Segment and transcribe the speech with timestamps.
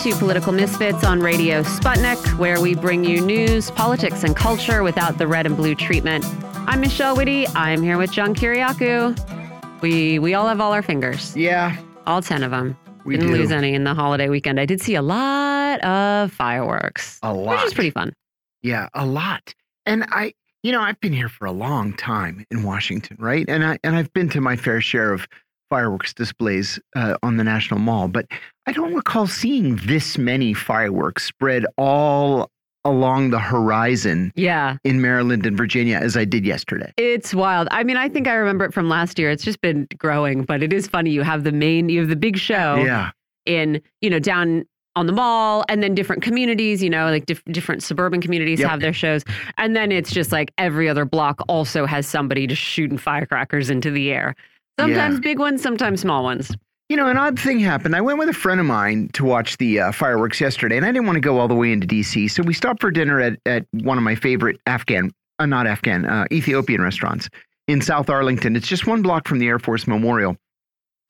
[0.00, 5.18] to Political Misfits on Radio Sputnik, where we bring you news, politics, and culture without
[5.18, 6.24] the red and blue treatment.
[6.66, 7.48] I'm Michelle Witte.
[7.54, 9.80] I'm here with John Kiriakou.
[9.82, 11.36] We we all have all our fingers.
[11.36, 12.78] Yeah, all ten of them.
[13.04, 13.38] We Didn't do.
[13.38, 14.58] lose any in the holiday weekend.
[14.58, 17.18] I did see a lot of fireworks.
[17.22, 18.14] A lot, Which was pretty fun.
[18.62, 19.54] Yeah, a lot.
[19.86, 20.32] And I,
[20.62, 23.44] you know, I've been here for a long time in Washington, right?
[23.48, 25.26] And I and I've been to my fair share of
[25.74, 28.26] fireworks displays uh, on the National Mall, but
[28.66, 32.50] I don't recall seeing this many fireworks spread all
[32.84, 34.76] along the horizon Yeah.
[34.84, 36.92] in Maryland and Virginia as I did yesterday.
[36.96, 37.68] It's wild.
[37.70, 39.30] I mean, I think I remember it from last year.
[39.30, 41.10] It's just been growing, but it is funny.
[41.10, 43.10] You have the main, you have the big show Yeah.
[43.46, 44.64] in, you know, down
[44.96, 48.70] on the mall and then different communities, you know, like diff different suburban communities Yep.
[48.70, 49.24] have their shows.
[49.58, 53.90] And then it's just like every other block also has somebody just shooting firecrackers into
[53.90, 54.34] the air.
[54.80, 55.20] Sometimes Yeah.
[55.20, 56.54] big ones, sometimes small ones.
[56.88, 57.94] You know, an odd thing happened.
[57.94, 60.90] I went with a friend of mine to watch the uh, fireworks yesterday, and I
[60.90, 62.26] didn't want to go all the way into D.C.
[62.28, 66.04] So we stopped for dinner at, at one of my favorite Afghan, uh, not Afghan,
[66.04, 67.28] uh, Ethiopian restaurants
[67.68, 68.56] in South Arlington.
[68.56, 70.36] It's just one block from the Air Force Memorial.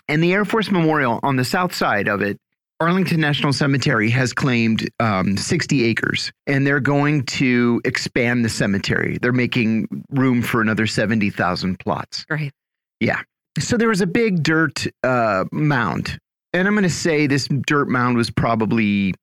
[0.09, 2.39] And the Air Force Memorial on the south side of it,
[2.81, 9.19] Arlington National Cemetery has claimed um, 60 acres, and they're going to expand the cemetery.
[9.23, 12.25] They're making room for another 70,000 plots.
[12.25, 12.53] Great.
[12.99, 13.21] Yeah.
[13.59, 16.19] So there was a big dirt uh, mound.
[16.53, 19.15] And I'm going to say this dirt mound was probably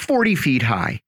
[0.00, 1.00] 40 feet high.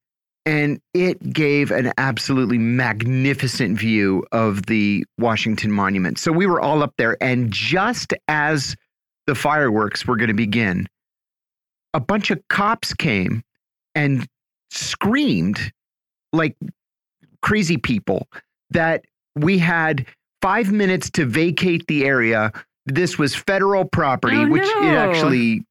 [0.46, 6.18] And it gave an absolutely magnificent view of the Washington Monument.
[6.18, 7.16] So we were all up there.
[7.20, 8.74] And just as
[9.26, 10.88] the fireworks were going to begin,
[11.92, 13.42] a bunch of cops came
[13.94, 14.26] and
[14.70, 15.72] screamed
[16.32, 16.56] like
[17.42, 18.28] crazy people
[18.70, 19.04] that
[19.36, 20.06] we had
[20.42, 22.52] five minutes to vacate the area.
[22.86, 25.64] This was federal property, Oh, which it actually,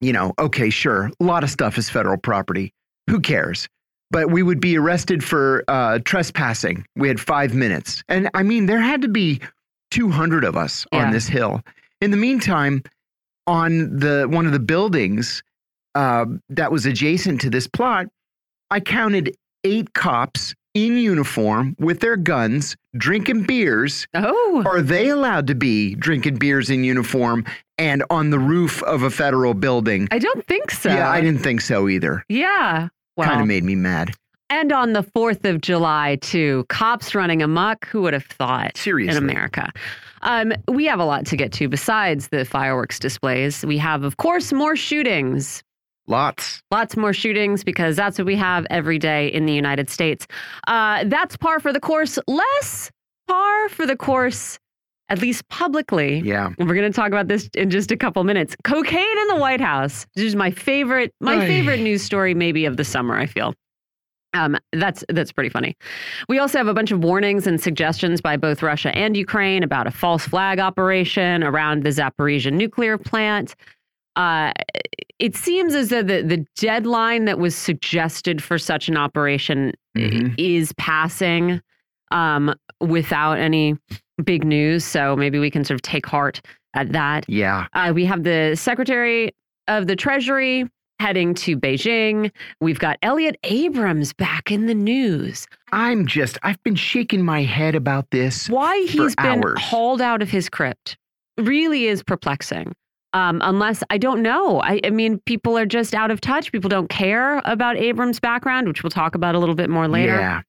[0.00, 2.72] you know, okay, sure, a lot of stuff is federal property.
[3.08, 3.68] Who cares?
[4.10, 6.86] But we would be arrested for uh, trespassing.
[6.96, 8.04] We had five minutes.
[8.08, 9.40] And I mean, there had to be
[9.90, 11.06] 200 of us Yeah.
[11.06, 11.62] on this hill.
[12.00, 12.82] In the meantime,
[13.46, 15.42] on the one of the buildings
[15.94, 18.06] uh, that was adjacent to this plot,
[18.70, 24.06] I counted eight cops in uniform with their guns drinking beers.
[24.14, 27.44] Oh, Are they allowed to be drinking beers in uniform
[27.78, 30.08] and on the roof of a federal building?
[30.10, 30.90] I don't think so.
[30.90, 32.24] Yeah, I didn't think so either.
[32.28, 32.88] Yeah.
[33.16, 34.14] Well, kind of made me mad.
[34.50, 37.86] And on the 4th of July, too, cops running amok.
[37.86, 38.76] Who would have thought?
[38.76, 39.16] Seriously.
[39.16, 39.72] In America.
[40.22, 43.64] Um, we have a lot to get to besides the fireworks displays.
[43.64, 45.62] We have, of course, more shootings.
[46.06, 46.62] Lots.
[46.70, 50.26] Lots more shootings because that's what we have every day in the United States.
[50.66, 52.18] Uh, that's par for the course.
[52.26, 52.90] Less
[53.26, 54.58] par for the course,
[55.08, 56.20] at least publicly.
[56.20, 56.50] Yeah.
[56.58, 58.54] And we're going to talk about this in just a couple minutes.
[58.64, 60.06] Cocaine in the White House.
[60.14, 61.46] This is my favorite, my Ay.
[61.46, 63.16] favorite news story, maybe of the summer.
[63.16, 63.54] I feel.
[64.34, 65.76] Um, that's that's pretty funny.
[66.28, 69.86] We also have a bunch of warnings and suggestions by both Russia and Ukraine about
[69.86, 73.54] a false flag operation around the Zaporizhia nuclear plant.
[74.16, 74.52] Uh,
[75.18, 80.00] it seems as though the, the deadline that was suggested for such an operation i-
[80.00, 80.34] Mhm.
[80.38, 81.60] is passing
[82.10, 83.76] um, without any
[84.24, 84.84] big news.
[84.84, 86.40] So maybe we can sort of take heart
[86.74, 87.24] at that.
[87.28, 87.66] Yeah.
[87.72, 89.34] Uh, we have the Secretary
[89.68, 90.68] of the Treasury
[91.00, 92.30] heading to Beijing.
[92.60, 95.46] We've got Elliot Abrams back in the news.
[95.72, 98.48] I'm just, I've been shaking my head about this.
[98.48, 100.96] Why he's been hauled out of his crypt
[101.36, 102.72] really is perplexing.
[103.14, 104.60] Um, unless I don't know.
[104.60, 106.50] I, I mean, people are just out of touch.
[106.50, 110.16] People don't care about Abrams' background, which we'll talk about a little bit more later.
[110.16, 110.42] Yeah.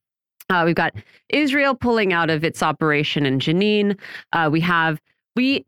[0.50, 0.94] Uh, we've got
[1.30, 3.98] Israel pulling out of its operation in Jenin.
[4.34, 5.00] Uh, we have
[5.36, 5.66] we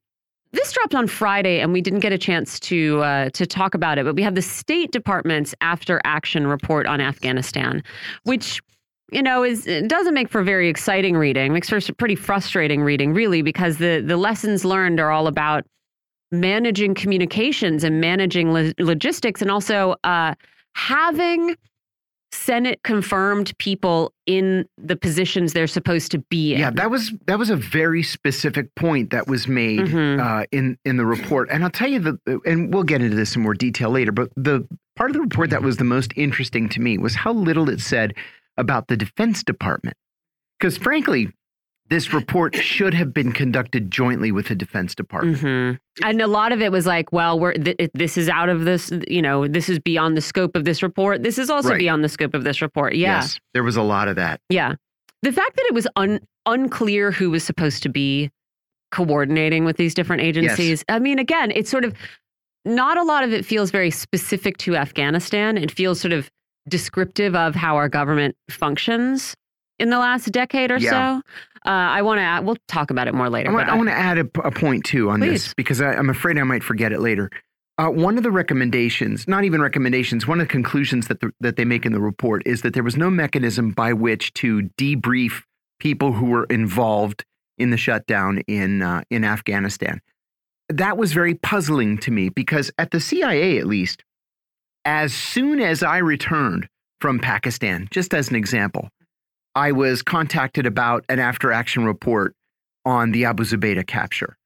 [0.53, 3.97] this dropped on Friday, and we didn't get a chance to uh, to talk about
[3.97, 4.05] it.
[4.05, 7.83] But we have the State Department's after action report on Afghanistan,
[8.23, 8.61] which
[9.11, 11.53] you know is doesn't make for very exciting reading.
[11.53, 15.63] Makes for pretty frustrating reading, really, because the the lessons learned are all about
[16.31, 20.33] managing communications and managing lo- logistics, and also uh,
[20.75, 21.55] having
[22.33, 26.59] Senate confirmed people in the positions they're supposed to be in.
[26.59, 30.19] Yeah, that was that was a very specific point that was made Mhm.
[30.19, 33.35] uh, in in the report, and I'll tell you the and we'll get into this
[33.35, 34.11] in more detail later.
[34.11, 37.31] But the part of the report that was the most interesting to me was how
[37.31, 38.13] little it said
[38.57, 39.95] about the Defense Department,
[40.59, 41.31] because frankly,
[41.89, 45.37] this report should have been conducted jointly with the Defense Department.
[45.37, 45.79] Mhm.
[46.03, 48.91] And a lot of it was like, well, we're th this is out of this,
[49.07, 51.23] you know, this is beyond the scope of this report.
[51.23, 51.79] This is also Right.
[51.79, 52.95] beyond the scope of this report.
[52.95, 53.17] Yeah.
[53.21, 54.41] Yes, there was a lot of that.
[54.49, 54.75] Yeah.
[55.23, 58.29] The fact that it was un unclear who was supposed to be
[58.91, 60.83] coordinating with these different agencies.
[60.87, 61.93] I mean, again, it's sort of
[62.63, 65.57] not a lot of it feels very specific to Afghanistan.
[65.57, 66.29] It feels sort of
[66.69, 69.35] descriptive of how our government functions
[69.79, 71.19] in the last decade or Yeah.
[71.19, 71.21] so.
[71.65, 72.45] Uh, I want to.
[72.45, 73.49] We'll talk about it more later.
[73.49, 75.93] I want, but I want to add a, a point too on this because I,
[75.93, 77.29] I'm afraid I might forget it later.
[77.79, 81.57] Uh, one of the recommendations, not even recommendations, one of the conclusions that the, that
[81.57, 85.43] they make in the report is that there was no mechanism by which to debrief
[85.79, 87.23] people who were involved
[87.57, 90.01] in the shutdown in uh, in Afghanistan.
[90.69, 94.03] That was very puzzling to me because at the CIA, at least,
[94.83, 96.67] as soon as I returned
[96.99, 98.89] from Pakistan, just as an example,
[99.57, 102.35] I was contacted about an after action report
[102.85, 104.37] on the Abu Zubaydah capture.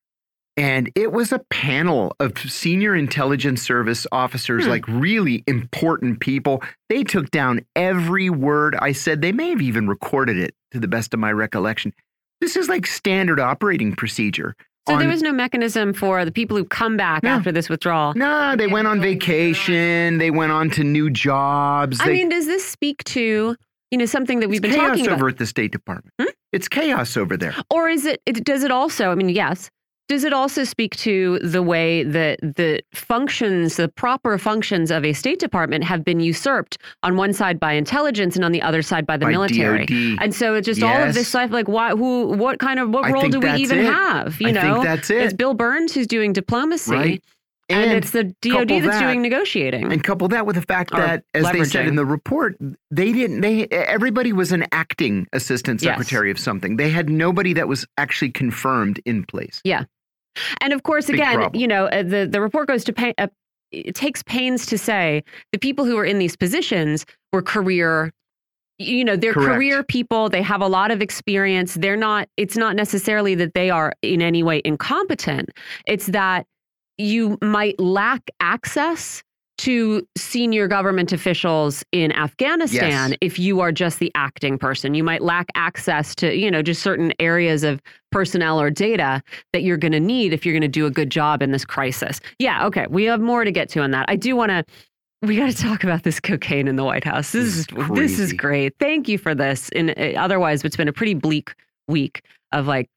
[0.55, 4.69] And it was a panel of senior intelligence service officers, Hmm.
[4.69, 6.63] like really important people.
[6.87, 9.21] They took down every word I said.
[9.21, 11.93] They may have even recorded it to the best of my recollection.
[12.39, 14.55] This is like standard operating procedure.
[14.89, 17.29] so there was no mechanism for the people who come back No.
[17.31, 18.13] after this withdrawal.
[18.15, 20.17] No, they went on vacation.
[20.19, 21.99] They went on to new jobs.
[22.01, 23.55] I They- mean, does this speak to
[23.91, 25.15] you know something that we've it's been chaos talking about?
[25.17, 26.13] over at the State Department.
[26.19, 26.27] Hmm?
[26.51, 27.55] It's chaos over there.
[27.69, 29.69] Or is it, it does it also, I mean, yes,
[30.09, 35.13] does it also speak to the way that the functions, the proper functions of a
[35.13, 39.07] State Department have been usurped on one side by intelligence and on the other side
[39.07, 39.85] by the by military?
[39.85, 40.17] DOD.
[40.21, 43.05] And so it's just all of this stuff like why who what kind of what
[43.05, 43.85] I role do we even it.
[43.85, 44.41] have?
[44.41, 44.73] You I know?
[44.73, 45.33] think that's It's.
[45.33, 47.23] Bill Burns who's doing diplomacy Right.
[47.75, 49.91] And, it's the DOD that's that- doing negotiating.
[49.91, 52.57] And couple that with the fact that, as they said in the report,
[52.89, 53.41] they didn't.
[53.41, 55.93] They everybody was an acting assistant Yes.
[55.93, 56.77] secretary of something.
[56.77, 59.61] They had nobody that was actually confirmed in place.
[59.63, 59.83] Yeah,
[60.61, 61.59] and of course, Big again, problem.
[61.61, 63.13] you know, uh, the the report goes to pay.
[63.17, 63.27] Uh,
[63.71, 65.23] it takes pains to say
[65.53, 68.11] the people who are in these positions were career.
[68.79, 69.53] You know, they're Correct.
[69.55, 70.27] career people.
[70.29, 71.75] They have a lot of experience.
[71.75, 72.27] They're not.
[72.35, 75.51] It's not necessarily that they are in any way incompetent.
[75.85, 76.47] It's that
[77.01, 79.23] you might lack access
[79.57, 83.17] to senior government officials in Afghanistan Yes.
[83.21, 84.95] if you are just the acting person.
[84.95, 87.79] You might lack access to, you know, just certain areas of
[88.11, 89.21] personnel or data
[89.53, 91.63] that you're going to need if you're going to do a good job in this
[91.63, 92.19] crisis.
[92.39, 92.87] Yeah, okay.
[92.89, 94.05] We have more to get to on that.
[94.07, 94.65] I do want to
[95.21, 97.31] we got to talk about this cocaine in the White House.
[97.31, 98.73] This, This is is this is great.
[98.79, 99.69] Thank you for this.
[99.75, 101.53] And uh, otherwise it's been a pretty bleak
[101.87, 102.89] week of like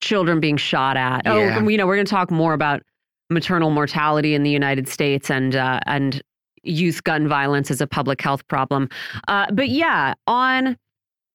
[0.00, 1.22] children being shot at.
[1.24, 1.60] Yeah.
[1.62, 2.82] Oh, you know, we're going to talk more about
[3.30, 6.22] maternal mortality in the United States and uh, and
[6.62, 8.88] youth gun violence as a public health problem.
[9.28, 10.76] Uh, but yeah, on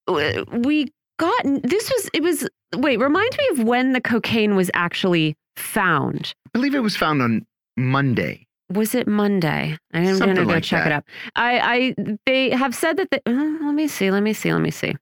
[0.08, 5.36] we got this was it was wait remind me of when the cocaine was actually
[5.56, 6.34] found.
[6.46, 7.46] I believe it was found on
[7.76, 8.46] Monday.
[8.72, 9.76] Was it Monday?
[9.92, 11.04] I am going Something to go like check it up.
[11.36, 13.10] I, I they have said that.
[13.10, 14.10] The, uh, let me see.
[14.10, 14.52] Let me see.
[14.52, 14.94] Let me see.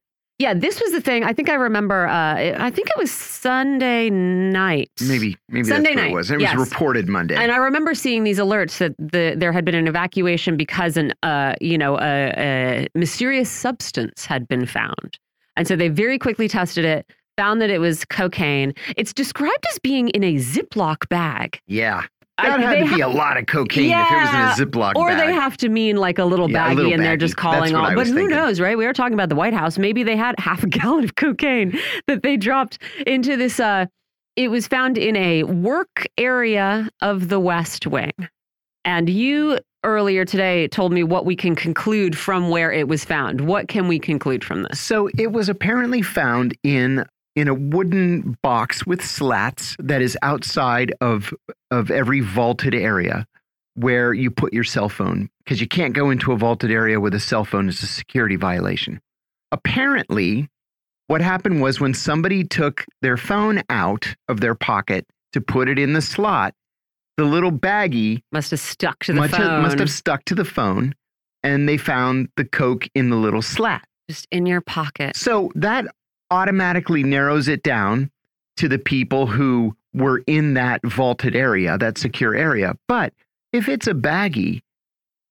[0.43, 1.23] Yeah, this was the thing.
[1.23, 2.09] I think I remember.
[2.09, 4.91] Uh, I think it was Sunday night.
[5.00, 6.31] Maybe, maybe Sunday that's what night, it was.
[6.33, 6.56] It yes.
[6.56, 7.37] was reported Monday.
[7.37, 11.12] And I remember seeing these alerts that the there had been an evacuation because an
[11.23, 15.17] uh you know a, a mysterious substance had been found,
[15.56, 17.09] and so they very quickly tested it,
[17.39, 18.75] found that it was cocaine.
[18.97, 21.61] It's described as being in a Ziploc bag.
[21.69, 22.03] yeah,
[22.38, 24.58] I- that had they to be ha- a lot of cocaine Yeah, if it was
[24.58, 25.26] in a Ziploc or bag.
[25.29, 27.20] they have to mean like a little Yeah, a baggie, little and they're baggie.
[27.20, 27.94] just calling all.
[27.94, 28.31] But who thinking.
[28.37, 28.76] knows, right?
[28.76, 29.79] We were talking about the White House.
[29.79, 33.60] Maybe they had half a gallon of cocaine that they dropped into this.
[33.60, 33.86] Uh,
[34.36, 38.12] it was found in a work area of the West Wing,
[38.84, 43.41] and you earlier today told me what we can conclude from where it was found.
[43.43, 44.81] What can we conclude from this?
[44.81, 50.93] So it was apparently found in in a wooden box with slats that is outside
[51.01, 51.32] of
[51.70, 53.27] of every vaulted area
[53.74, 57.15] where you put your cell phone because you can't go into a vaulted area with
[57.15, 59.01] a cell phone it's a security violation.
[59.51, 60.48] Apparently,
[61.06, 65.79] what happened was when somebody took their phone out of their pocket to put it
[65.79, 66.55] in the slot,
[67.17, 69.41] the little baggie Must have stuck to the must phone.
[69.41, 70.94] have, must have stuck to the phone
[71.43, 73.84] and they found the coke in the little slat.
[74.08, 75.17] just in your pocket.
[75.17, 75.86] So that
[76.32, 78.10] automatically narrows it down
[78.56, 82.74] to the people who were in that vaulted area, that secure area.
[82.89, 83.12] But
[83.53, 84.62] if it's a baggie,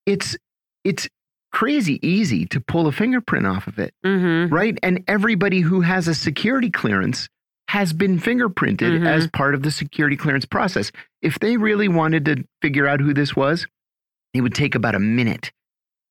[0.05, 0.37] it's
[0.83, 1.07] it's
[1.51, 4.53] crazy easy to pull a fingerprint off of it, Mm-hmm.
[4.53, 4.77] right?
[4.81, 7.27] And everybody who has a security clearance
[7.67, 9.07] has been fingerprinted Mhm.
[9.07, 10.91] as part of the security clearance process.
[11.21, 13.65] If they really wanted to figure out who this was,
[14.33, 15.51] it would take about a minute.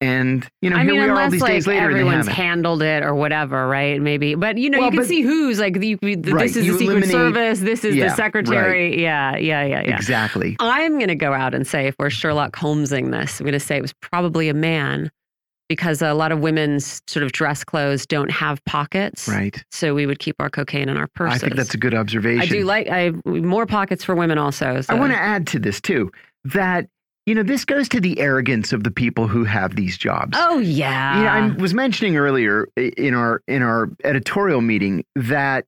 [0.02, 2.26] And you know, I here mean, we are all unless these like days later, everyone's
[2.26, 4.00] handled it or whatever, right?
[4.00, 6.78] Maybe, but you know, Well, you can see who's like you, this Right, is the
[6.78, 9.00] Secret Service, this is Yeah, the Secretary.
[9.02, 9.97] Yeah, yeah, yeah, yeah.
[9.97, 10.57] Exactly.
[10.59, 13.61] I'm going to go out and say if we're Sherlock Holmesing this, I'm going to
[13.61, 15.11] say it was probably a man
[15.69, 19.62] because a lot of women's sort of dress clothes don't have pockets, Right.
[19.71, 21.42] so we would keep our cocaine in our purses.
[21.42, 22.40] I think that's a good observation.
[22.42, 24.80] I do like I more pockets for women also.
[24.80, 24.95] So.
[24.95, 26.11] I want to add to this too.
[26.45, 26.88] that
[27.27, 30.37] you know this goes to the arrogance of the people who have these jobs.
[30.39, 31.19] Oh yeah.
[31.19, 35.67] You know, I was mentioning earlier in our in our editorial meeting that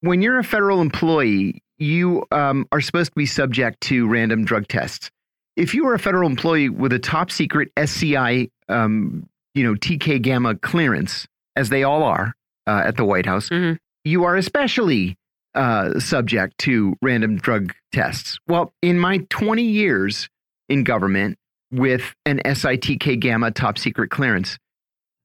[0.00, 4.68] when you're a federal employee, you um, are supposed to be subject to random drug
[4.68, 5.10] tests.
[5.56, 10.20] If you are a federal employee with a top secret SCI, um, you know, TK
[10.22, 11.26] gamma clearance,
[11.56, 12.34] as they all are
[12.66, 13.78] uh, at the White House, mm -hmm.
[14.04, 15.16] you are especially
[15.54, 18.38] uh, subject to random drug tests.
[18.46, 20.28] Well, in my 20 years
[20.68, 21.38] in government
[21.70, 24.58] with an SITK gamma top secret clearance,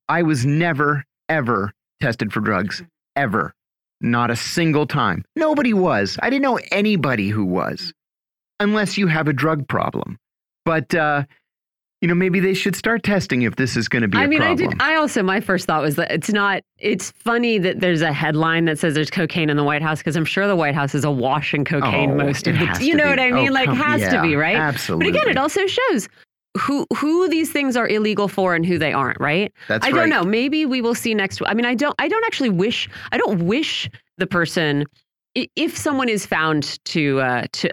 [0.08, 2.84] I was never, ever tested for drugs,
[3.16, 3.54] ever.
[4.02, 5.24] Not a single time.
[5.36, 6.18] Nobody was.
[6.22, 7.94] I didn't know anybody who was,
[8.60, 10.18] unless you have a drug problem.
[10.66, 11.26] But, uh,
[12.02, 14.40] you know, maybe they should start testing if this is going to be I mean,
[14.40, 14.68] problem.
[14.68, 14.82] I did.
[14.82, 18.66] I also, my first thought was that it's not, it's funny that there's a headline
[18.66, 21.06] that says there's cocaine in the White House because I'm sure the White House is
[21.06, 22.82] awash in cocaine oh, most of the time.
[22.82, 23.10] You know be.
[23.12, 23.50] what I mean?
[23.50, 24.56] Oh, like, come, has yeah, to be, right?
[24.56, 25.12] Absolutely.
[25.12, 26.10] But again, it also shows
[26.60, 29.54] who who these things are illegal for and who they aren't, right?
[29.68, 29.96] That's I right.
[29.96, 30.24] don't know.
[30.24, 31.42] Maybe we will see next.
[31.46, 31.96] I mean, I don't.
[32.00, 32.90] I don't actually wish.
[33.12, 34.86] I don't wish the person
[35.36, 37.72] if someone is found to uh, to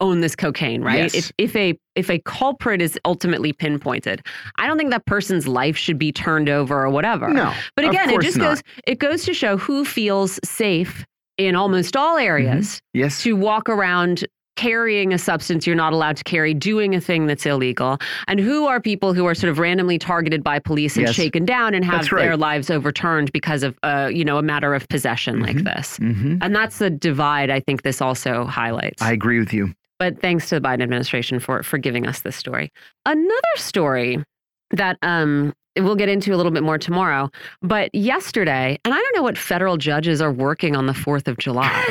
[0.00, 1.04] own this cocaine, right?
[1.04, 1.14] Yes.
[1.14, 4.24] If if a if a culprit is ultimately pinpointed,
[4.56, 7.28] I don't think that person's life should be turned over or whatever.
[7.28, 8.44] No, but again, it just not.
[8.44, 11.04] goes it goes to show who feels safe
[11.36, 13.00] in almost all areas mm -hmm.
[13.02, 13.22] yes.
[13.22, 14.24] to walk around
[14.58, 18.66] carrying a substance you're not allowed to carry, doing a thing that's illegal, and who
[18.66, 21.14] are people who are sort of randomly targeted by police and yes.
[21.14, 22.22] shaken down and have right.
[22.22, 25.46] their lives overturned because of, uh, you know, a matter of possession mm -hmm.
[25.48, 25.98] like this.
[26.00, 26.44] Mm -hmm.
[26.44, 29.00] And that's the divide I think this also highlights.
[29.02, 29.70] I agree with you.
[29.98, 32.72] But thanks to the Biden administration for for giving us this story.
[33.04, 34.22] Another story
[34.70, 37.30] that um, we'll get into a little bit more tomorrow.
[37.62, 41.38] But yesterday, and I don't know what federal judges are working on the 4th of
[41.38, 41.84] July.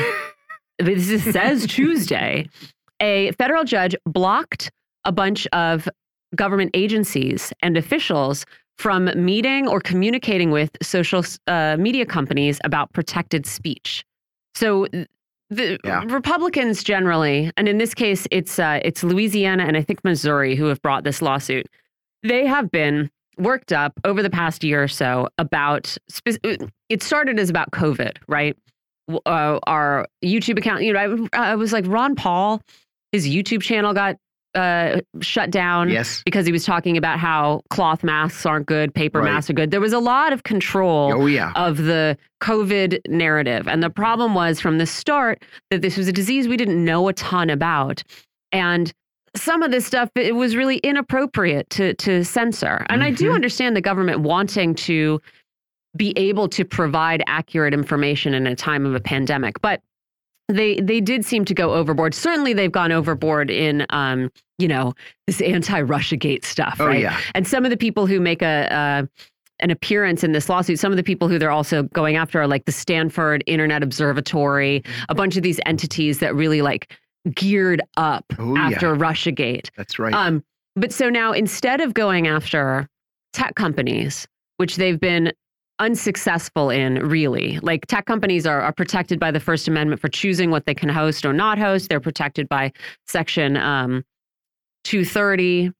[0.80, 2.48] this says Tuesday,
[3.02, 4.72] a federal judge blocked
[5.06, 5.88] a bunch of
[6.36, 8.46] government agencies and officials
[8.78, 14.06] from meeting or communicating with social uh, media companies about protected speech.
[14.54, 14.88] So
[15.50, 16.04] the yeah.
[16.08, 20.66] Republicans generally, and in this case, it's uh, it's Louisiana and I think Missouri who
[20.66, 21.68] have brought this lawsuit.
[22.24, 25.98] They have been worked up over the past year or so about.
[26.90, 28.58] It started as about COVID, right?
[29.26, 30.84] uh, our YouTube account.
[30.84, 32.62] You know, I, I, was like Ron Paul,
[33.12, 34.18] his YouTube channel got
[34.58, 35.90] uh, shut down.
[35.90, 39.32] Yes, because he was talking about how cloth masks aren't good, paper right.
[39.32, 39.72] masks are good.
[39.72, 41.14] There was a lot of control.
[41.14, 41.52] Oh yeah.
[41.56, 46.14] of the COVID narrative, and the problem was from the start that this was a
[46.14, 48.04] disease we didn't know a ton about,
[48.52, 48.94] and
[49.36, 52.86] some of this stuff it was really inappropriate to to censor.
[52.90, 53.12] And mm -hmm.
[53.12, 55.22] I do understand the government wanting to
[55.96, 59.62] be able to provide accurate information in a time of a pandemic.
[59.62, 59.82] But
[60.48, 62.14] they they did seem to go overboard.
[62.14, 64.94] Certainly, they've gone overboard in um, you know
[65.26, 67.02] this anti-Russia Gate stuff, oh, right?
[67.02, 67.20] Yeah.
[67.36, 69.06] And some of the people who make a uh,
[69.60, 72.48] an appearance in this lawsuit, some of the people who they're also going after are
[72.48, 76.96] like the Stanford Internet Observatory, a bunch of these entities that really like
[77.36, 78.96] geared up oh, after yeah.
[78.98, 79.72] Russia Gate.
[79.76, 80.14] That's right.
[80.14, 80.44] Um,
[80.76, 82.88] but so now instead of going after
[83.34, 84.28] tech companies,
[84.58, 85.34] which they've been
[85.80, 90.50] unsuccessful in really like tech companies are, are protected by the first amendment for choosing
[90.50, 92.72] what they can host or not host they're protected by
[93.06, 94.04] section um,
[94.84, 95.72] 230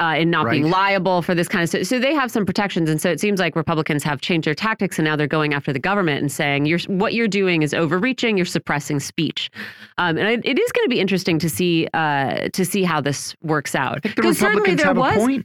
[0.00, 0.52] uh, in not right.
[0.52, 1.84] being liable for this kind of stuff.
[1.84, 2.90] So they have some protections.
[2.90, 5.72] And so it seems like Republicans have changed their tactics and now they're going after
[5.72, 9.50] the government and saying, you're, what you're doing is overreaching, you're suppressing speech.
[9.98, 13.36] Um, and it is going to be interesting to see uh, to see how this
[13.42, 14.02] works out.
[14.02, 15.40] because the Republicans have was.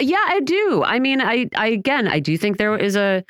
[0.00, 0.82] Yeah, I do.
[0.84, 3.24] I mean, I, I again, I do think there is a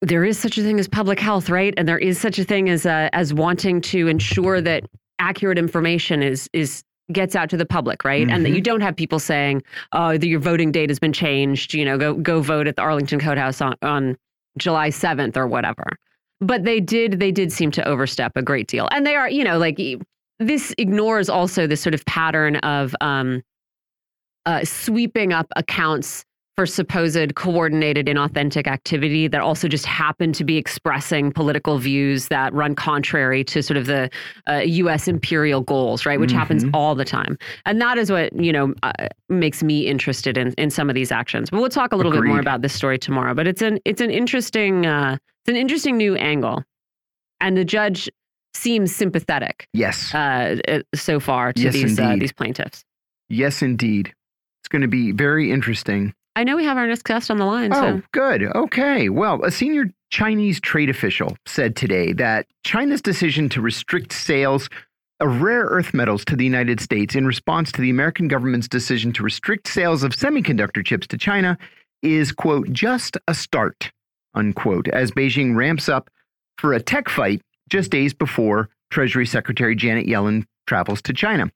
[0.00, 1.74] there is such a thing as public health, right?
[1.76, 4.84] And there is such a thing as uh, as wanting to ensure that
[5.18, 8.24] accurate information is is gets out to the public, right?
[8.24, 8.34] Mm -hmm.
[8.34, 9.62] And that you don't have people saying,
[9.92, 12.82] "Oh, that your voting date has been changed." You know, go go vote at the
[12.82, 14.16] Arlington Court House on, on
[14.56, 15.84] July seventh or whatever.
[16.40, 19.44] But they did they did seem to overstep a great deal, and they are you
[19.44, 19.98] know like
[20.38, 23.42] this ignores also this sort of pattern of um,
[24.46, 26.24] uh, sweeping up accounts
[26.58, 32.52] for supposed coordinated inauthentic activity that also just happen to be expressing political views that
[32.52, 34.10] run contrary to sort of the
[34.48, 35.06] uh, U.S.
[35.06, 36.18] imperial goals, right?
[36.18, 36.38] Which mm -hmm.
[36.40, 40.52] happens all the time, and that is what you know uh, makes me interested in
[40.54, 41.48] in some of these actions.
[41.48, 42.26] But we'll talk a little Agreed.
[42.26, 43.34] bit more about this story tomorrow.
[43.34, 46.64] But it's an it's an interesting uh, it's an interesting new angle,
[47.38, 48.10] and the judge
[48.52, 49.68] seems sympathetic.
[49.72, 50.12] Yes.
[50.12, 52.84] Uh, so far to yes, these uh, these plaintiffs.
[53.28, 54.12] Yes, indeed.
[54.60, 56.14] It's going to be very interesting.
[56.38, 57.72] I know we have our next guest on the line.
[57.72, 58.02] Oh, so.
[58.12, 58.44] good.
[58.54, 59.08] Okay.
[59.08, 64.70] Well, a senior Chinese trade official said today that China's decision to restrict sales
[65.18, 69.12] of rare earth metals to the United States in response to the American government's decision
[69.14, 71.58] to restrict sales of semiconductor chips to China
[72.04, 73.90] is, quote, just a start,
[74.34, 76.08] unquote, as Beijing ramps up
[76.56, 81.50] for a tech fight just days before Treasury Secretary Janet Yellen travels to China.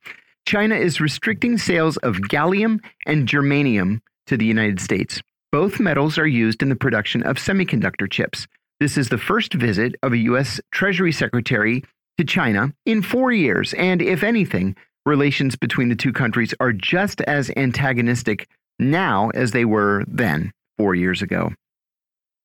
[0.44, 5.20] China is restricting sales of gallium and germanium to the United States.
[5.50, 8.46] Both metals are used in the production of semiconductor chips.
[8.80, 10.60] This is the first visit of a U.S.
[10.70, 11.84] Treasury Secretary
[12.18, 17.20] to China in four years, and if anything, relations between the two countries are just
[17.22, 18.48] as antagonistic
[18.78, 21.52] now as they were then, four years ago.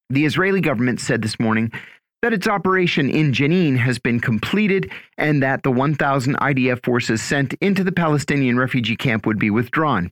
[0.10, 1.72] The Israeli government said this morning
[2.22, 7.54] that its operation in Jenin has been completed and that the 1,000 IDF forces sent
[7.62, 10.12] into the Palestinian refugee camp would be withdrawn.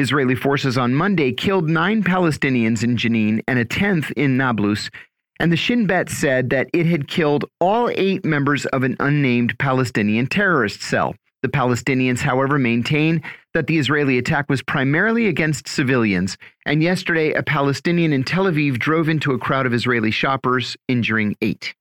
[0.00, 4.90] Israeli forces on Monday killed nine Palestinians in Jenin and a tenth in Nablus,
[5.38, 9.58] and the Shin Bet said that it had killed all eight members of an unnamed
[9.58, 11.14] Palestinian terrorist cell.
[11.42, 13.22] The Palestinians, however, maintain
[13.54, 18.78] that the Israeli attack was primarily against civilians, and yesterday a Palestinian in Tel Aviv
[18.78, 21.74] drove into a crowd of Israeli shoppers, injuring eight.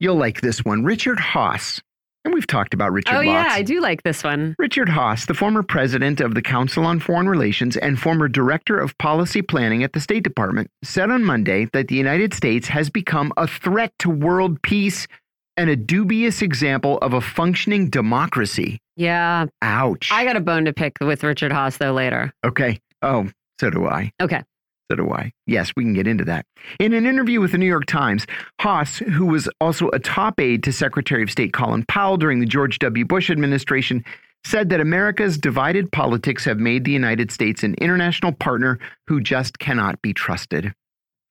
[0.00, 0.84] You'll like this one.
[0.84, 1.80] Richard Haass,
[2.24, 3.26] and we've talked about Richard Oh, lots.
[3.26, 4.54] yeah, I do like this one.
[4.58, 8.96] Richard Haass, the former president of the Council on Foreign Relations and former director of
[8.98, 13.32] policy planning at the State Department, said on Monday that the United States has become
[13.36, 15.06] a threat to world peace
[15.56, 18.78] and a dubious example of a functioning democracy.
[18.96, 19.46] Yeah.
[19.62, 20.08] Ouch.
[20.12, 22.32] I got a bone to pick with Richard Haass, though, later.
[22.44, 22.80] okay.
[23.02, 23.28] Oh,
[23.60, 24.10] so do I.
[24.22, 24.42] Okay.
[24.90, 25.32] So do I.
[25.46, 26.44] Yes, we can get into that.
[26.78, 28.26] In an interview with the New York Times,
[28.60, 32.46] Haass, who was also a top aide to Secretary of State Colin Powell during the
[32.46, 33.04] George W.
[33.04, 34.04] Bush administration,
[34.44, 39.58] said that America's divided politics have made the United States an international partner who just
[39.58, 40.72] cannot be trusted.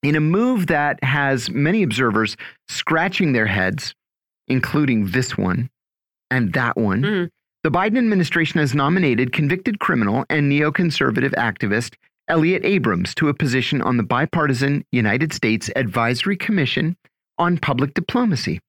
[0.01, 2.35] In a move that has many observers
[2.67, 3.93] scratching their heads,
[4.47, 5.69] including this one
[6.31, 7.29] and that one, Mhm.
[7.63, 11.93] the Biden administration has nominated convicted criminal and neoconservative activist
[12.27, 16.95] Elliot Abrams to a position on the bipartisan United States Advisory Commission
[17.37, 18.59] on Public Diplomacy.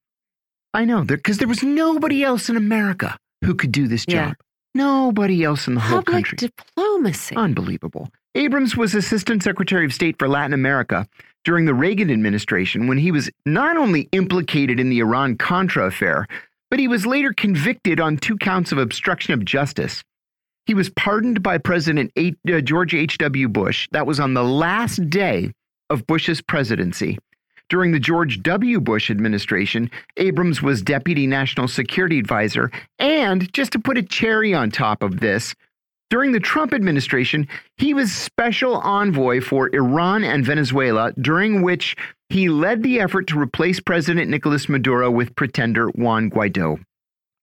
[0.73, 4.29] I know, because there was nobody else in America who could do this Yeah.
[4.29, 4.37] job.
[4.75, 6.37] Nobody else in the whole Public country.
[6.49, 7.37] diplomacy.
[7.37, 8.11] Unbelievable.
[8.35, 11.07] Abrams was Assistant Secretary of State for Latin America
[11.45, 16.27] during the Reagan administration when he was not only implicated in the Iran Contra affair,
[16.71, 20.03] but he was later convicted on two counts of obstruction of justice.
[20.67, 23.49] He was pardoned by President H- uh, George H.W.
[23.49, 23.89] Bush.
[23.93, 25.53] That was on the last day
[25.91, 27.19] of Bush's presidency.
[27.71, 28.81] During the George W.
[28.81, 32.71] Bush administration, Abrams was Deputy National Security Advisor.
[32.99, 35.55] And just to put a cherry on top of this,
[36.11, 37.49] during the Trump administration,
[37.79, 41.97] he was special envoy for Iran and Venezuela, during which
[42.29, 46.79] he led the effort to replace President Nicolas Maduro with pretender Juan Guaido.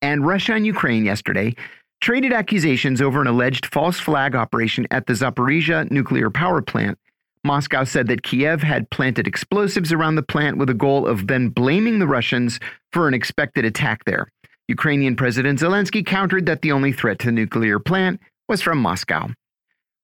[0.02, 1.56] And Russia and Ukraine yesterday
[2.02, 6.98] traded accusations over an alleged false flag operation at the Zaporizhia nuclear power plant.
[7.44, 11.50] Moscow said that Kiev had planted explosives around the plant with a goal of then
[11.50, 12.60] blaming the Russians
[12.92, 14.28] for an expected attack there.
[14.68, 19.30] Ukrainian President Zelensky countered that the only threat to the nuclear plant was from Moscow.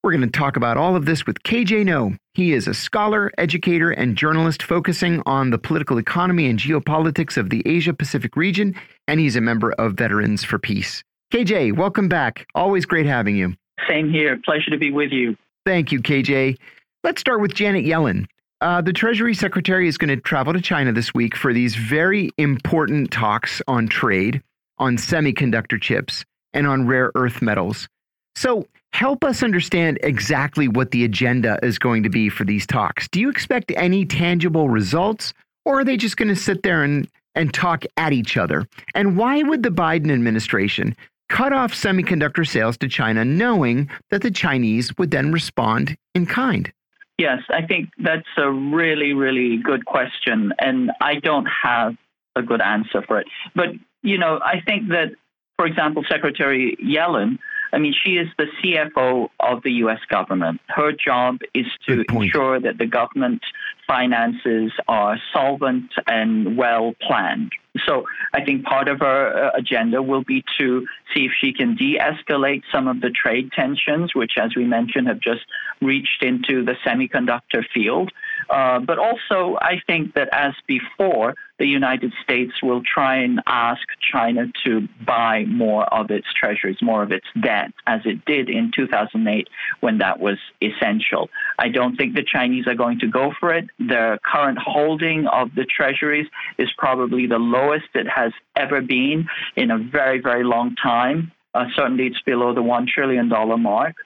[0.02, 2.16] We're going to talk about all of this with KJ Noh.
[2.34, 7.50] He is a scholar, educator, and journalist focusing on the political economy and geopolitics of
[7.50, 8.74] the Asia Pacific region,
[9.08, 11.02] and he's a member of Veterans for Peace.
[11.30, 12.46] KJ, welcome back.
[12.54, 13.54] Always great having you.
[13.86, 14.40] Same here.
[14.46, 15.36] Pleasure to be with you.
[15.66, 16.56] Thank you, KJ.
[17.04, 18.24] Let's start with Janet Yellen.
[18.62, 22.30] Uh, the Treasury Secretary is going to travel to China this week for these very
[22.38, 24.42] important talks on trade,
[24.78, 27.88] on semiconductor chips, and on rare earth metals.
[28.34, 33.06] So, help us understand exactly what the agenda is going to be for these talks.
[33.06, 35.34] Do you expect any tangible results,
[35.66, 38.66] or are they just going to sit there and, and talk at each other?
[38.94, 40.96] And why would the Biden administration
[41.28, 46.72] cut off semiconductor sales to China, knowing that the Chinese would then respond in kind?
[47.18, 50.52] Yes, I think that's a really, really good question.
[50.58, 51.96] And I don't have
[52.36, 53.26] a good answer for it.
[53.54, 53.70] But,
[54.02, 55.12] you know, I think that,
[55.56, 57.38] for example, Secretary Yellen,
[57.72, 60.60] I mean, she is the CFO of the US government.
[60.68, 63.42] Her job is to ensure that the government
[63.86, 67.52] finances are solvent and well planned.
[67.86, 68.04] So
[68.34, 71.98] I think part of her uh, agenda will be to see if she can de
[71.98, 75.44] escalate some of the trade tensions, which, as we mentioned, have just
[75.80, 78.10] reached into the semiconductor field.
[78.50, 83.82] Uh, but also, I think that as before, the United States will try and ask
[84.12, 88.70] China to buy more of its treasuries, more of its debt, as it did in
[88.74, 89.48] 2008
[89.80, 91.28] when that was essential.
[91.58, 93.66] I don't think the Chinese are going to go for it.
[93.78, 96.26] Their current holding of the treasuries
[96.58, 101.32] is probably the lowest it has ever been in a very, very long time.
[101.54, 103.96] Uh, certainly, it's below the $1 trillion mark.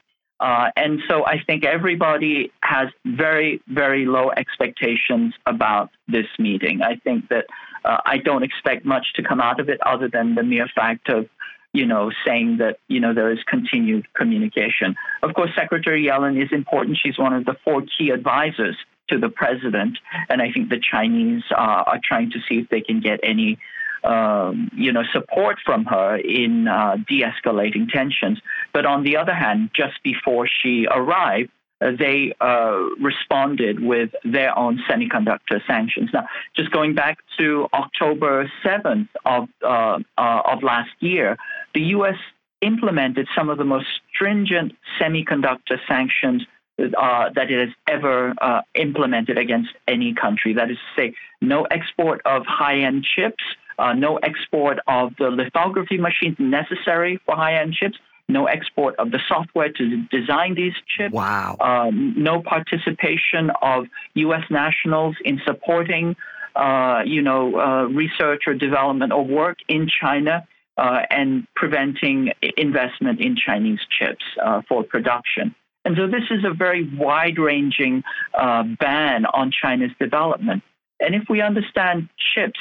[0.42, 6.82] Uh, and so I think everybody has very, very low expectations about this meeting.
[6.82, 7.46] I think that
[7.84, 11.08] uh, I don't expect much to come out of it other than the mere fact
[11.08, 11.28] of,
[11.72, 14.96] you know, saying that, you know, there is continued communication.
[15.22, 16.98] Of course, Secretary Yellen is important.
[17.00, 18.76] She's one of the four key advisors
[19.10, 19.96] to the president.
[20.28, 23.58] And I think the Chinese uh, are trying to see if they can get any
[24.04, 28.40] um, you know, support from her in uh, de-escalating tensions.
[28.72, 31.50] But on the other hand, just before she arrived,
[31.82, 36.10] uh, they uh, responded with their own semiconductor sanctions.
[36.12, 41.36] Now, just going back to October 7th of uh, uh, of last year,
[41.74, 42.16] the U.S.
[42.60, 46.46] implemented some of the most stringent semiconductor sanctions
[46.78, 50.54] uh, that it has ever uh, implemented against any country.
[50.54, 53.44] That is to say, no export of high end chips,
[53.82, 59.10] uh, no export of the lithography machines necessary for high end chips, no export of
[59.10, 61.12] the software to design these chips.
[61.12, 61.56] Wow.
[61.60, 64.44] Um, no participation of U.S.
[64.50, 66.14] nationals in supporting,
[66.54, 70.46] uh, you know, uh, research or development or work in China.
[70.78, 75.54] Uh, and preventing investment in Chinese chips uh, for production.
[75.84, 80.62] And so this is a very wide ranging uh, ban on China's development.
[80.98, 82.58] And if we understand chips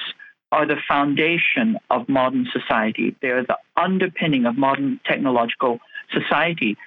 [0.51, 3.15] are the foundation of modern society.
[3.21, 5.79] They are the underpinning of modern technological
[6.11, 6.77] society.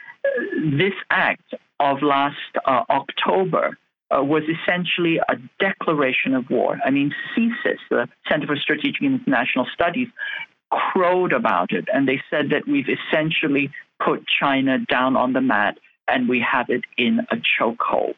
[0.63, 3.79] This act of last uh, October
[4.15, 6.79] uh, was essentially a declaration of war.
[6.85, 10.09] I mean, CSIS, the Center for Strategic International Studies,
[10.71, 13.71] crowed about it, and they said that we've essentially
[14.05, 18.17] put China down on the mat and we have it in a chokehold.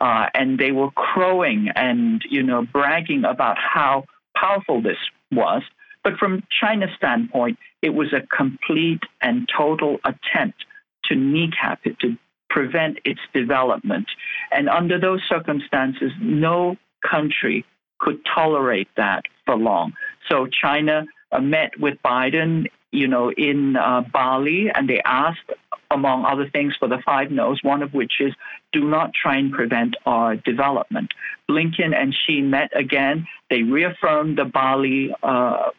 [0.00, 4.04] Uh, and they were crowing and you know bragging about how
[4.34, 4.98] powerful this
[5.30, 5.62] was.
[6.02, 10.64] But from China's standpoint, it was a complete and total attempt
[11.06, 12.16] to kneecap it, to
[12.50, 14.06] prevent its development.
[14.52, 16.76] And under those circumstances, no
[17.08, 17.64] country
[17.98, 19.94] could tolerate that for long.
[20.28, 25.50] So China uh, met with Biden, you know, in uh, Bali, and they asked
[25.94, 28.32] among other things, for the five no's, one of which is
[28.72, 31.12] do not try and prevent our development.
[31.48, 33.26] Blinken and Xi met again.
[33.50, 35.14] They reaffirmed the Bali.
[35.22, 35.70] Uh,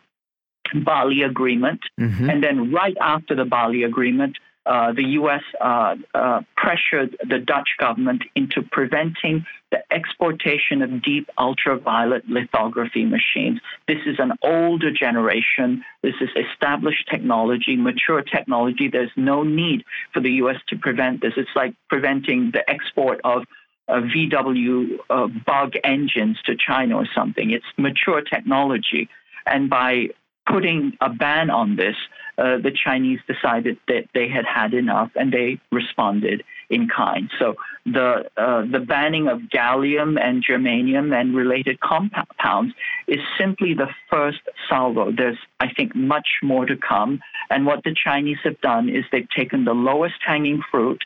[0.73, 2.27] Bali agreement, mm-hmm.
[2.27, 5.43] and then right after the Bali agreement, uh, the U.S.
[5.61, 13.59] Uh, uh, pressured the Dutch government into preventing the exportation of deep ultraviolet lithography machines.
[13.87, 15.83] This is an older generation.
[16.01, 18.87] This is established technology, mature technology.
[18.87, 20.57] There's no need for the U.S.
[20.69, 21.33] to prevent this.
[21.37, 23.43] It's like preventing the export of
[23.87, 27.51] uh, VW uh, bug engines to China or something.
[27.51, 29.09] It's mature technology.
[29.45, 30.07] And by
[30.47, 31.95] putting a ban on this,
[32.37, 37.29] uh, the Chinese decided that they had had enough and they responded in kind.
[37.39, 42.73] So the uh, the banning of gallium and germanium and related compounds
[43.07, 45.11] is simply the first salvo.
[45.11, 47.21] There's I think much more to come.
[47.49, 51.01] And what the Chinese have done is they've taken the lowest hanging fruit.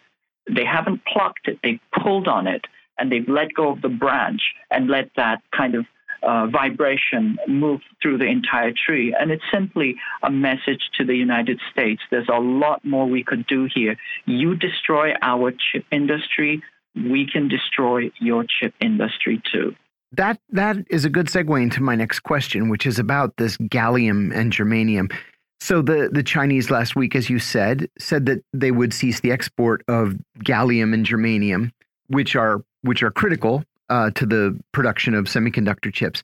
[0.50, 1.60] They haven't plucked it.
[1.62, 2.66] They've pulled on it
[2.98, 5.86] and they've let go of the branch and let that kind of
[6.24, 9.16] uh, vibration move through the entire tree.
[9.18, 12.02] And it's simply a message to the United States.
[12.12, 13.96] There's a lot more we could do here.
[14.26, 16.62] You destroy our chip industry,
[16.96, 19.76] we can destroy your chip industry too.
[20.14, 24.36] That that is a good segue into my next question, which is about this gallium
[24.36, 25.14] and germanium.
[25.62, 29.32] So the the Chinese last week, as you said, said that they would cease the
[29.32, 31.72] export of gallium and germanium,
[32.08, 36.24] which are which are critical uh, to the production of semiconductor chips.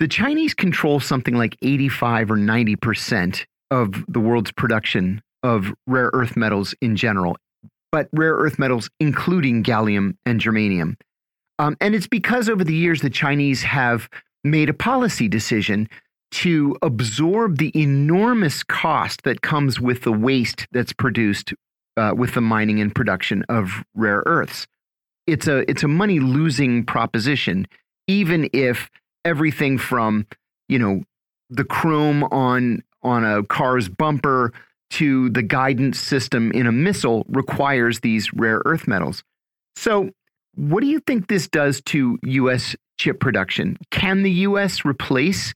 [0.00, 6.36] The Chinese control something like 85 or 90% of the world's production of rare earth
[6.36, 7.36] metals in general,
[7.92, 10.96] but rare earth metals including gallium and germanium.
[11.58, 14.08] Um, and it's because over the years the Chinese have
[14.42, 15.88] made a policy decision
[16.32, 21.54] to absorb the enormous cost that comes with the waste that's produced
[21.96, 24.66] uh, with the mining and production of rare earths
[25.26, 27.66] it's a it's a money losing proposition
[28.06, 28.90] even if
[29.24, 30.26] everything from
[30.68, 31.02] you know
[31.50, 34.52] the chrome on on a car's bumper
[34.90, 39.22] to the guidance system in a missile requires these rare earth metals
[39.76, 40.10] so
[40.56, 42.76] What do you think this does to U.S.
[42.98, 43.76] chip production?
[43.90, 44.84] Can the U.S.
[44.84, 45.52] replace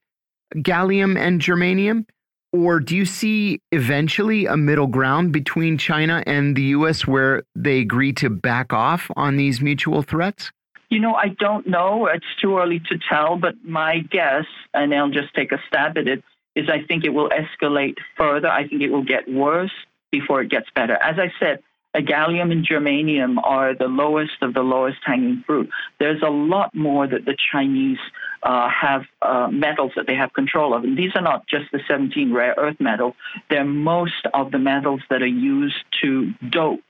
[0.57, 2.05] gallium and germanium?
[2.53, 7.07] Or do you see eventually a middle ground between China and the U.S.
[7.07, 10.51] where they agree to back off on these mutual threats?
[10.89, 12.07] You know, I don't know.
[12.07, 16.09] It's too early to tell, but my guess, and I'll just take a stab at
[16.09, 16.25] it,
[16.57, 18.49] is I think it will escalate further.
[18.49, 19.73] I think it will get worse
[20.11, 20.95] before it gets better.
[20.95, 21.61] As I said,
[21.97, 25.71] gallium and germanium are the lowest of the lowest hanging fruit.
[25.99, 27.99] There's a lot more that the Chinese
[28.43, 30.85] uh, have uh, metals that they have control of.
[30.85, 33.15] And these are not just the 17 rare earth metals,
[33.51, 36.81] they're most of the metals that are used to dope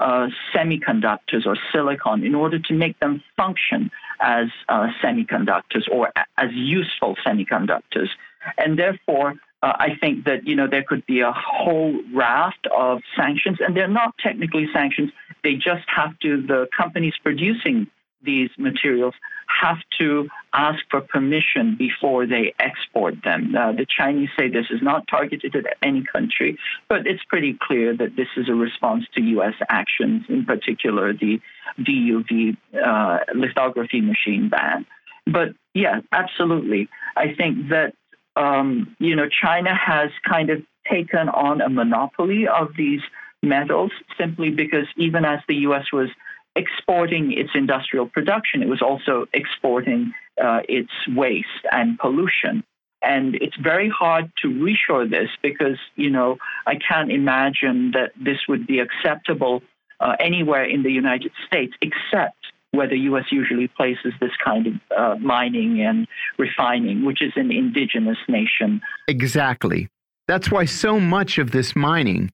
[0.00, 3.90] uh, semiconductors or silicon in order to make them function
[4.20, 8.08] as uh, semiconductors or as useful semiconductors.
[8.58, 9.34] And therefore,
[9.64, 13.74] uh, I think that you know there could be a whole raft of sanctions, and
[13.74, 15.10] they're not technically sanctions.
[15.42, 17.86] They just have to the companies producing
[18.22, 19.14] these materials
[19.62, 23.54] have to ask for permission before they export them.
[23.54, 27.96] Uh, the Chinese say this is not targeted at any country, but it's pretty clear
[27.96, 29.54] that this is a response to U.S.
[29.68, 31.40] actions, in particular the
[31.78, 34.84] DUV uh, lithography machine ban.
[35.26, 36.88] But yeah, absolutely.
[37.16, 37.94] I think that
[38.36, 43.00] um, you know China has kind of taken on a monopoly of these
[43.42, 45.86] metals simply because even as the U.S.
[45.92, 46.08] was
[46.56, 52.64] exporting its industrial production, it was also exporting uh, its waste and pollution.
[53.02, 58.38] And it's very hard to reshore this because, you know, I can't imagine that this
[58.48, 59.62] would be acceptable
[60.00, 62.36] uh, anywhere in the United States except
[62.74, 63.24] where the U.S.
[63.30, 66.06] usually places this kind of uh, mining and
[66.38, 68.80] refining, which is an indigenous nation.
[69.08, 69.88] Exactly.
[70.26, 72.30] That's why so much of this mining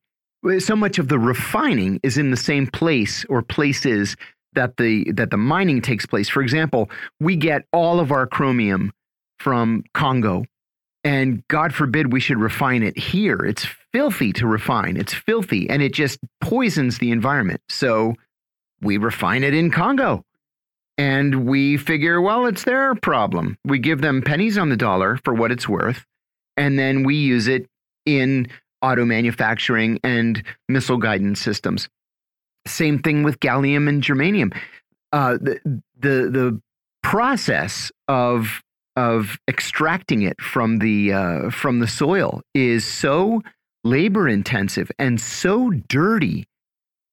[0.59, 4.17] so much of the refining is in the same place or places
[4.55, 6.29] that the that the mining takes place.
[6.29, 8.93] For example, we get all of our chromium
[9.39, 10.45] from Congo,
[11.05, 13.37] and God forbid we should refine it here.
[13.37, 14.97] It's filthy to refine.
[14.97, 17.61] It's filthy, and it just poisons the environment.
[17.69, 18.15] So
[18.81, 20.25] we refine it in Congo.
[21.01, 23.57] And we figure, well, it's their problem.
[23.65, 26.05] We give them pennies on the dollar for what it's worth,
[26.59, 27.67] and then we use it
[28.05, 28.49] in
[28.83, 31.89] auto manufacturing and missile guidance systems.
[32.67, 34.55] Same thing with gallium and germanium.
[35.11, 36.61] Uh, the, the the
[37.03, 38.63] process of
[38.95, 43.41] of extracting it from the uh, from the soil is so
[43.85, 46.47] labor intensive and so dirty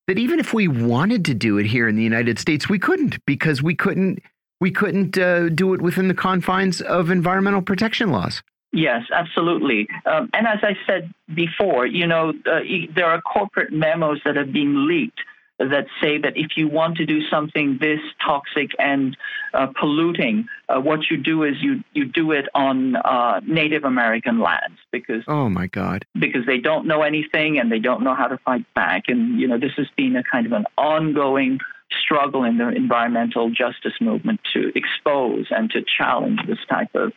[0.08, 3.24] that even if we wanted to do it here in the United States, we couldn't
[3.26, 4.20] because we couldn't
[4.60, 8.42] we couldn't uh, do it within the confines of environmental protection laws.
[8.74, 9.88] Yes, absolutely.
[10.06, 12.60] Um, and as I said before, you know, uh,
[12.96, 15.20] there are corporate memos that have been leaked
[15.60, 19.18] that say that if you want to do something this toxic and
[19.54, 24.40] uh, polluting, uh, what you do is you you do it on uh, Native American
[24.40, 28.28] lands because oh my God because they don't know anything and they don't know how
[28.28, 31.60] to fight back and you know this has been a kind of an ongoing
[32.04, 37.14] struggle in the environmental justice movement to expose and to challenge this type of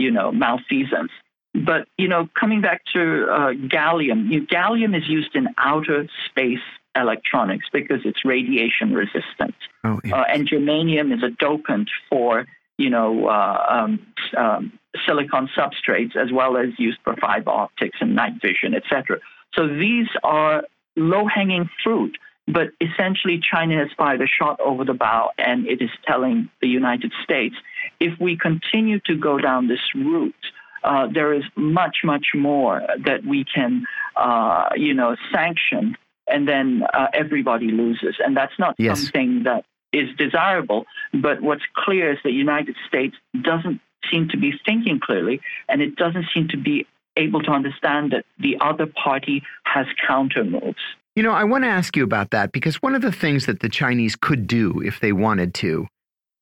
[0.00, 1.12] you know, malfeasance.
[1.52, 6.08] But, you know, coming back to uh, gallium, you know, gallium is used in outer
[6.28, 6.58] space
[6.96, 9.54] electronics because it's radiation resistant.
[9.84, 10.20] Oh, yeah.
[10.20, 12.46] uh, and germanium is a dopant for,
[12.78, 14.72] you know, uh, um, um,
[15.06, 19.18] silicon substrates as well as used for fiber optics and night vision, etc.
[19.54, 20.64] So these are
[20.96, 22.16] low hanging fruit
[22.52, 26.68] but essentially, China has fired a shot over the bow, and it is telling the
[26.68, 27.54] United States
[28.00, 30.34] if we continue to go down this route,
[30.82, 33.84] uh, there is much, much more that we can,
[34.16, 35.96] uh, you know, sanction,
[36.30, 38.16] and then uh, everybody loses.
[38.24, 39.02] And that's not yes.
[39.02, 40.86] something that is desirable.
[41.12, 45.82] But what's clear is that the United States doesn't seem to be thinking clearly, and
[45.82, 50.78] it doesn't seem to be able to understand that the other party has counter moves.
[51.16, 53.60] You know, I want to ask you about that because one of the things that
[53.60, 55.86] the Chinese could do if they wanted to,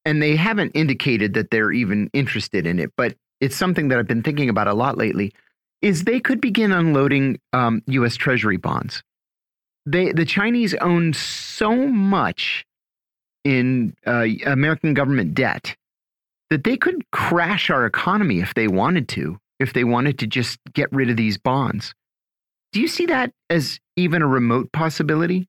[0.04, 4.06] and they haven't indicated that they're even interested in it, but it's something that I've
[4.06, 5.32] been thinking about a lot lately,
[5.80, 8.16] is they could begin unloading um, U.S.
[8.16, 9.02] Treasury bonds.
[9.90, 12.66] They, the Chinese own so much
[13.44, 15.76] in uh, American government debt
[16.50, 20.58] that they could crash our economy if they wanted to, if they wanted to just
[20.72, 21.94] get rid of these bonds.
[22.72, 25.48] Do you see that as even a remote possibility?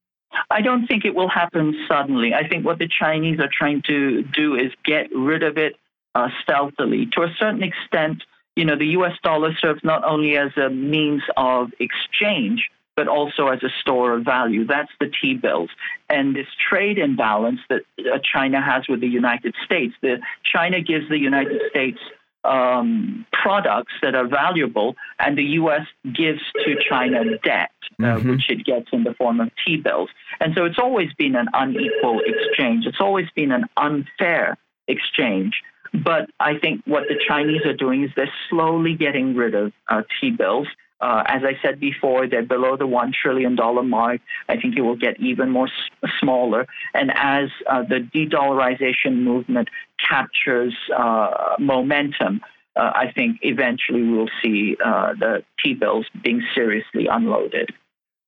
[0.50, 2.34] I don't think it will happen suddenly.
[2.34, 5.76] I think what the Chinese are trying to do is get rid of it
[6.16, 7.10] uh, stealthily.
[7.14, 8.24] To a certain extent,
[8.56, 13.48] you know, the US dollar serves not only as a means of exchange, but also
[13.48, 14.66] as a store of value.
[14.66, 15.70] That's the T bills.
[16.10, 21.08] And this trade imbalance that uh, China has with the United States, the, China gives
[21.08, 21.98] the United States
[22.44, 25.88] um, products that are valuable, and the U.S.
[26.04, 28.32] gives to China debt, uh, mm-hmm.
[28.32, 30.10] which it gets in the form of T bills.
[30.42, 32.86] And so it's always been an unequal exchange.
[32.86, 34.58] It's always been an unfair
[34.90, 35.62] exchange.
[35.94, 40.02] But I think what the Chinese are doing is they're slowly getting rid of uh,
[40.20, 40.68] T bills.
[41.02, 43.56] Uh, as I said before, they're below the $1 trillion
[43.90, 44.22] mark.
[44.50, 46.68] I think it will get even more s- smaller.
[46.94, 49.70] And as uh, the de dollarization movement
[50.10, 52.42] captures uh, momentum,
[52.76, 57.74] uh, I think eventually we'll see uh, the T bills being seriously unloaded.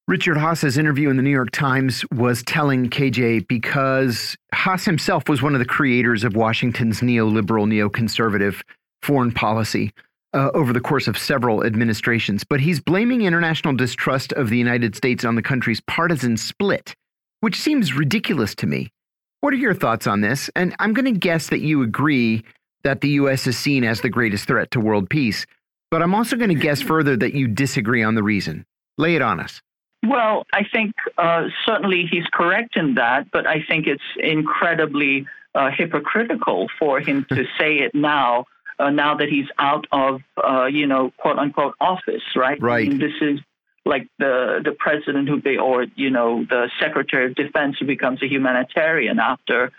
[0.07, 5.41] Richard Haass's interview in the New York Times was telling KJ because Haass himself was
[5.41, 8.62] one of the creators of Washington's neoliberal, neoconservative
[9.01, 9.93] foreign policy
[10.34, 12.44] uh, over the course of several administrations.
[12.44, 16.96] But he's blaming international distrust of the United States on the country's partisan split,
[17.41, 18.89] which seems ridiculous to me.
[19.41, 20.50] What are your thoughts on this?
[20.56, 22.44] And I'm going to guess that you agree
[22.84, 23.48] that the U.S.
[23.48, 25.46] is seen as the greatest threat to world peace.
[25.89, 28.65] But I'm also going to guess further that you disagree on the reason.
[28.98, 29.62] Lay it on us.
[30.04, 35.70] Well, I think uh, certainly he's correct in that, but I think it's incredibly uh,
[35.76, 38.46] hypocritical for him to say it now,
[38.82, 42.62] uh, now that he's out of, uh, you know, quote unquote office, right?
[42.62, 42.88] Right.
[42.88, 43.39] I mean, this is
[43.86, 48.22] like the the president who be, or you know, the secretary of defense who becomes
[48.24, 49.72] a humanitarian after,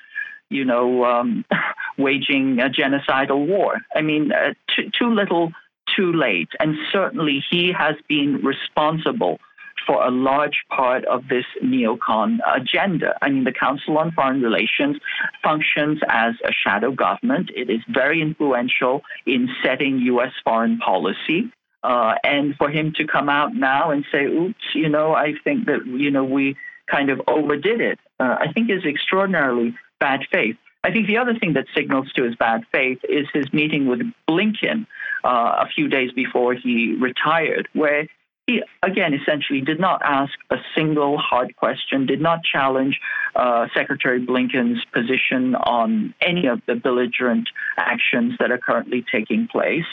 [0.51, 1.45] you know, um,
[1.99, 3.77] waging a genocidal war.
[3.95, 5.53] I mean, uh, too, too little,
[5.97, 9.39] too late, and certainly he has been responsible
[9.87, 13.17] for a large part of this neocon agenda.
[13.23, 14.99] I mean, the Council on Foreign Relations
[15.43, 17.51] functions as a shadow government.
[17.55, 20.33] It is very influential in setting U.S.
[20.45, 21.53] foreign policy.
[21.83, 25.67] Uh, and for him to come out now and say, oops, you know, I think
[25.67, 26.57] that, you know, we
[26.89, 30.57] kind of overdid it, uh, I think is extraordinarily bad faith.
[30.85, 34.01] I think the other thing that signals to his bad faith is his meeting with
[34.29, 34.87] Blinken
[35.25, 38.09] uh, a few days before he retired, where
[38.47, 43.01] he, again, essentially did not ask a single hard question, did not challenge
[43.37, 49.87] uh, Secretary Blinken's position on any of the belligerent actions that are currently taking place.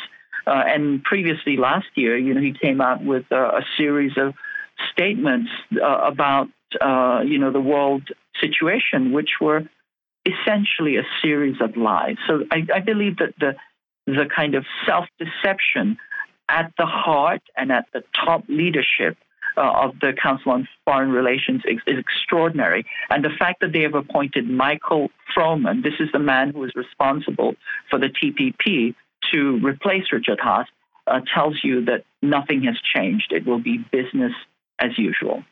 [0.47, 4.33] Uh, and previously last year, you know, he came out with uh, a series of
[4.91, 6.47] statements uh, about,
[6.81, 8.09] uh, you know, the world
[8.41, 9.61] situation, which were
[10.25, 12.15] essentially a series of lies.
[12.27, 13.55] So I, I believe that the
[14.07, 15.97] the kind of self-deception
[16.49, 19.17] at the heart and at the top leadership
[19.55, 22.85] uh, of the Council on Foreign Relations is, is, extraordinary.
[23.09, 26.71] And the fact that they have appointed Michael Froman, this is the man who is
[26.75, 27.55] responsible
[27.89, 28.95] for the TPP,
[29.33, 30.65] to replace Richard Haass,
[31.07, 33.31] uh, tells you that nothing has changed.
[33.31, 34.31] It will be business
[34.79, 35.43] as usual.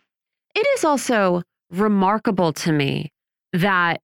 [0.56, 3.12] It is also remarkable to me
[3.54, 4.02] that,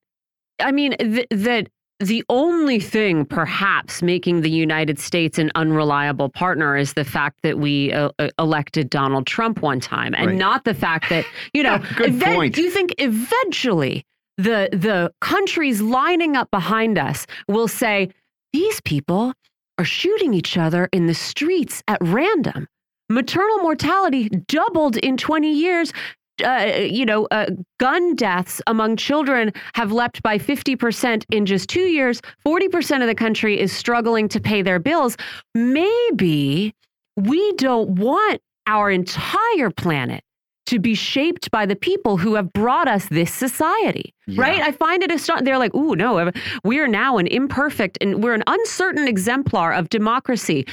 [0.60, 1.68] I mean, th that
[2.04, 7.58] the only thing perhaps making the United States an unreliable partner is the fact that
[7.58, 10.36] we uh, uh elected Donald Trump one time and right.
[10.36, 12.54] not the fact that, you know, Good point.
[12.54, 14.04] do you think eventually
[14.36, 18.10] the the countries lining up behind us will say
[18.52, 19.32] these people
[19.78, 22.66] are shooting each other in the streets at random.
[23.10, 25.92] Maternal mortality doubled in 20 years
[26.42, 27.46] uh, you know, uh,
[27.78, 32.20] gun deaths among children have leapt by 50% in just two years.
[32.44, 35.16] 40% of the country is struggling to pay their bills.
[35.54, 36.74] Maybe
[37.16, 40.22] we don't want our entire planet
[40.66, 44.40] to be shaped by the people who have brought us this society, yeah.
[44.40, 44.62] right?
[44.62, 45.44] I find it astonishing.
[45.44, 46.32] They're like, ooh, no,
[46.64, 50.66] we are now an imperfect and we're an uncertain exemplar of democracy.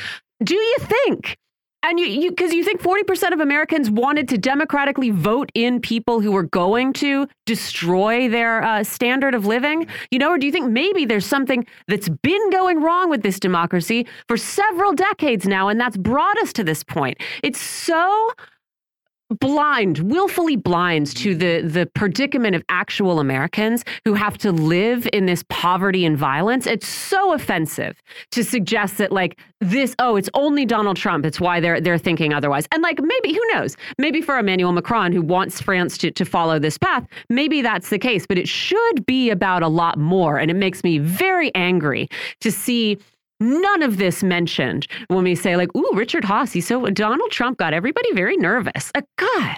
[0.44, 1.38] Do you think
[1.84, 6.22] and you, because you, you, think 40% of Americans wanted to democratically vote in people
[6.22, 10.52] who were going to destroy their uh, standard of living, you know, or do you
[10.52, 15.68] think maybe there's something that's been going wrong with this democracy for several decades now,
[15.68, 17.18] and that's brought us to this point?
[17.44, 18.32] It's so
[19.40, 25.26] blind, willfully blind to the the predicament of actual Americans who have to live in
[25.26, 26.68] this poverty and violence.
[26.68, 31.26] It's so offensive to suggest that like this, oh, it's only Donald Trump.
[31.26, 32.68] It's why they're they're thinking otherwise.
[32.72, 33.78] And like maybe who knows?
[33.98, 38.00] Maybe for Emmanuel Macron who wants France to to follow this path, maybe that's the
[38.00, 38.26] case.
[38.26, 40.38] But it should be about a lot more.
[40.38, 42.08] And it makes me very angry
[42.42, 42.98] to see
[43.42, 47.58] None of this mentioned when we say, like, ooh, Richard Haass, he's so Donald Trump
[47.58, 48.92] got everybody very nervous.
[48.94, 49.58] Uh, God,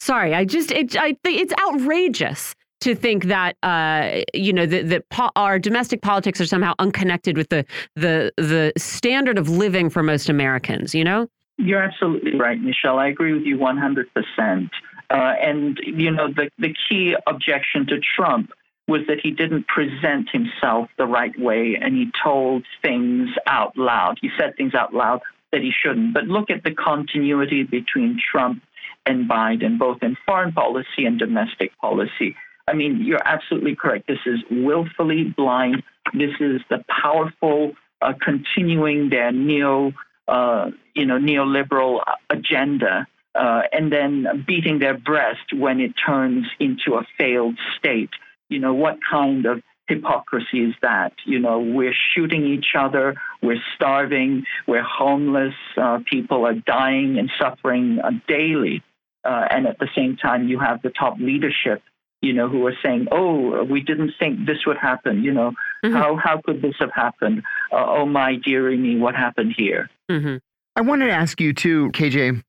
[0.00, 5.30] sorry, I just, it, I, it's outrageous to think that uh, you know that, that
[5.36, 7.64] our domestic politics are somehow unconnected with the
[7.94, 10.94] the the standard of living for most Americans.
[10.94, 11.28] You know.
[11.56, 12.98] You're absolutely right, Michelle.
[12.98, 14.70] I agree with you 100%.
[15.10, 18.50] Uh, and, you know, the, the key objection to Trump
[18.90, 24.18] was that he didn't present himself the right way and he told things out loud.
[24.20, 25.20] He said things out loud
[25.52, 26.12] that he shouldn't.
[26.12, 28.62] But look at the continuity between Trump
[29.06, 32.36] and Biden, both in foreign policy and domestic policy.
[32.66, 34.08] I mean, you're absolutely correct.
[34.08, 35.82] This is willfully blind.
[36.12, 37.72] This is the powerful
[38.02, 39.92] uh, continuing their neo,
[40.26, 46.94] uh, you know, neoliberal agenda, uh, and then beating their breast when it turns into
[46.94, 48.10] a failed state.
[48.50, 51.12] You know, what kind of hypocrisy is that?
[51.26, 57.30] You know, we're shooting each other, we're starving, we're homeless, uh, people are dying and
[57.38, 58.82] suffering uh, daily.
[59.24, 61.82] Uh, and at the same time, you have the top leadership,
[62.22, 65.52] you know, who are saying, "Oh, we didn't think this would happen." You know,
[65.84, 65.94] mm-hmm.
[65.94, 67.42] how how could this have happened?
[67.70, 69.90] Uh, oh my dearie me, what happened here?
[70.10, 70.36] Mm-hmm.
[70.74, 72.42] I wanted to ask you too, KJ.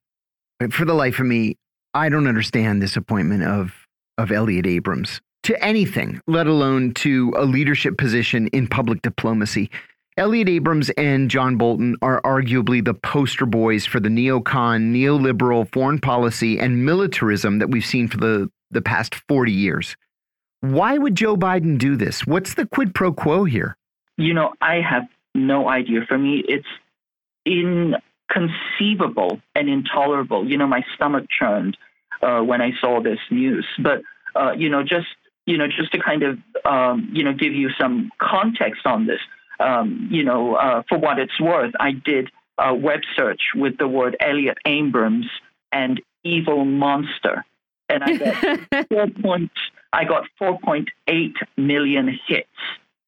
[0.72, 1.58] For the life of me,
[1.94, 3.74] I don't understand this appointment of
[4.18, 9.70] of Elliott Abrams to anything, let alone to a leadership position in public diplomacy.
[10.18, 16.00] Elliott Abrams and John Bolton are arguably the poster boys for the neocon, neoliberal foreign
[16.00, 19.96] policy and militarism that we've seen for the, the past 40 years.
[20.60, 22.28] Why would Joe Biden do this?
[22.28, 23.78] What's the quid pro quo here?
[24.18, 26.02] You know, I have no idea.
[26.08, 26.68] For me, it's
[27.46, 30.48] inconceivable and intolerable.
[30.48, 31.78] You know, my stomach churned
[32.22, 33.66] uh, when I saw this news.
[33.80, 34.04] But,
[34.36, 35.08] uh, you know, just
[35.46, 39.20] you know, just to kind of, um, you know, give you some context on this,
[39.60, 43.88] um, you know, uh, for what it's worth, I did a web search with the
[43.88, 45.28] word Elliott Abrams
[45.72, 47.46] and evil monster,
[47.90, 49.52] and I got four point,
[49.94, 52.48] I got 4.8 million hits.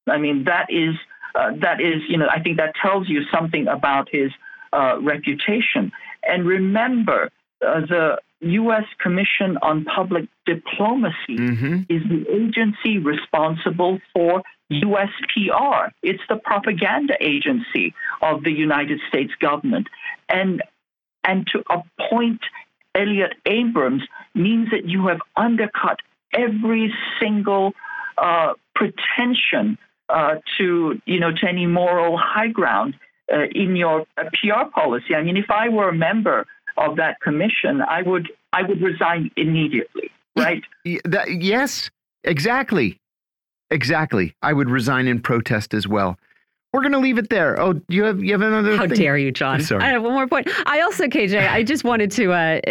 [0.08, 0.96] I mean, that is
[1.36, 4.32] uh, that is, you know, I think that tells you something about his
[4.72, 5.92] uh, reputation.
[6.28, 7.32] And remember,
[7.64, 8.84] the U.S.
[9.00, 11.82] Commission on Public Diplomacy mm-hmm.
[11.90, 15.10] is the agency responsible for U.S.
[15.34, 15.92] PR.
[16.02, 19.88] It's the propaganda agency of the United States government.
[20.30, 20.62] And,
[21.24, 22.42] and to appoint
[22.96, 24.04] Elliott Abrams
[24.36, 26.00] means that you have undercut
[26.34, 27.74] every single
[28.18, 29.78] uh, pretension
[30.10, 32.96] uh, to, you know, to any moral high ground
[33.32, 35.16] uh, in your uh, PR policy.
[35.16, 36.46] I mean, if I were a member
[36.78, 40.12] of that commission, I would I would resign immediately.
[40.36, 40.64] Right?
[41.06, 41.90] That, yes,
[42.24, 43.00] exactly,
[43.70, 44.36] exactly.
[44.42, 46.18] I would resign in protest as well.
[46.74, 47.62] We're going to leave it there.
[47.62, 48.76] Oh, you have you have another.
[48.76, 48.98] How thing?
[48.98, 49.62] dare you, John?
[49.62, 49.84] sorry.
[49.84, 50.50] I have one more point.
[50.66, 52.62] I also, KJ, I just wanted to uh,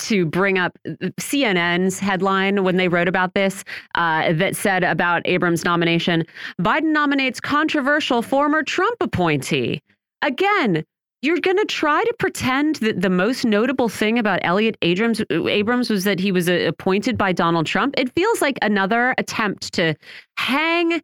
[0.00, 0.76] to bring up
[1.20, 3.62] CNN's headline when they wrote about this
[3.94, 6.24] uh, that said about Abrams' nomination:
[6.60, 9.80] Biden nominates controversial former Trump appointee.
[10.22, 10.84] Again,
[11.22, 15.88] you're going to try to pretend that the most notable thing about Elliott Abrams, Abrams
[15.88, 17.94] was that he was uh, appointed by Donald Trump.
[17.96, 19.94] It feels like another attempt to
[20.36, 21.00] hang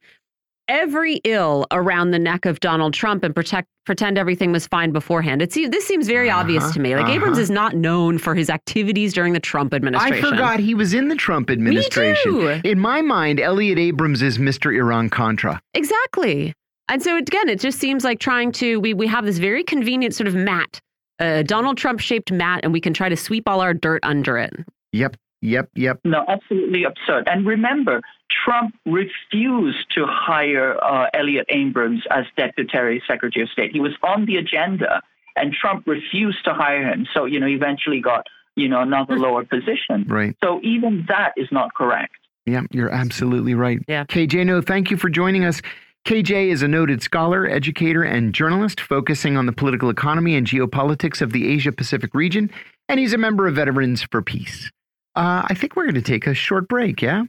[0.68, 5.40] every ill around the neck of Donald Trump and protect pretend everything was fine beforehand.
[5.40, 6.94] It's this seems very uh -huh, obvious to me.
[6.94, 7.16] Like uh -huh.
[7.16, 10.26] Abrams is not known for his activities during the Trump administration.
[10.26, 12.60] I forgot he was in the Trump administration.
[12.64, 14.72] In my mind, Elliott Abrams is Mr.
[14.72, 15.60] Iran Contra.
[15.72, 16.52] Exactly.
[16.88, 20.14] And so again, it just seems like trying to we we have this very convenient
[20.14, 20.80] sort of mat,
[21.18, 24.38] a Donald Trump shaped mat, and we can try to sweep all our dirt under
[24.38, 24.52] it.
[24.92, 25.16] Yep.
[25.40, 26.00] Yep, yep.
[26.04, 27.28] No, absolutely absurd.
[27.28, 28.00] And remember,
[28.44, 33.70] Trump refused to hire uh, Elliott Abrams as Deputy Secretary of State.
[33.72, 35.00] He was on the agenda,
[35.36, 37.06] and Trump refused to hire him.
[37.14, 38.26] So, you know, eventually got,
[38.56, 39.22] you know, another hmm.
[39.22, 40.06] lower position.
[40.08, 40.36] Right.
[40.42, 42.14] So even that is not correct.
[42.44, 43.78] Yeah, you're absolutely right.
[43.86, 44.04] Yeah.
[44.04, 45.60] KJ Noh, thank you for joining us.
[46.08, 51.20] KJ is a noted scholar, educator, and journalist focusing on the political economy and geopolitics
[51.20, 52.50] of the Asia Pacific region,
[52.88, 54.70] and he's a member of Veterans for Peace.
[55.14, 57.24] Uh, I think we're going to take a short break, yeah?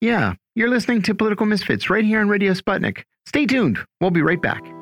[0.00, 0.34] Yeah.
[0.56, 3.04] You're listening to Political Misfits right here on Radio Sputnik.
[3.26, 3.78] Stay tuned.
[4.00, 4.75] We'll be right back.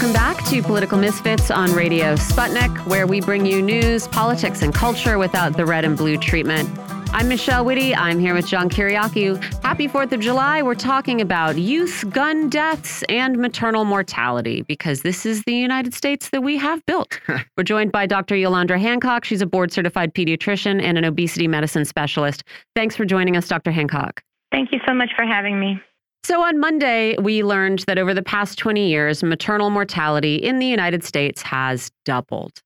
[0.00, 4.74] Welcome back to Political Misfits on Radio Sputnik, where we bring you news, politics, and
[4.74, 6.70] culture without the red and blue treatment.
[7.12, 7.94] I'm Michelle Witte.
[7.98, 9.62] I'm here with John Kiriakou.
[9.62, 10.62] Happy 4th of July.
[10.62, 16.30] We're talking about youth gun deaths and maternal mortality because this is the United States
[16.30, 17.20] that we have built.
[17.58, 18.36] We're joined by Dr.
[18.36, 19.26] Yolandra Hancock.
[19.26, 22.42] She's a board certified pediatrician and an obesity medicine specialist.
[22.74, 23.70] Thanks for joining us, Dr.
[23.70, 24.22] Hancock.
[24.50, 25.78] Thank you so much for having me.
[26.22, 30.66] So, on Monday, we learned that over the past 20 years, maternal mortality in the
[30.66, 32.62] United States has doubled.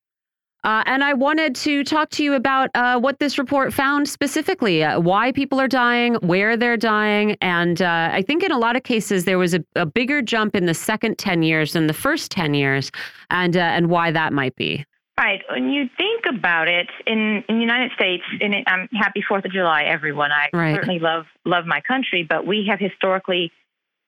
[0.65, 4.83] Uh, and I wanted to talk to you about uh, what this report found specifically,
[4.83, 7.37] uh, why people are dying, where they're dying.
[7.39, 10.55] And uh, I think in a lot of cases, there was a, a, bigger jump
[10.55, 12.91] in the second 10 years than the first 10 years,
[13.29, 14.83] and, uh, and why that might be.
[15.17, 15.41] Right.
[15.49, 19.45] When you think about it, in, in the United States, and I'm um, happy Fourth
[19.45, 20.31] of July, everyone.
[20.31, 20.75] I right.
[20.75, 23.51] certainly love love my country, but we have historically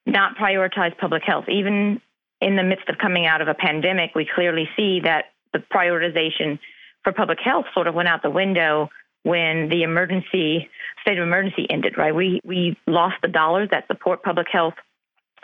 [0.06, 1.46] not prioritized public health.
[1.48, 2.02] Even
[2.42, 6.60] in the midst of coming out of a pandemic, we clearly see that the prioritization
[7.04, 8.90] for public health sort of went out the window
[9.24, 10.70] when the emergency
[11.02, 12.14] state of emergency ended, right?
[12.14, 14.76] We we lost the dollars that support public health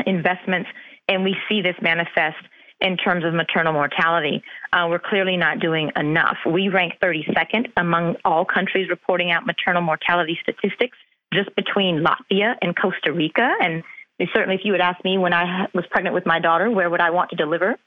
[0.06, 0.70] investments,
[1.08, 2.44] and we see this manifest
[2.82, 4.44] in terms of maternal mortality.
[4.72, 6.38] Uh, we're clearly not doing enough.
[6.46, 10.98] We rank 32nd among all countries reporting out maternal mortality statistics,
[11.34, 13.54] just between Latvia and Costa Rica.
[13.62, 13.84] And
[14.34, 17.02] certainly, if you had asked me when I was pregnant with my daughter, where would
[17.02, 17.78] I want to deliver?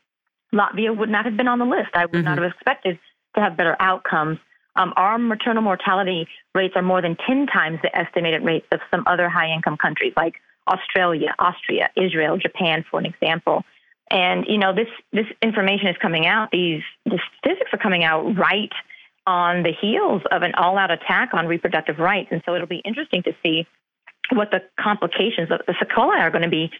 [0.55, 1.91] Latvia would not have been on the list.
[1.95, 2.25] I would mm-hmm.
[2.25, 2.99] not have expected
[3.35, 4.39] to have better outcomes.
[4.77, 9.05] Um, our maternal mortality rates are more than 10 times the estimated rates of some
[9.07, 10.35] other high income countries like
[10.69, 13.65] Australia, Austria, Israel, Japan, for an example.
[14.11, 16.51] And you know this this information is coming out.
[16.53, 18.73] These the statistics are coming out right
[19.27, 23.23] on the heels of an all-out attack on reproductive rights, and so it'll be interesting
[23.25, 23.67] to see
[24.33, 26.71] what the complications of the sequelae are going to be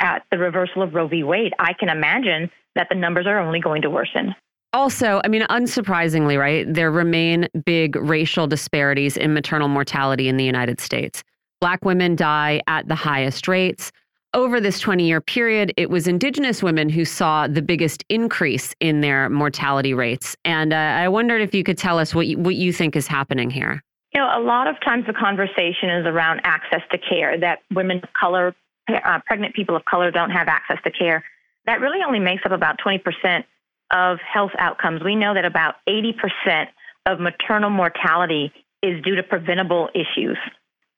[0.00, 1.22] at the reversal of Roe v.
[1.22, 1.52] Wade.
[1.58, 4.34] I can imagine that the numbers are only going to worsen.
[4.72, 10.44] Also, I mean, unsurprisingly, right, there remain big racial disparities in maternal mortality in the
[10.44, 11.22] United States.
[11.60, 13.92] Black women die at the highest rates.
[14.34, 19.00] Over this 20 year period, it was Indigenous women who saw the biggest increase in
[19.00, 20.36] their mortality rates.
[20.44, 23.06] And uh, I wondered if you could tell us what you, what you think is
[23.06, 23.82] happening here.
[24.12, 28.00] You know, a lot of times the conversation is around access to care, that women
[28.02, 28.54] of color,
[28.88, 31.24] uh, pregnant people of color don't have access to care
[31.66, 33.44] that really only makes up about 20%
[33.90, 35.02] of health outcomes.
[35.02, 36.66] We know that about 80%
[37.06, 40.38] of maternal mortality is due to preventable issues.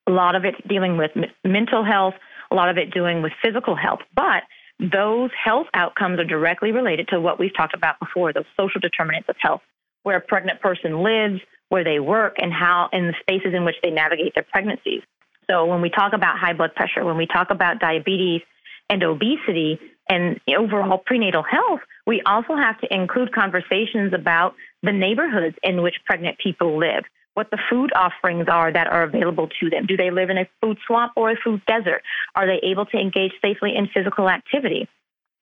[0.07, 1.11] A lot of it dealing with
[1.45, 2.14] mental health,
[2.51, 4.01] a lot of it doing with physical health.
[4.14, 4.42] But
[4.78, 9.28] those health outcomes are directly related to what we've talked about before, those social determinants
[9.28, 9.62] of health,
[10.03, 13.76] where a pregnant person lives, where they work, and how in the spaces in which
[13.82, 15.03] they navigate their pregnancies.
[15.51, 18.42] So when we talk about high blood pressure, when we talk about diabetes
[18.90, 25.57] and obesity, and overall prenatal health, we also have to include conversations about the neighborhoods
[25.62, 27.05] in which pregnant people live,
[27.37, 29.84] what the food offerings are that are available to them.
[29.84, 32.03] Do they live in a food swamp or a food desert?
[32.34, 34.89] Are they able to engage safely in physical activity?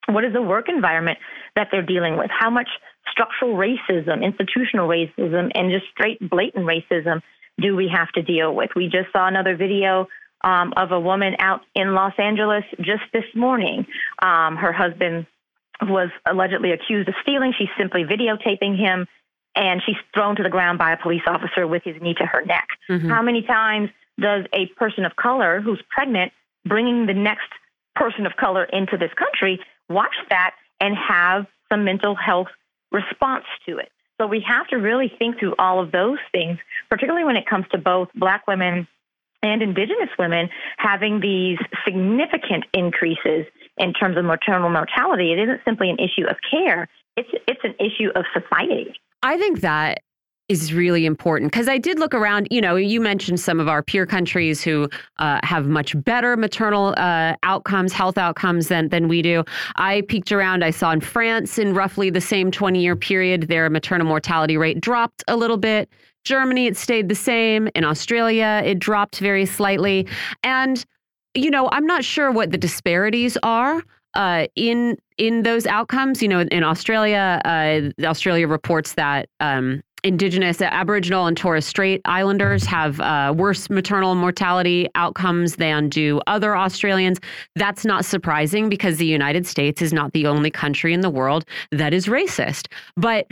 [0.07, 1.19] What is the work environment
[1.55, 2.29] that they're dealing with?
[2.37, 2.67] How much
[3.09, 7.21] structural racism, institutional racism, and just straight blatant racism
[7.61, 8.71] do we have to deal with?
[8.75, 10.07] We just saw another video
[10.43, 13.87] um, of a woman out in Los Angeles just this morning.
[14.21, 15.27] Um, her husband
[15.81, 17.53] was allegedly accused of stealing.
[17.57, 19.07] She's simply videotaping him,
[19.55, 22.43] and she's thrown to the ground by a police officer with his knee to her
[22.45, 22.67] neck.
[22.89, 23.09] Mm-hmm.
[23.09, 23.89] How many times
[24.19, 26.31] does a person of color who's pregnant,
[26.65, 27.49] bringing the next
[27.95, 32.47] person of color into this country, watch that and have some mental health
[32.91, 33.91] response to it?
[34.19, 36.57] So we have to really think through all of those things,
[36.89, 38.87] particularly when it comes to both Black women
[39.43, 43.45] and Indigenous women having these significant increases
[43.77, 45.33] in terms of maternal mortality.
[45.33, 46.87] It isn't simply an issue of care,
[47.17, 48.93] it's, it's an issue of society.
[49.25, 50.01] I think that
[50.49, 52.47] is really important because I did look around.
[52.51, 56.93] You know, you mentioned some of our peer countries who uh, have much better maternal
[56.97, 59.43] uh, outcomes, health outcomes than than we do.
[59.77, 60.63] I peeked around.
[60.63, 64.79] I saw in France, in roughly the same 20 year period, their maternal mortality rate
[64.79, 65.89] dropped a little bit.
[66.23, 67.67] Germany, it stayed the same.
[67.73, 70.07] In Australia, it dropped very slightly.
[70.43, 70.85] And,
[71.33, 73.83] you know, I'm not sure what the disparities are.
[74.15, 80.61] Uh, in in those outcomes, you know, in Australia, uh, Australia reports that um, Indigenous,
[80.61, 87.19] Aboriginal, and Torres Strait Islanders have uh, worse maternal mortality outcomes than do other Australians.
[87.55, 91.43] That's not surprising because the United States is not the only country in the world
[91.71, 92.67] that is racist.
[92.95, 93.27] But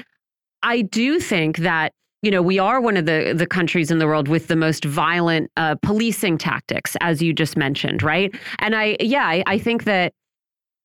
[0.63, 4.07] I do think that you know, we are one of the the countries in the
[4.07, 8.33] world with the most violent uh, policing tactics, as you just mentioned, right?
[8.59, 10.13] And I, yeah, I, I think that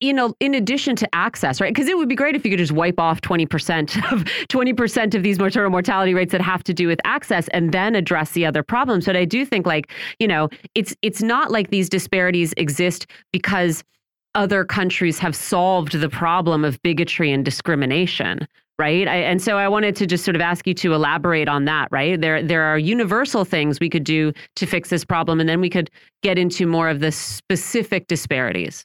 [0.01, 1.75] you know, in addition to access, right?
[1.75, 5.23] Because it would be great if you could just wipe off 20% of 20% of
[5.23, 8.63] these maternal mortality rates that have to do with access and then address the other
[8.63, 9.07] problems.
[9.07, 13.83] But I do think like, you know, it's it's not like these disparities exist because
[14.35, 18.47] other countries have solved the problem of bigotry and discrimination,
[18.79, 19.09] right?
[19.09, 21.89] I, and so I wanted to just sort of ask you to elaborate on that,
[21.91, 22.21] right?
[22.21, 25.71] There, there are universal things we could do to fix this problem, and then we
[25.71, 25.91] could
[26.23, 28.85] get into more of the specific disparities.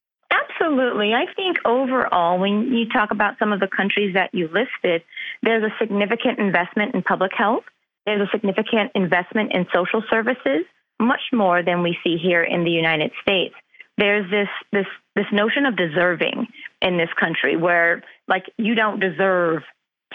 [0.73, 1.13] Absolutely.
[1.13, 5.03] I think overall, when you talk about some of the countries that you listed,
[5.43, 7.63] there's a significant investment in public health.
[8.07, 10.65] There's a significant investment in social services,
[10.99, 13.53] much more than we see here in the United States.
[13.99, 16.47] There's this this this notion of deserving
[16.81, 19.61] in this country where like you don't deserve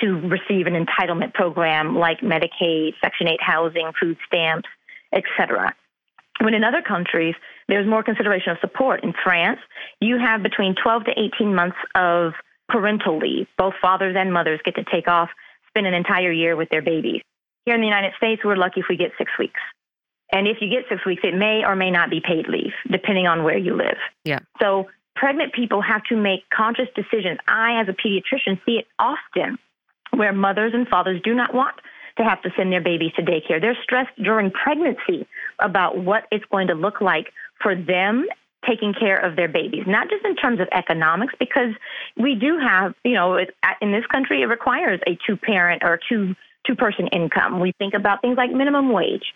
[0.00, 4.68] to receive an entitlement program like Medicaid, Section 8 housing, food stamps,
[5.12, 5.72] etc.
[6.40, 7.34] When in other countries,
[7.68, 9.02] there's more consideration of support.
[9.02, 9.60] In France,
[10.00, 12.32] you have between 12 to 18 months of
[12.68, 13.46] parental leave.
[13.56, 15.30] Both fathers and mothers get to take off,
[15.68, 17.22] spend an entire year with their babies.
[17.64, 19.60] Here in the United States, we're lucky if we get six weeks.
[20.30, 23.26] And if you get six weeks, it may or may not be paid leave, depending
[23.26, 23.96] on where you live.
[24.24, 24.40] Yeah.
[24.60, 27.38] So pregnant people have to make conscious decisions.
[27.48, 29.58] I, as a pediatrician, see it often
[30.14, 31.76] where mothers and fathers do not want
[32.18, 33.60] to have to send their babies to daycare.
[33.60, 35.26] They're stressed during pregnancy
[35.60, 37.32] about what it's going to look like
[37.62, 38.26] for them
[38.68, 41.70] taking care of their babies, not just in terms of economics, because
[42.16, 43.38] we do have, you know,
[43.80, 46.34] in this country, it requires a two parent or two
[46.66, 47.60] two person income.
[47.60, 49.32] We think about things like minimum wage,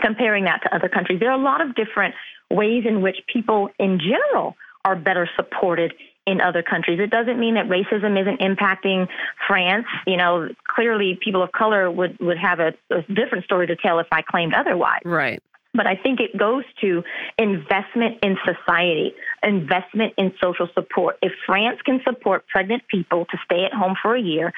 [0.00, 1.20] comparing that to other countries.
[1.20, 2.14] There are a lot of different
[2.50, 5.92] ways in which people in general are better supported
[6.26, 7.00] in other countries.
[7.00, 9.08] It doesn't mean that racism isn't impacting
[9.48, 9.86] France.
[10.06, 13.98] You know, clearly people of color would, would have a, a different story to tell
[13.98, 15.00] if I claimed otherwise.
[15.04, 15.42] Right.
[15.74, 17.02] But I think it goes to
[17.38, 21.16] investment in society, investment in social support.
[21.22, 24.52] If France can support pregnant people to stay at home for a year,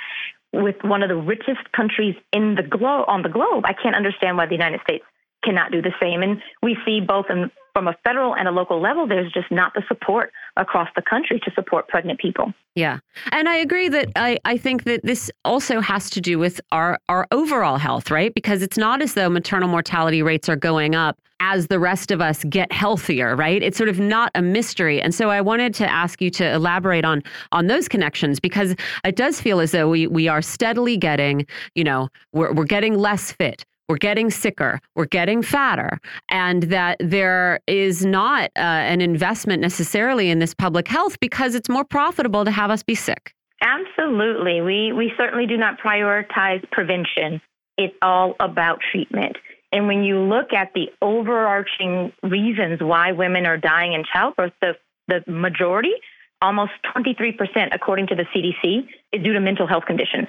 [0.53, 4.37] with one of the richest countries in the globe on the globe, I can't understand
[4.37, 5.05] why the United States
[5.45, 6.23] cannot do the same.
[6.23, 9.75] And we see both in, from a federal and a local level, there's just not
[9.75, 12.53] the support across the country to support pregnant people.
[12.75, 12.99] Yeah.
[13.33, 16.99] And I agree that I, I think that this also has to do with our,
[17.09, 18.33] our overall health, right?
[18.35, 22.21] Because it's not as though maternal mortality rates are going up as the rest of
[22.21, 23.63] us get healthier, right?
[23.63, 25.01] It's sort of not a mystery.
[25.01, 27.23] And so I wanted to ask you to elaborate on
[27.53, 28.75] on those connections because
[29.05, 32.97] it does feel as though we we are steadily getting, you know, we're we're getting
[32.97, 35.99] less fit we're getting sicker, we're getting fatter,
[36.31, 41.69] and that there is not uh, an investment necessarily in this public health because it's
[41.69, 43.35] more profitable to have us be sick.
[43.63, 44.61] Absolutely.
[44.61, 47.41] We, we certainly do not prioritize prevention.
[47.77, 49.37] It's all about treatment.
[49.73, 54.75] And when you look at the overarching reasons why women are dying in childbirth, the,
[55.09, 55.93] the majority,
[56.41, 57.37] almost 23%,
[57.73, 60.29] according to the CDC, is due to mental health conditions.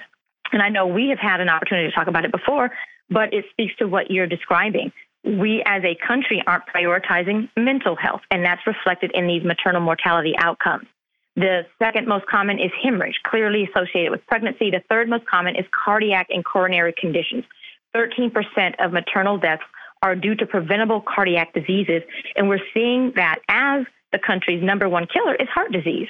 [0.55, 2.71] And I know we have had an opportunity to talk about it before,
[3.09, 4.93] but it speaks to what you're describing.
[5.25, 10.33] We as a country aren't prioritizing mental health, and that's reflected in these maternal mortality
[10.37, 10.85] outcomes.
[11.35, 14.71] The second most common is hemorrhage, clearly associated with pregnancy.
[14.71, 17.43] The third most common is cardiac and coronary conditions.
[17.93, 18.31] 13%
[18.79, 19.63] of maternal deaths
[20.03, 22.01] are due to preventable cardiac diseases,
[22.37, 26.07] and we're seeing that as the country's number one killer is heart disease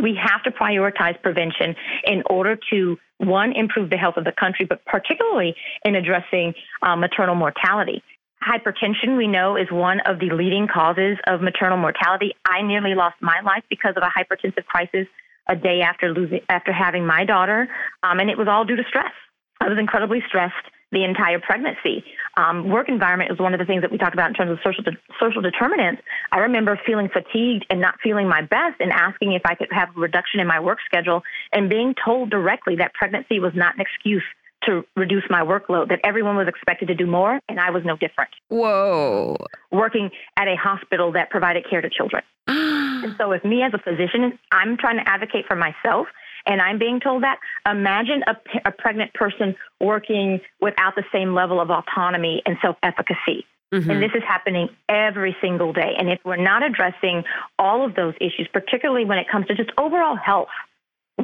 [0.00, 1.74] we have to prioritize prevention
[2.04, 6.96] in order to one improve the health of the country but particularly in addressing uh,
[6.96, 8.02] maternal mortality.
[8.42, 12.32] Hypertension we know is one of the leading causes of maternal mortality.
[12.46, 15.06] I nearly lost my life because of a hypertensive crisis
[15.46, 17.68] a day after losing after having my daughter
[18.02, 19.12] um, and it was all due to stress.
[19.60, 20.54] I was incredibly stressed
[20.92, 22.04] the entire pregnancy.
[22.36, 24.58] Um, work environment is one of the things that we talked about in terms of
[24.64, 26.02] social de- social determinants.
[26.32, 29.90] I remember feeling fatigued and not feeling my best, and asking if I could have
[29.96, 31.22] a reduction in my work schedule,
[31.52, 34.24] and being told directly that pregnancy was not an excuse
[34.64, 37.96] to reduce my workload, that everyone was expected to do more, and I was no
[37.96, 38.30] different.
[38.48, 39.36] Whoa.
[39.70, 42.22] Working at a hospital that provided care to children.
[42.46, 46.08] and so, if me as a physician, I'm trying to advocate for myself,
[46.50, 48.36] and I'm being told that, imagine a,
[48.68, 53.46] a pregnant person working without the same level of autonomy and self efficacy.
[53.72, 53.88] Mm-hmm.
[53.88, 55.94] And this is happening every single day.
[55.96, 57.22] And if we're not addressing
[57.56, 60.48] all of those issues, particularly when it comes to just overall health,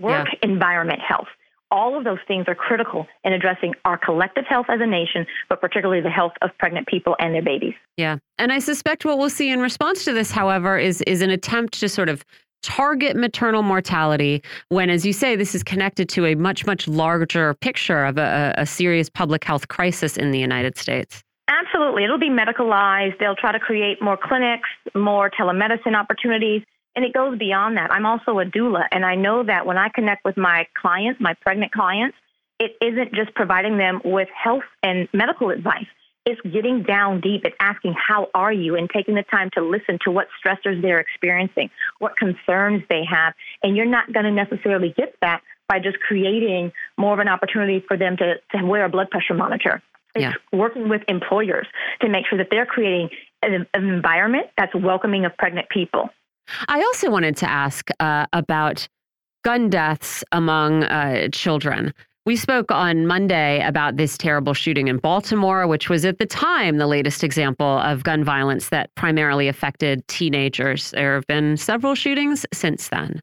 [0.00, 0.48] work yeah.
[0.48, 1.26] environment health,
[1.72, 5.60] all of those things are critical in addressing our collective health as a nation, but
[5.60, 7.74] particularly the health of pregnant people and their babies.
[7.96, 8.18] Yeah.
[8.38, 11.80] And I suspect what we'll see in response to this, however, is is an attempt
[11.80, 12.24] to sort of
[12.66, 17.54] target maternal mortality when, as you say, this is connected to a much, much larger
[17.54, 21.22] picture of a, a serious public health crisis in the United States?
[21.48, 22.02] Absolutely.
[22.02, 23.18] It'll be medicalized.
[23.20, 26.62] They'll try to create more clinics, more telemedicine opportunities.
[26.96, 27.92] And it goes beyond that.
[27.92, 31.34] I'm also a doula, and I know that when I connect with my clients, my
[31.34, 32.16] pregnant clients,
[32.58, 35.86] it isn't just providing them with health and medical advice
[36.26, 38.76] it's getting down deep and asking, How are you?
[38.76, 41.70] and taking the time to listen to what stressors they're experiencing,
[42.00, 43.32] what concerns they have.
[43.62, 47.82] And you're not going to necessarily get that by just creating more of an opportunity
[47.86, 49.82] for them to, to wear a blood pressure monitor.
[50.14, 50.32] It's yeah.
[50.52, 51.66] working with employers
[52.00, 53.10] to make sure that they're creating
[53.42, 56.10] an, an environment that's welcoming of pregnant people.
[56.68, 58.88] I also wanted to ask uh, about
[59.44, 61.92] gun deaths among uh, children.
[62.26, 66.78] We spoke on Monday about this terrible shooting in Baltimore, which was at the time
[66.78, 70.90] the latest example of gun violence that primarily affected teenagers.
[70.90, 73.20] There have been several shootings since then.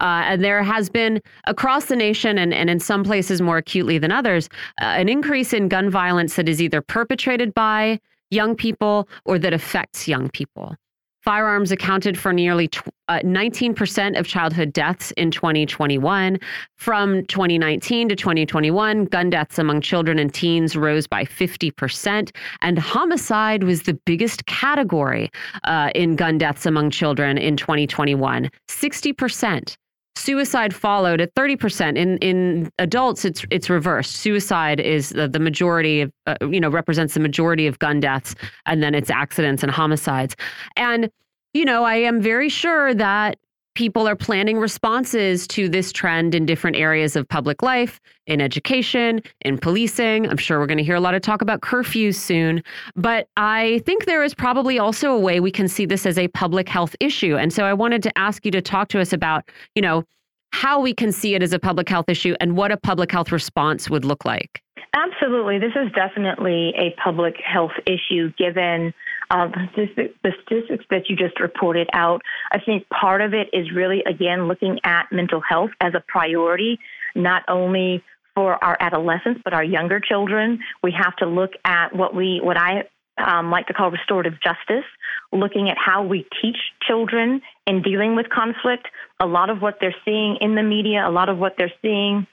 [0.00, 3.98] Uh, and there has been across the nation, and, and in some places more acutely
[3.98, 4.48] than others,
[4.82, 8.00] uh, an increase in gun violence that is either perpetrated by
[8.32, 10.74] young people or that affects young people.
[11.22, 12.68] Firearms accounted for nearly
[13.10, 16.38] 19% uh, of childhood deaths in 2021.
[16.76, 22.30] From 2019 to 2021, gun deaths among children and teens rose by 50%,
[22.62, 25.30] and homicide was the biggest category
[25.64, 29.76] uh, in gun deaths among children in 2021 60%.
[30.16, 31.96] Suicide followed at 30%.
[31.96, 34.16] In in adults, it's it's reversed.
[34.16, 38.34] Suicide is the, the majority of, uh, you know, represents the majority of gun deaths,
[38.66, 40.36] and then it's accidents and homicides.
[40.76, 41.10] And,
[41.54, 43.38] you know, I am very sure that
[43.74, 49.20] people are planning responses to this trend in different areas of public life, in education,
[49.42, 50.28] in policing.
[50.28, 52.62] I'm sure we're going to hear a lot of talk about curfews soon.
[52.96, 56.28] But I think there is probably also a way we can see this as a
[56.28, 57.36] public health issue.
[57.36, 60.04] And so I wanted to ask you to talk to us about, you know,
[60.52, 63.30] how we can see it as a public health issue and what a public health
[63.30, 64.62] response would look like.
[64.94, 65.58] Absolutely.
[65.58, 68.92] This is definitely a public health issue given
[69.30, 70.10] uh, the,
[70.42, 72.22] statistics that you just reported out.
[72.52, 76.78] I think part of it is really, again, looking at mental health as a priority,
[77.14, 78.02] not only
[78.34, 80.58] for our adolescents, but our younger children.
[80.82, 82.84] We have to look at what we, what I
[83.24, 84.84] um, like to call restorative justice,
[85.32, 86.56] looking at how we teach
[86.86, 88.88] children in dealing with conflict.
[89.20, 92.26] A lot of what they're seeing in the media, a lot of what they're seeing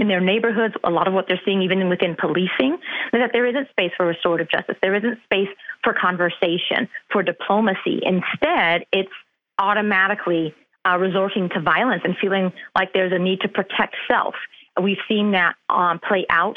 [0.00, 2.74] in their neighborhoods, a lot of what they're seeing even within policing,
[3.12, 4.76] is that there isn't space for restorative justice.
[4.80, 5.48] There isn't space
[5.82, 8.00] for conversation, for diplomacy.
[8.02, 9.12] Instead, it's
[9.58, 10.54] automatically
[10.88, 14.34] uh, resorting to violence and feeling like there's a need to protect self.
[14.80, 16.56] We've seen that um, play out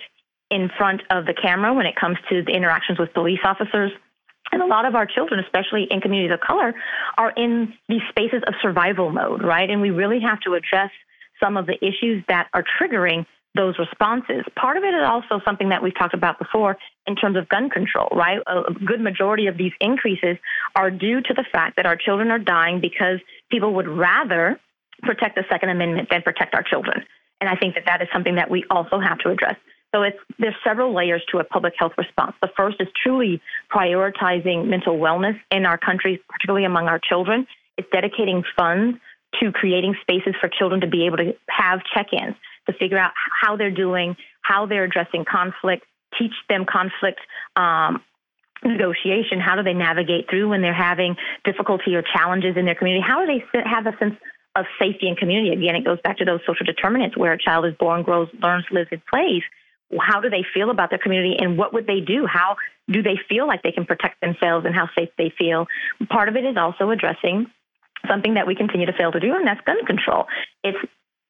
[0.51, 3.91] in front of the camera when it comes to the interactions with police officers.
[4.51, 6.75] And a lot of our children, especially in communities of color,
[7.17, 9.69] are in these spaces of survival mode, right?
[9.69, 10.91] And we really have to address
[11.43, 13.25] some of the issues that are triggering
[13.55, 14.43] those responses.
[14.55, 17.69] Part of it is also something that we've talked about before in terms of gun
[17.69, 18.39] control, right?
[18.47, 20.37] A good majority of these increases
[20.75, 23.19] are due to the fact that our children are dying because
[23.49, 24.59] people would rather
[25.01, 27.03] protect the Second Amendment than protect our children.
[27.41, 29.55] And I think that that is something that we also have to address.
[29.93, 32.33] So it's there's several layers to a public health response.
[32.41, 33.41] The first is truly
[33.73, 37.45] prioritizing mental wellness in our country, particularly among our children.
[37.77, 38.99] It's dedicating funds
[39.39, 42.35] to creating spaces for children to be able to have check-ins,
[42.67, 43.11] to figure out
[43.41, 45.85] how they're doing, how they're addressing conflict,
[46.17, 47.19] teach them conflict
[47.55, 48.03] um,
[48.63, 49.39] negotiation.
[49.39, 51.15] How do they navigate through when they're having
[51.45, 53.03] difficulty or challenges in their community?
[53.05, 54.15] How do they have a sense
[54.55, 55.53] of safety and community?
[55.53, 58.65] Again, it goes back to those social determinants where a child is born, grows, learns,
[58.71, 59.43] lives, and plays
[59.99, 62.25] how do they feel about their community and what would they do?
[62.25, 62.55] How
[62.89, 65.67] do they feel like they can protect themselves and how safe they feel?
[66.09, 67.47] Part of it is also addressing
[68.07, 70.25] something that we continue to fail to do, and that's gun control.
[70.63, 70.77] It's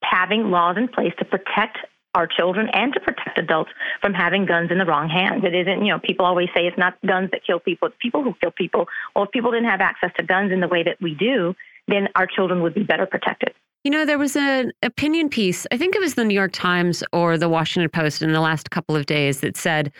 [0.03, 1.77] having laws in place to protect
[2.13, 5.43] our children and to protect adults from having guns in the wrong hands.
[5.45, 8.23] It isn't, you know, people always say it's not guns that kill people, it's people
[8.23, 8.87] who kill people.
[9.15, 11.55] Well, if people didn't have access to guns in the way that we do,
[11.87, 13.53] then our children would be better protected.
[13.83, 17.03] You know, there was an opinion piece, I think it was the New York Times
[17.13, 19.91] or the Washington Post in the last couple of days that said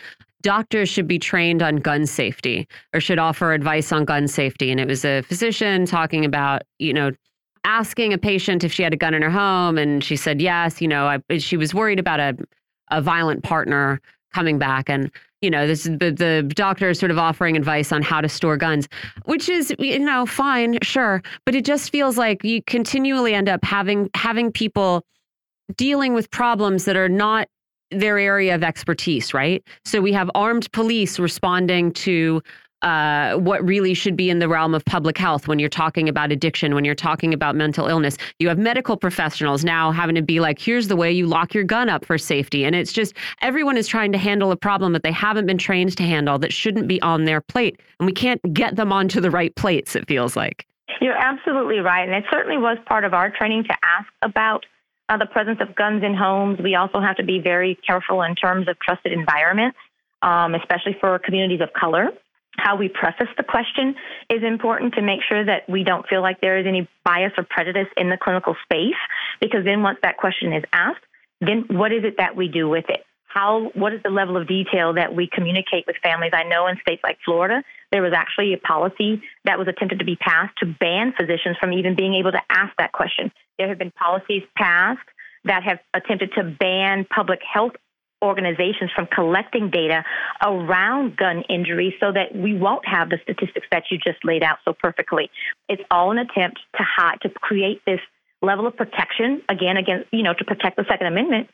[0.42, 4.70] doctors should be trained on gun safety or should offer advice on gun safety.
[4.70, 7.12] And it was a physician talking about, you know,
[7.64, 9.78] asking a patient if she had a gun in her home.
[9.78, 12.36] And she said, yes, you know, I, she was worried about a,
[12.90, 14.00] a violent partner
[14.34, 14.88] coming back.
[14.88, 15.10] And
[15.42, 18.56] you know, this the the doctor is sort of offering advice on how to store
[18.56, 18.88] guns,
[19.24, 23.64] which is you know fine, sure, but it just feels like you continually end up
[23.64, 25.04] having having people
[25.76, 27.48] dealing with problems that are not
[27.92, 29.62] their area of expertise, right?
[29.84, 32.42] So we have armed police responding to
[32.82, 36.32] uh, what really should be in the realm of public health when you're talking about
[36.32, 38.16] addiction, when you're talking about mental illness.
[38.40, 41.64] You have medical professionals now having to be like, here's the way you lock your
[41.64, 42.64] gun up for safety.
[42.64, 45.96] And it's just everyone is trying to handle a problem that they haven't been trained
[45.96, 47.80] to handle that shouldn't be on their plate.
[48.00, 50.66] And we can't get them onto the right plates, it feels like.
[51.00, 52.08] You're absolutely right.
[52.08, 54.66] And it certainly was part of our training to ask about
[55.08, 56.58] uh, the presence of guns in homes.
[56.62, 59.76] We also have to be very careful in terms of trusted environments,
[60.22, 62.10] um, especially for communities of color
[62.58, 63.94] how we preface the question
[64.30, 67.44] is important to make sure that we don't feel like there is any bias or
[67.48, 68.98] prejudice in the clinical space,
[69.40, 71.04] because then once that question is asked,
[71.40, 73.04] then what is it that we do with it?
[73.32, 76.32] How, what is the level of detail that we communicate with families?
[76.34, 80.04] I know in states like Florida, there was actually a policy that was attempted to
[80.04, 83.32] be passed to ban physicians from even being able to ask that question.
[83.58, 85.08] There have been policies passed
[85.44, 87.72] that have attempted to ban public health
[88.22, 90.04] organizations from collecting data
[90.44, 94.58] around gun injuries so that we won't have the statistics that you just laid out
[94.64, 95.30] so perfectly.
[95.70, 98.00] It's all an attempt to hide, to create this
[98.42, 101.48] level of protection again against you know to protect the Second Amendment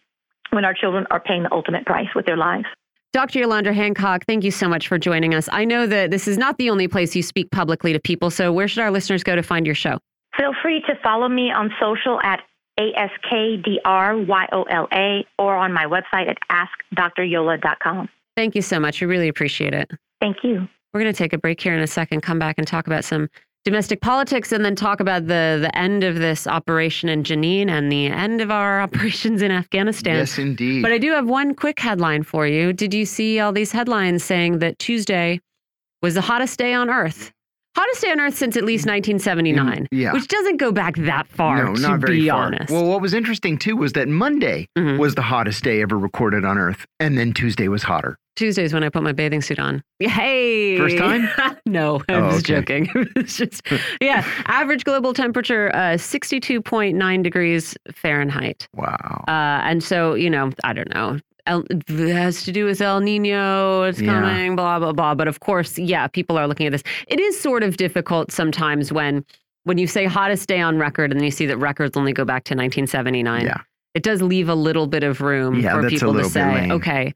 [0.51, 2.67] when our children are paying the ultimate price with their lives.
[3.13, 3.41] Dr.
[3.41, 5.49] Yolandra Hancock, thank you so much for joining us.
[5.51, 8.53] I know that this is not the only place you speak publicly to people, so
[8.53, 9.99] where should our listeners go to find your show?
[10.37, 12.41] Feel free to follow me on social at
[12.79, 13.65] a-S-K-D-R-Y-O-L-A,
[15.39, 16.39] or on my website at
[16.97, 18.09] askdryola.com.
[18.37, 19.01] Thank you so much.
[19.01, 19.91] We really appreciate it.
[20.21, 20.69] Thank you.
[20.93, 23.05] We're going to take a break here in a second, come back and talk about
[23.05, 23.29] some
[23.69, 27.93] domestic politics and then talk about the the end of this operation in Jenin and
[27.93, 30.17] the end of our operations in Afghanistan.
[30.17, 30.83] Yes, indeed.
[30.83, 32.73] But I do have one quick headline for you.
[32.73, 35.41] Did you see all these headlines saying that Tuesday
[36.03, 37.33] was the hottest day on earth?
[37.79, 39.83] Hottest day on Earth since at least 1979.
[39.85, 40.13] Mm, yeah.
[40.13, 42.47] Which doesn't go back that far, no, to not very be far.
[42.47, 42.73] honest.
[42.73, 44.99] Well, what was interesting too was that Monday Mhm.
[44.99, 48.17] was the hottest day ever recorded on Earth, and then Tuesday was hotter.
[48.35, 49.83] Tuesdays when I put my bathing suit on.
[50.01, 50.77] Hey.
[50.77, 51.29] First time?
[51.67, 52.55] no, I Oh, was okay.
[52.85, 52.89] joking.
[53.17, 53.63] it's just,
[54.01, 54.25] yeah.
[54.47, 58.69] Average global temperature, uh, 62.9 degrees Fahrenheit.
[58.75, 59.25] Wow.
[59.29, 59.31] Uh,
[59.65, 61.19] and so, you know, I don't know.
[61.49, 63.83] El, it has to do with El Nino.
[63.83, 64.13] It's Yeah.
[64.21, 65.15] coming, blah blah blah.
[65.15, 66.83] But of course, yeah, people are looking at this.
[67.09, 69.25] It is sort of difficult sometimes when
[69.65, 72.25] when you say hottest day on record, and then you see that records only go
[72.25, 73.45] back to 1979.
[73.45, 73.57] yeah.
[73.95, 77.13] It does leave a little bit of room Yeah, for people to say, okay,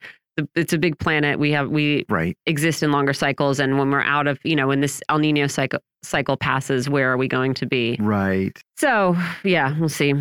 [0.56, 1.38] it's a big planet.
[1.38, 2.36] We have we Right.
[2.46, 5.46] exist in longer cycles, and when we're out of, you know, when this El Nino
[5.46, 7.96] cycle cycle passes, where are we going to be?
[8.00, 8.58] Right.
[8.76, 10.14] So, yeah, we'll see.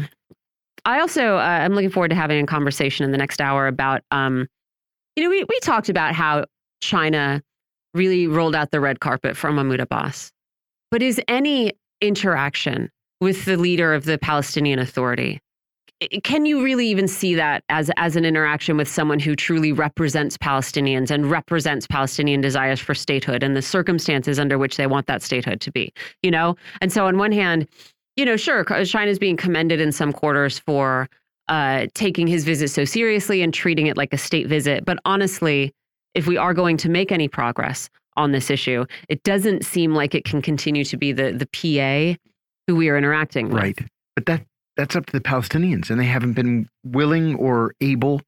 [0.85, 4.01] I also, uh, I'm looking forward to having a conversation in the next hour about,
[4.11, 4.47] um,
[5.15, 6.45] you know, we, we talked about how
[6.81, 7.41] China
[7.93, 10.31] really rolled out the red carpet for Mahmoud Abbas.
[10.89, 15.39] But is any interaction with the leader of the Palestinian Authority,
[16.23, 20.35] can you really even see that as, as an interaction with someone who truly represents
[20.35, 25.21] Palestinians and represents Palestinian desires for statehood and the circumstances under which they want that
[25.21, 26.55] statehood to be, you know?
[26.81, 27.67] And so on one hand,
[28.21, 31.09] you know, sure, China's being commended in some quarters for
[31.47, 34.85] uh, taking his visit so seriously and treating it like a state visit.
[34.85, 35.73] But honestly,
[36.13, 40.13] if we are going to make any progress on this issue, it doesn't seem like
[40.13, 42.15] it can continue to be the the PA
[42.67, 43.63] who we are interacting with.
[43.63, 43.79] Right.
[44.15, 44.45] But that
[44.77, 48.21] that's up to the Palestinians, and they haven't been willing or able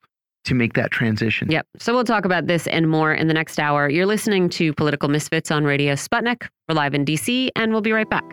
[0.45, 1.51] to make that transition.
[1.51, 1.67] Yep.
[1.77, 3.89] So we'll talk about this and more in the next hour.
[3.89, 6.47] You're listening to Political Misfits on Radio Sputnik.
[6.67, 8.23] We're live in DC, and we'll be right back.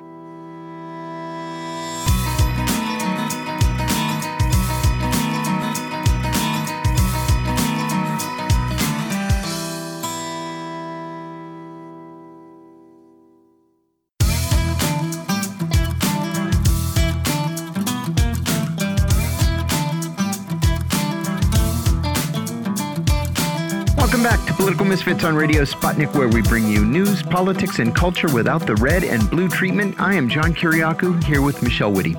[24.41, 28.33] Back to Political Misfits on Radio Sputnik, where we bring you news, politics, and culture
[28.33, 30.01] without the red and blue treatment.
[30.01, 32.17] I am John Kiriakou, here with Michelle Witte.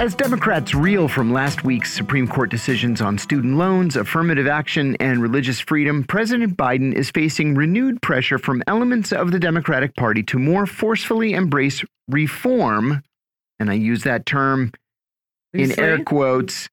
[0.00, 5.22] As Democrats reel from last week's Supreme Court decisions on student loans, affirmative action, and
[5.22, 10.40] religious freedom, President Biden is facing renewed pressure from elements of the Democratic Party to
[10.40, 13.04] more forcefully embrace reform,
[13.60, 14.72] and I use that term
[15.52, 16.68] in air quotes,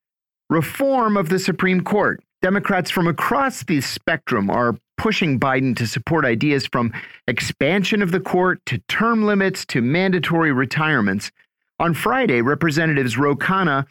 [0.49, 2.24] reform of the Supreme Court.
[2.43, 6.91] Democrats from across the spectrum are pushing Biden to support ideas from
[7.25, 11.31] expansion of the court to term limits to mandatory retirements.
[11.79, 13.87] On Friday, Representatives Ro Khanna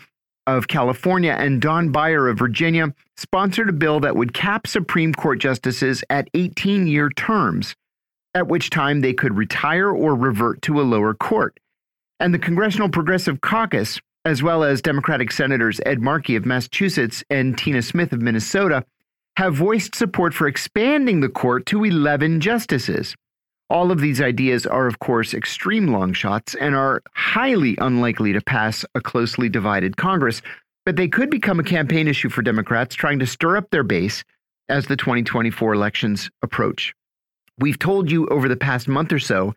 [0.46, 5.38] of California and Don Beyer of Virginia sponsored a bill that would cap Supreme Court
[5.38, 7.74] justices at 18 year terms,
[8.34, 11.59] at which time they could retire or revert to a lower court.
[12.20, 17.57] And the Congressional Progressive Caucus, as well as Democratic Senators Ed Markey of Massachusetts and
[17.59, 18.85] Tina Smith of Minnesota,
[19.37, 23.16] have voiced support for expanding the court to 11 justices.
[23.70, 28.41] All of these ideas are, of course, extreme long shots and are highly unlikely to
[28.43, 30.43] pass a closely divided Congress,
[30.85, 34.25] but they could become a campaign issue for Democrats trying to stir up their base
[34.68, 36.93] as the 2024 elections approach.
[37.59, 39.55] We've told you over the past month or so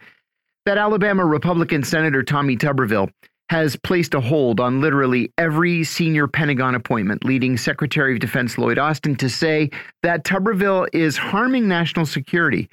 [0.65, 3.09] that Alabama Republican Senator Tommy Tuberville
[3.49, 8.79] has placed a hold on literally every senior Pentagon appointment, leading Secretary of Defense Lloyd
[8.79, 9.69] Austin to say
[10.03, 12.69] that Tuberville is harming national security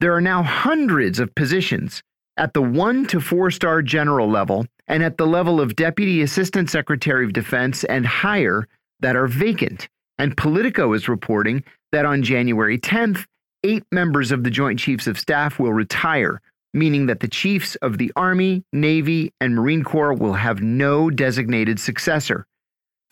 [0.00, 2.02] There are now hundreds of positions
[2.36, 6.70] at the one to four star general level and at the level of Deputy Assistant
[6.70, 8.68] Secretary of Defense and higher
[9.00, 9.88] that are vacant.
[10.18, 13.24] And Politico is reporting that on January 10th,
[13.64, 16.40] eight members of the Joint Chiefs of Staff will retire,
[16.76, 21.80] meaning that the chiefs of the Army, Navy, and Marine Corps will have no designated
[21.80, 22.46] successor.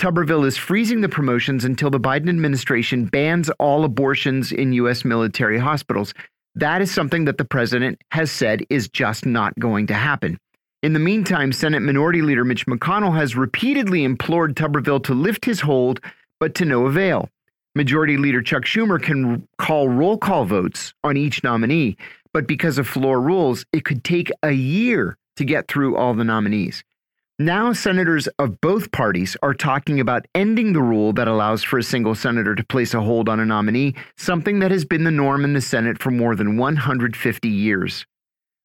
[0.00, 5.04] Tuberville is freezing the promotions until the Biden administration bans all abortions in U.S.
[5.04, 6.12] military hospitals.
[6.54, 10.38] That is something that the president has said is just not going to happen.
[10.82, 15.60] In the meantime, Senate Minority Leader Mitch McConnell has repeatedly implored Tuberville to lift his
[15.60, 16.00] hold,
[16.38, 17.30] but to no avail.
[17.74, 21.96] Majority Leader Chuck Schumer can call roll call votes on each nominee,
[22.34, 26.24] but because of floor rules, it could take a year to get through all the
[26.24, 26.84] nominees.
[27.38, 31.82] Now, senators of both parties are talking about ending the rule that allows for a
[31.82, 35.44] single senator to place a hold on a nominee, something that has been the norm
[35.44, 38.04] in the Senate for more than 150 years.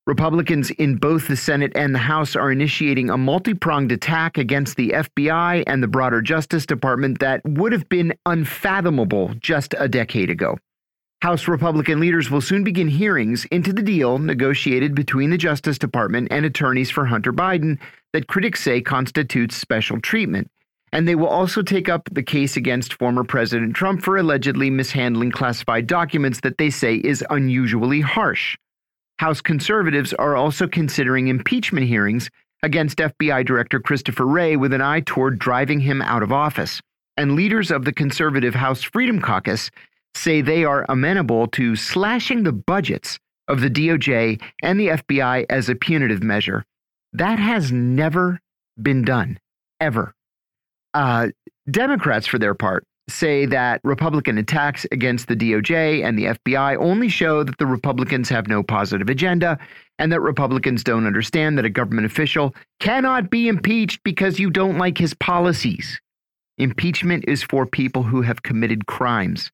[0.05, 4.75] Republicans in both the Senate and the House are initiating a multi pronged attack against
[4.75, 10.31] the FBI and the broader Justice Department that would have been unfathomable just a decade
[10.31, 10.57] ago.
[11.21, 16.29] House Republican leaders will soon begin hearings into the deal negotiated between the Justice Department
[16.31, 17.77] and attorneys for Hunter Biden
[18.13, 20.49] that critics say constitutes special treatment.
[20.93, 25.31] And they will also take up the case against former President Trump for allegedly mishandling
[25.31, 28.57] classified documents that they say is unusually harsh.
[29.17, 32.29] House conservatives are also considering impeachment hearings
[32.63, 36.79] against FBI Director Christopher Wray with an eye toward driving him out of office.
[37.17, 39.69] And leaders of the conservative House Freedom Caucus
[40.15, 45.69] say they are amenable to slashing the budgets of the DOJ and the FBI as
[45.69, 46.65] a punitive measure.
[47.13, 48.39] That has never
[48.81, 49.39] been done,
[49.79, 50.13] ever.
[50.93, 51.29] Uh,
[51.69, 57.09] Democrats, for their part, say that Republican attacks against the DOJ and the FBI only
[57.09, 59.57] show that the Republicans have no positive agenda
[59.97, 64.77] and that Republicans don't understand that a government official cannot be impeached because you don't
[64.77, 65.99] like his policies.
[66.57, 69.49] Impeachment is for people who have committed crimes.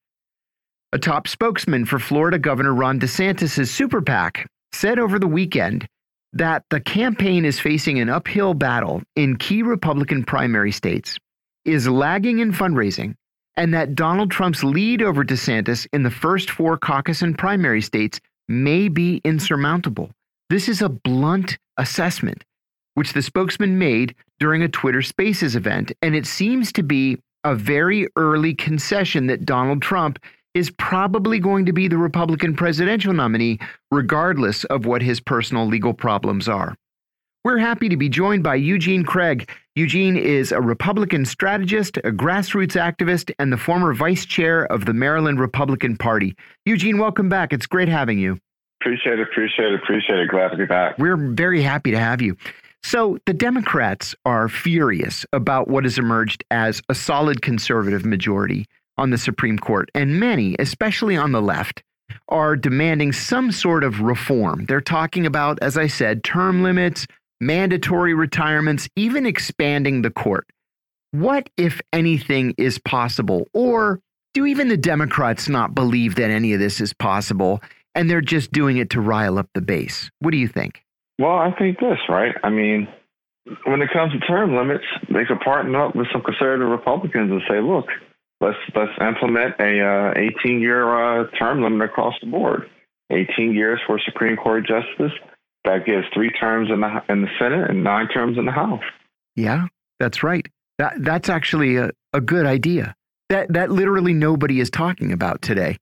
[0.95, 5.85] A top spokesman for Florida Governor Ron DeSantis' super PAC said over the weekend
[6.31, 11.17] that the campaign is facing an uphill battle in key Republican primary states,
[11.65, 13.13] is lagging in fundraising,
[13.57, 18.21] and that Donald Trump's lead over DeSantis in the first four caucus and primary states
[18.47, 20.11] may be insurmountable.
[20.49, 22.45] This is a blunt assessment,
[22.93, 27.53] which the spokesman made during a Twitter Spaces event, and it seems to be a
[27.53, 30.19] very early concession that Donald Trump
[30.55, 33.59] is probably going to be the Republican presidential nominee,
[33.91, 36.73] regardless of what his personal legal problems are.
[37.43, 39.51] We're happy to be joined by Eugene Craig.
[39.75, 44.93] Eugene is a Republican strategist, a grassroots activist, and the former vice chair of the
[44.93, 46.35] Maryland Republican Party.
[46.65, 47.53] Eugene, welcome back.
[47.53, 48.39] It's great having you.
[48.81, 50.29] Appreciate it, appreciate it, appreciate it.
[50.29, 50.97] Glad to be back.
[50.97, 52.35] We're very happy to have you.
[52.83, 59.09] So, the Democrats are furious about what has emerged as a solid conservative majority on
[59.09, 61.83] the Supreme Court, and many, especially on the left,
[62.29, 64.65] are demanding some sort of reform.
[64.65, 67.07] They're talking about, as I said, term limits,
[67.41, 70.47] mandatory retirements, even expanding the court.
[71.11, 73.47] What, if anything, is possible?
[73.53, 73.99] Or
[74.33, 77.61] do even the Democrats not believe that any of this is possible
[77.95, 80.09] and they're just doing it to rile up the base?
[80.19, 80.83] What do you think?
[81.17, 82.35] Well, I think this, right?
[82.43, 82.89] I mean,
[83.65, 87.41] when it comes to term limits, they could partner up with some conservative Republicans and
[87.49, 87.85] say, look,
[88.41, 92.69] let's let's implement a uh, 18 year uh, term limit across the board.
[93.11, 95.11] 18 years for Supreme Court justice.
[95.63, 98.83] That gives three terms in the in the Senate and nine terms in the House.
[99.35, 99.67] Yeah,
[99.99, 100.45] that's right.
[100.77, 102.95] That that's actually a, a good idea.
[103.29, 105.77] That that literally nobody is talking about today.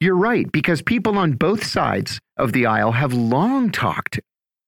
[0.00, 4.20] You're right because people on both sides of the aisle have long talked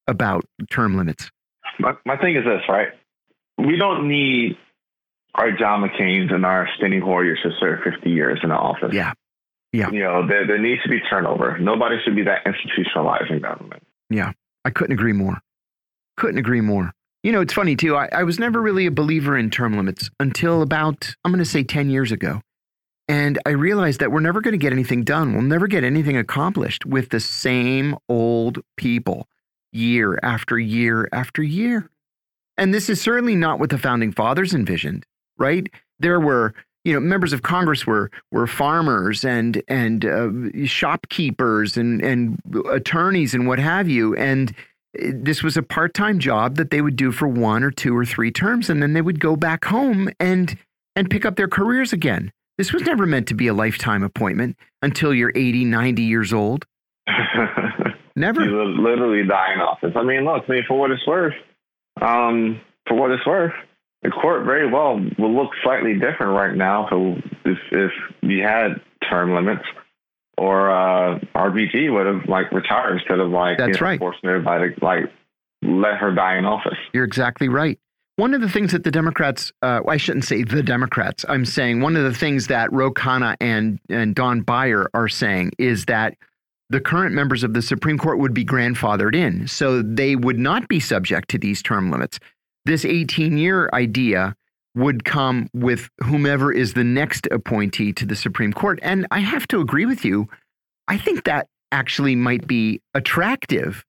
[0.07, 1.29] about term limits.
[1.79, 2.89] My my thing is this, right?
[3.57, 4.57] We don't need
[5.37, 8.89] our John McCain's and our Steny Hoyers to serve 50 years in the office.
[8.91, 9.13] Yeah.
[9.71, 9.91] Yeah.
[9.91, 11.57] You know, there, there needs to be turnover.
[11.59, 13.83] Nobody should be that institutionalizing government.
[14.09, 14.31] Yeah.
[14.65, 15.37] I couldn't agree more.
[16.17, 16.91] Couldn't agree more.
[17.23, 17.95] You know, it's funny too.
[17.95, 21.49] I, I was never really a believer in term limits until about, I'm going to
[21.49, 22.41] say 10 years ago.
[23.09, 25.33] And I realized that we're never going to get anything done.
[25.33, 29.27] We'll never get anything accomplished with the same old people
[29.71, 31.89] year after year after year.
[32.57, 35.05] And this is certainly not what the founding fathers envisioned
[35.37, 35.69] right?
[35.99, 40.29] There were you know members of Congress were were farmers and and uh,
[40.65, 42.39] shopkeepers and and
[42.71, 44.53] attorneys and what have you, and
[44.93, 48.05] this was a part time job that they would do for one or two or
[48.05, 50.57] three terms, and then they would go back home and
[50.95, 52.31] and pick up their careers again.
[52.57, 56.65] This was never meant to be a lifetime appointment until you're 80, 90 years old.
[58.15, 58.41] Never.
[58.41, 59.91] Literally dying in office.
[59.95, 61.35] I mean, look, I mean, for what it's worth,
[62.01, 63.53] um, for what it's worth,
[64.03, 67.91] the court very well will look slightly different right now if if, if
[68.21, 69.63] you had term limits
[70.37, 73.99] or uh, RBG would have like retired instead of like That's you know, right.
[73.99, 75.03] forcing everybody to like
[75.63, 76.77] let her die in office.
[76.93, 77.79] You're exactly right.
[78.17, 81.81] One of the things that the Democrats, uh, I shouldn't say the Democrats, I'm saying
[81.81, 86.15] one of the things that Ro Khanna and, and Don Beyer are saying is that
[86.69, 89.47] the current members of the Supreme Court would be grandfathered in.
[89.47, 92.19] So they would not be subject to these term limits.
[92.67, 94.35] This 18 year idea
[94.75, 98.77] would come with whomever is the next appointee to the Supreme Court.
[98.81, 100.27] And I have to agree with you.
[100.85, 103.85] I think that actually might be attractive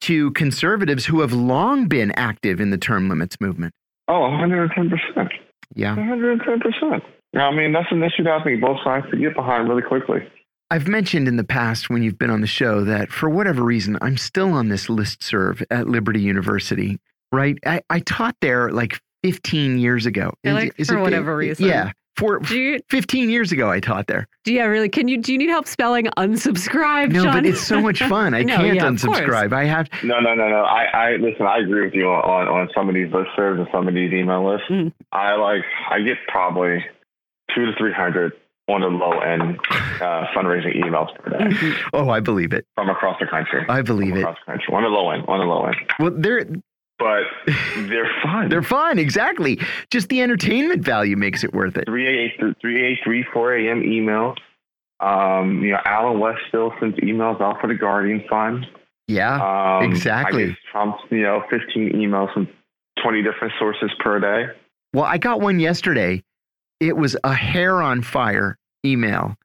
[0.00, 3.74] to conservatives who have long been active in the term limits movement.
[4.08, 5.28] Oh, 110%.
[5.74, 5.94] Yeah.
[5.94, 7.02] 110%.
[7.34, 10.20] I mean, that's an issue that I think both sides could get behind really quickly.
[10.70, 13.98] I've mentioned in the past when you've been on the show that for whatever reason,
[14.00, 16.98] I'm still on this list serve at Liberty University,
[17.32, 17.58] right?
[17.66, 20.32] I, I taught there like 15 years ago.
[20.44, 21.66] Yeah, like, Is for it- whatever reason.
[21.66, 21.92] Yeah.
[22.16, 24.28] For you, 15 years ago, I taught there.
[24.44, 24.90] Yeah, really?
[24.90, 25.16] Can you?
[25.16, 27.10] Do you need help spelling unsubscribe?
[27.10, 27.32] No, John?
[27.32, 28.34] but it's so much fun.
[28.34, 29.54] I No, can't yeah, unsubscribe.
[29.54, 30.62] I have, No, no, no, no.
[30.62, 31.46] I, I listen.
[31.46, 34.46] I agree with you on, on some of these listservs and some of these email
[34.46, 34.66] lists.
[34.70, 34.92] Mm.
[35.10, 35.62] I like.
[35.90, 36.84] I get probably
[37.54, 38.34] two to three hundred
[38.68, 39.58] on the low end
[40.02, 41.76] uh, fundraising emails per day Mhm.
[41.94, 42.66] oh, I believe it.
[42.74, 43.64] from across the country.
[43.70, 44.20] I believe from it.
[44.20, 45.24] across the country on the low end.
[45.28, 46.44] On the low end, Well, they're,
[47.02, 48.48] but they're fun.
[48.48, 48.98] they're fun.
[48.98, 49.58] Exactly.
[49.90, 51.84] Just the entertainment value makes it worth it.
[51.86, 53.82] 388 383 4 a.m.
[53.82, 54.36] emails.
[55.00, 58.66] Um, you know, Allen West still sends emails out for the Guardian Fund.
[59.08, 59.78] Yeah.
[59.80, 60.44] Um, Exactly.
[60.44, 62.48] I get Trump's, you know, 15 emails from
[63.02, 64.52] 20 different sources per day.
[64.94, 66.22] Well, I got one yesterday.
[66.78, 69.36] It was a hair on fire email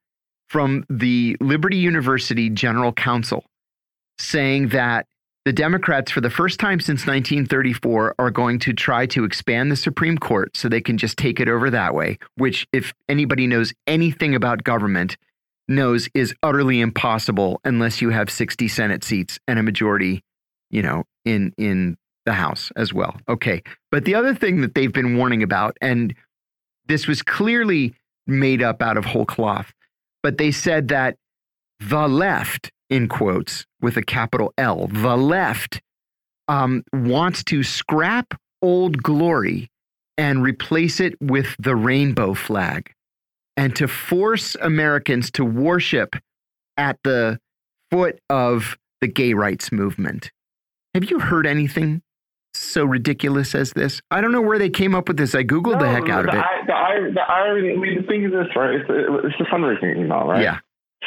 [0.49, 3.43] from the Liberty University General Counsel
[4.19, 5.07] saying that
[5.47, 9.77] the Democrats, for the first time since 1934, are going to try to expand the
[9.77, 13.71] Supreme Court so they can just take it over that way, which, if anybody knows
[13.87, 15.15] anything about government,
[15.69, 20.21] knows is utterly impossible unless you have 60 Senate seats and a majority,
[20.69, 21.95] you know, in in
[22.25, 23.15] the House as well.
[23.29, 23.63] Okay.
[23.89, 26.13] But the other thing that they've been warning about, and
[26.87, 27.95] this was clearly
[28.25, 29.73] made up out of whole cloth,
[30.21, 31.15] but they said that
[31.79, 35.81] the left, in quotes with a capital L, the left
[36.47, 39.69] um, wants to scrap old glory
[40.17, 42.91] and replace it with the rainbow flag
[43.55, 46.15] and to force Americans to worship
[46.77, 47.39] at the
[47.91, 50.31] foot of the gay rights movement.
[50.93, 52.01] Have you heard anything
[52.53, 54.01] so ridiculous as this?
[54.09, 55.35] I don't know where they came up with this.
[55.35, 56.39] I Googled the heck out of it.
[56.43, 58.75] I- The, the irony, I mean, the thing is this, right?
[58.75, 60.41] It's, it's a fundraising email, right?
[60.41, 60.59] Yeah.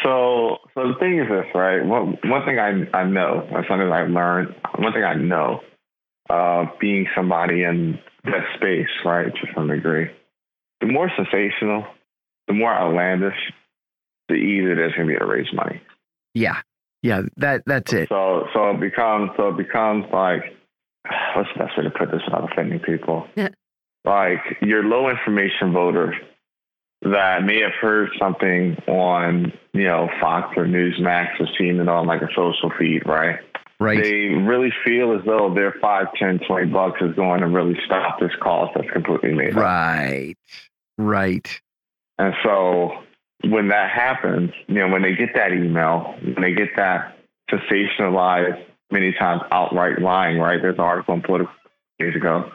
[0.02, 1.84] So, so the thing is this, right?
[1.84, 5.60] One, one thing I, I know, or something I've learned, one thing I know,
[6.30, 10.10] uh, being somebody in that space, right, to some degree,
[10.80, 11.84] the more sensational,
[12.46, 13.36] the more outlandish,
[14.28, 15.82] the easier it is going to be to raise money.
[16.34, 16.60] Yeah.
[17.02, 17.22] Yeah.
[17.36, 18.08] That that's it.
[18.08, 20.56] So, so it becomes, so it becomes like,
[21.36, 23.26] what's the best way to put this without offending people?
[23.36, 23.48] Yeah.
[24.02, 26.14] Like your low information voter
[27.02, 32.06] that may have heard something on, you know, Fox or Newsmax or seen it on
[32.06, 33.40] like a social feed, right?
[33.78, 34.02] Right.
[34.02, 38.20] They really feel as though their five, ten, twenty bucks is going to really stop
[38.20, 39.62] this cause that's completely made up.
[39.62, 40.36] Right.
[40.98, 41.60] Right.
[42.18, 43.02] And so
[43.44, 47.16] when that happens, you know, when they get that email, when they get that
[47.50, 50.60] sensationalized, many times outright lying, right?
[50.60, 51.50] There's an article in Politico
[51.98, 52.50] days ago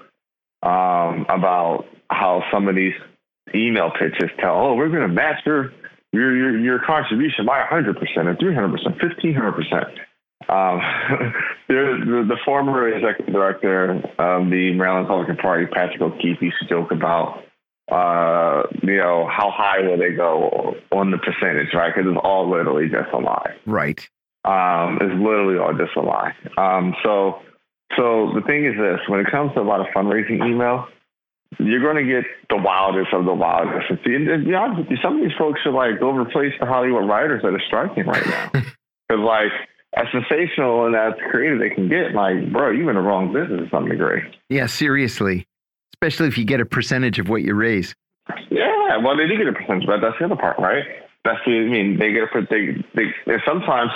[0.61, 2.93] um, about how some of these
[3.53, 5.71] email pitches tell, oh, we're going to match your,
[6.11, 9.99] your, your, your contribution by 100% or 300%, 1500%.
[10.47, 10.79] Um,
[11.67, 16.91] the, the former executive director of the Maryland Republican Party, Patrick O'Keefe, used to joke
[16.91, 17.45] about
[17.91, 21.93] uh, you know, how high will they go on the percentage, right?
[21.95, 23.55] Because it's all literally just a lie.
[23.65, 23.99] Right.
[24.43, 26.33] Um, it's literally all just a lie.
[26.57, 27.41] Um, so,
[27.95, 30.87] so the thing is this: when it comes to a lot of fundraising email,
[31.59, 33.89] you're going to get the wildest of the wildest.
[33.89, 36.11] And see, and to be honest with you, some of these folks are like go
[36.11, 38.51] replace the Hollywood writers that are striking right now.
[39.07, 39.51] Because like,
[39.95, 43.61] as sensational and as creative they can get, like, bro, you're in the wrong business
[43.61, 44.23] to some degree.
[44.49, 44.65] Yeah.
[44.65, 45.45] Seriously.
[45.93, 47.93] Especially if you get a percentage of what you raise.
[48.49, 50.83] Yeah, well, they do get a percentage, but that's the other part, right?
[51.23, 53.91] That's the, I mean, they get a, they, they, sometimes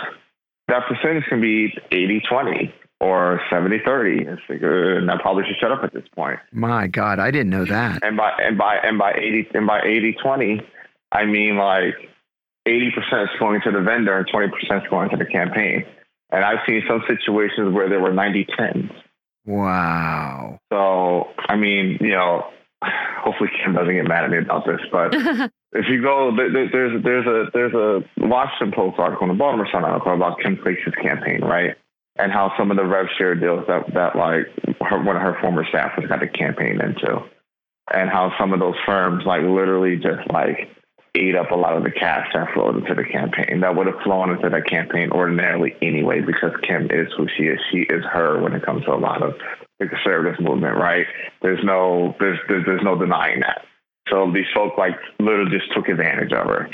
[0.68, 4.26] that percentage can be 80 20 or 70 30.
[4.26, 6.40] It's like, uh, and I probably should shut up at this point.
[6.52, 8.04] My God, I didn't know that.
[8.04, 10.62] And by, and by, and by 80, and by 80 20,
[11.12, 11.96] I mean like
[12.68, 15.86] 80% is going to the vendor and 20% is going to the campaign.
[16.32, 18.92] And I've seen some situations where there were 90 10s.
[19.46, 20.60] Wow.
[20.72, 22.46] So, I mean, you know,
[22.84, 25.16] hopefully Kim doesn't get mad at me about this, but
[25.74, 29.84] if you go, there's there's a there's a Washington Post article and the Baltimore Sun
[29.84, 31.76] article about Kim Klacik's campaign, right?
[32.20, 34.48] And how some of the rev share deals that that like
[34.82, 37.24] her, one of her former staffers got the campaign into,
[37.94, 40.70] and how some of those firms like literally just like
[41.16, 44.00] ate up a lot of the cash that flowed into the campaign that would have
[44.04, 47.60] flown into the campaign ordinarily anyway because Kim is who she is.
[47.72, 49.34] She is her when it comes to a lot of
[49.80, 51.06] the conservative movement, right?
[51.42, 53.66] There's no there's there's, there's no denying that.
[54.10, 56.70] So these folks like literally just took advantage of her.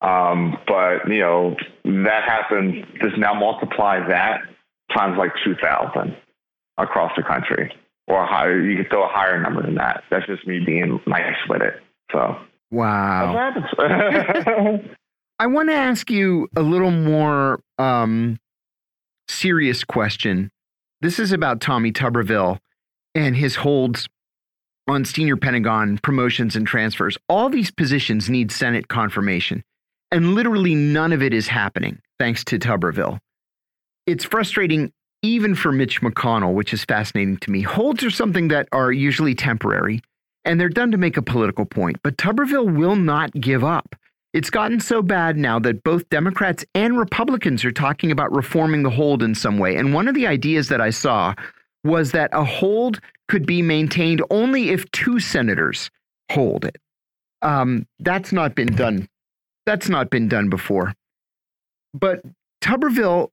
[0.00, 2.86] Um, but you know that happened.
[3.02, 4.40] Just now multiply that
[4.94, 6.16] times like two thousand
[6.78, 7.72] across the country,
[8.06, 8.60] or higher.
[8.60, 10.04] You could throw a higher number than that.
[10.10, 11.74] That's just me being nice with it.
[12.12, 12.36] So
[12.70, 13.52] wow.
[15.38, 18.38] I want to ask you a little more um,
[19.28, 20.50] serious question.
[21.02, 22.58] This is about Tommy Tuberville
[23.14, 24.08] and his holds
[24.88, 27.18] on senior Pentagon promotions and transfers.
[27.28, 29.62] All these positions need Senate confirmation,
[30.10, 33.18] and literally none of it is happening thanks to Tuberville.
[34.06, 34.92] It's frustrating
[35.22, 37.62] even for Mitch McConnell, which is fascinating to me.
[37.62, 40.00] Holds are something that are usually temporary
[40.44, 43.96] and they're done to make a political point, but Tuberville will not give up.
[44.32, 48.90] It's gotten so bad now that both Democrats and Republicans are talking about reforming the
[48.90, 49.76] hold in some way.
[49.76, 51.34] And one of the ideas that I saw
[51.82, 55.90] was that a hold could be maintained only if two senators
[56.30, 56.76] hold it.
[57.42, 59.08] Um, that's not been done.
[59.64, 60.94] That's not been done before.
[61.94, 62.22] But
[62.62, 63.30] Tuberville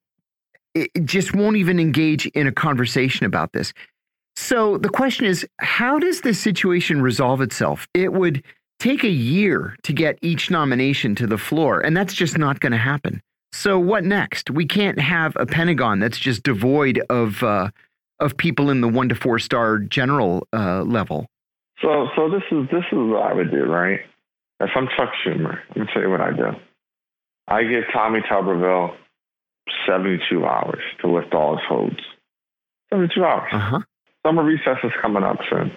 [1.04, 3.74] just won't even engage in a conversation about this.
[4.36, 7.88] So the question is, how does this situation resolve itself?
[7.94, 8.44] It would
[8.80, 12.72] take a year to get each nomination to the floor, and that's just not going
[12.72, 13.22] to happen.
[13.52, 14.50] So what next?
[14.50, 17.70] We can't have a Pentagon that's just devoid of uh,
[18.20, 21.28] of people in the one to four star general uh, level.
[21.82, 24.00] So, so this is this is what I would do, right?
[24.60, 26.48] If I'm Chuck Schumer, let me tell you what I do.
[27.48, 28.96] I give Tommy Tuberville
[29.88, 32.00] 72 hours to lift all his holds.
[32.92, 33.50] 72 hours.
[33.52, 33.80] Uh-huh.
[34.26, 35.72] Summer recess is coming up soon.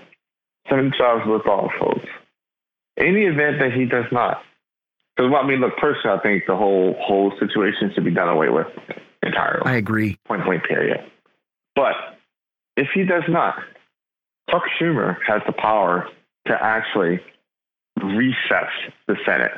[0.69, 2.07] 72 hours to lift all his holds.
[2.99, 4.43] Any event that he does not,
[5.17, 8.29] because well, I mean, look, personally, I think the whole whole situation should be done
[8.29, 8.67] away with
[9.23, 9.63] entirely.
[9.65, 10.19] I agree.
[10.27, 11.01] Point blank, period.
[11.75, 11.95] But
[12.77, 13.57] if he does not,
[14.51, 16.09] Chuck Schumer has the power
[16.47, 17.21] to actually
[18.03, 18.71] recess
[19.07, 19.53] the Senate.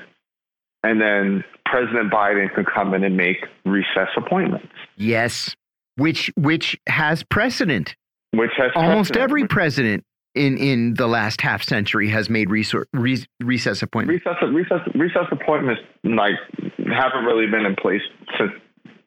[0.82, 4.68] And then President Biden can come in and make recess appointments.
[4.96, 5.54] Yes,
[5.96, 7.96] which which has precedent.
[8.32, 9.22] Which has almost precedent.
[9.22, 14.24] every president in in the last half century has made resor- re- recess appointments.
[14.24, 16.34] Recess recess recess appointments like
[16.78, 18.02] haven't really been in place
[18.38, 18.52] since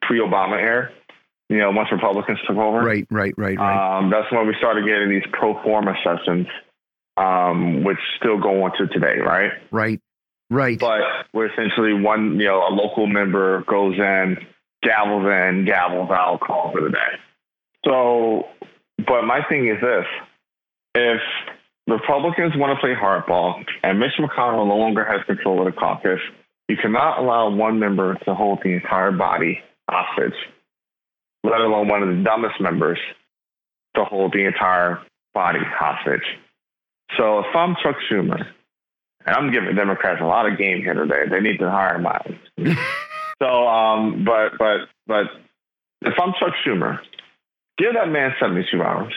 [0.02, 0.92] pre-Obama era
[1.52, 2.80] you know, once Republicans took over.
[2.80, 3.98] Right, right, right, right.
[3.98, 6.48] Um, that's when we started getting these pro forma sessions,
[7.18, 9.52] um, which still go on to today, right?
[9.70, 10.00] Right,
[10.52, 10.78] right.
[10.78, 11.02] But
[11.34, 14.38] we're essentially one, you know, a local member goes in,
[14.86, 17.18] gavels in, gavels out, call for the day.
[17.86, 18.44] So,
[18.98, 20.06] but my thing is this:
[20.94, 21.22] if
[21.88, 26.20] Republicans want to play hardball and Mitch McConnell no longer has control of the caucus,
[26.70, 29.60] you cannot allow one member to hold the entire body
[29.90, 30.36] hostage
[31.44, 33.00] let alone one of the dumbest members,
[33.96, 35.02] to hold the entire
[35.34, 36.26] body hostage.
[37.18, 38.46] So if I'm Chuck Schumer,
[39.26, 42.36] and I'm giving Democrats a lot of game here today, they need to hire Miles.
[43.42, 45.26] so, um, but but but
[46.02, 47.00] if I'm Chuck Schumer,
[47.78, 49.14] give that man 72 hours.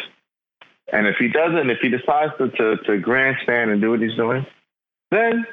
[0.92, 4.16] And if he doesn't, if he decides to, to, to grandstand and do what he's
[4.16, 4.44] doing,
[5.10, 5.46] then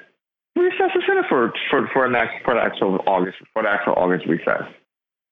[0.56, 4.26] recess the Senate for for for, an, for the actual August for the actual August
[4.28, 4.64] recess.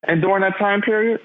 [0.04, 1.20] And during that time period,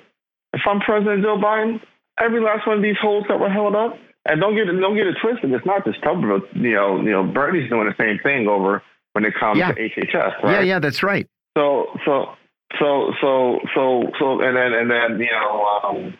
[0.53, 1.81] if I'm President Joe Biden,
[2.19, 3.97] every last one of these holes that were held up,
[4.27, 5.53] and don't get don't get it twisted.
[5.53, 6.43] It's not just Tuberville.
[6.55, 8.83] You know, you know, Bernie's doing the same thing over
[9.13, 9.73] when it comes yeah.
[9.73, 10.43] to HHS.
[10.43, 10.53] Right?
[10.53, 11.27] Yeah, yeah, that's right.
[11.57, 12.35] So, so,
[12.79, 16.15] so, so, so, so, and then, and then, you know, um,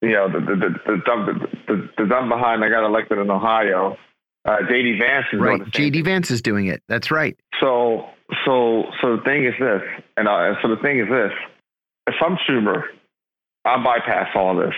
[0.00, 3.18] you know, the the the the dumb, the, the, the dumb behind I got elected
[3.18, 3.96] in Ohio.
[4.44, 5.58] Uh, JD Vance is right.
[5.58, 6.82] doing the same JD Vance is doing it.
[6.88, 7.38] That's right.
[7.60, 8.06] So,
[8.44, 9.82] so, so the thing is this,
[10.16, 11.32] and uh, so the thing is this:
[12.08, 12.82] if I'm Schumer,
[13.64, 14.74] I bypass all this.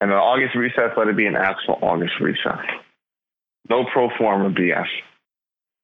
[0.00, 2.64] And the August recess, let it be an actual August recess.
[3.68, 4.86] No pro forma BS.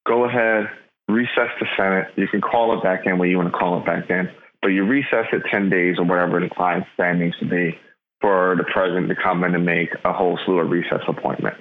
[0.06, 0.70] Go ahead,
[1.08, 2.08] recess the Senate.
[2.16, 4.30] You can call it back in when you want to call it back in,
[4.62, 7.78] but you recess it 10 days or whatever the time span needs to be
[8.20, 11.60] for the president to come in and make a whole slew of recess appointments.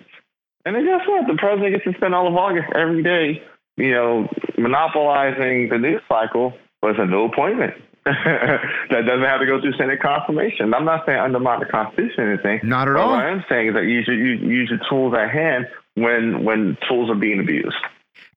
[0.66, 1.28] And then guess what?
[1.28, 3.42] The president gets to spend all of August every day
[3.78, 4.28] you know,
[4.58, 7.74] monopolizing the news cycle with a new appointment.
[8.06, 10.74] that doesn't have to go through Senate confirmation.
[10.74, 12.60] I'm not saying undermine the Constitution or anything.
[12.64, 13.12] Not at all.
[13.12, 16.44] What I am saying is that you should use, use your tools at hand when
[16.44, 17.78] when tools are being abused.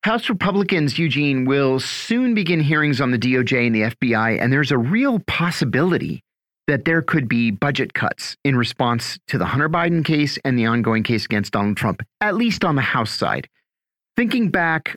[0.04, 4.70] House Republicans, Eugene, will soon begin hearings on the DOJ and the FBI, and there's
[4.70, 6.22] a real possibility
[6.68, 10.66] that there could be budget cuts in response to the Hunter Biden case and the
[10.66, 13.48] ongoing case against Donald Trump, at least on the House side.
[14.16, 14.96] Thinking back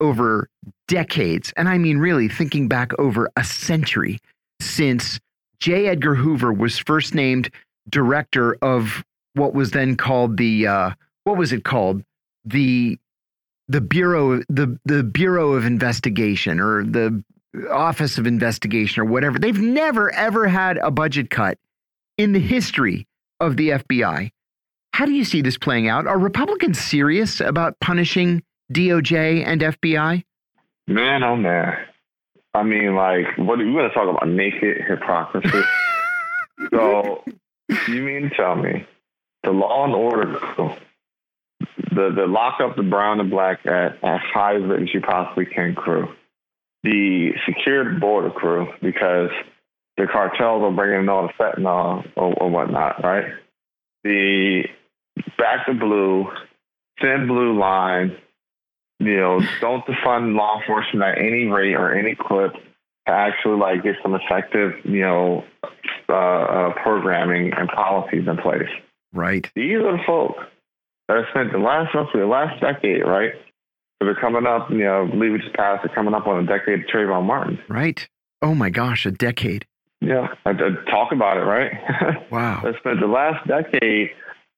[0.00, 0.48] over
[0.86, 4.18] decades, and I mean really thinking back over a century
[4.60, 5.20] since
[5.60, 5.88] J.
[5.88, 7.50] Edgar Hoover was first named
[7.88, 9.04] director of
[9.34, 10.90] what was then called the, uh,
[11.24, 12.02] what was it called?
[12.44, 12.98] The
[13.68, 17.22] the bureau the the bureau of investigation or the
[17.70, 21.58] office of investigation or whatever they've never ever had a budget cut
[22.16, 23.06] in the history
[23.40, 24.30] of the FBI
[24.94, 28.42] how do you see this playing out are republicans serious about punishing
[28.72, 30.24] DOJ and FBI
[30.88, 31.76] Man, oh man.
[32.54, 35.60] I mean, like, what are you going to talk about naked hypocrisy?
[36.72, 37.24] so,
[37.88, 38.86] you mean to tell me
[39.42, 40.72] the law and order crew,
[41.90, 45.74] the, the lock up the brown and black at, at highest as you possibly can
[45.74, 46.08] crew,
[46.82, 49.30] the secured border crew, because
[49.98, 53.26] the cartels are bringing in all the fentanyl or, or whatnot, right?
[54.04, 54.62] The
[55.36, 56.28] back to blue,
[56.98, 58.16] thin blue line,
[58.98, 63.82] you know, don't defund law enforcement at any rate or any clip to actually like
[63.82, 65.44] get some effective, you know,
[66.08, 68.68] uh, uh, programming and policies in place.
[69.12, 70.36] right These are the folk
[71.06, 73.32] that have spent the last roughly the last decade, right?
[73.98, 76.44] So they're coming up, you know, I believe we just passed, they're coming up on
[76.44, 77.58] a decade of Trayvon Martin.
[77.68, 78.06] right
[78.42, 79.64] oh my gosh a decade
[80.00, 81.72] Yeah, I, I talk about it, right?
[82.30, 84.10] wow that spent the last decade,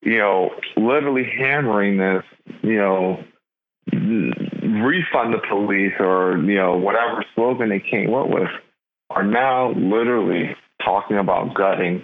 [0.03, 2.25] you know, literally hammering this,
[2.63, 3.23] you know,
[3.93, 8.49] refund the police or, you know, whatever slogan they came up with,
[9.11, 10.55] are now literally
[10.85, 12.03] talking about gutting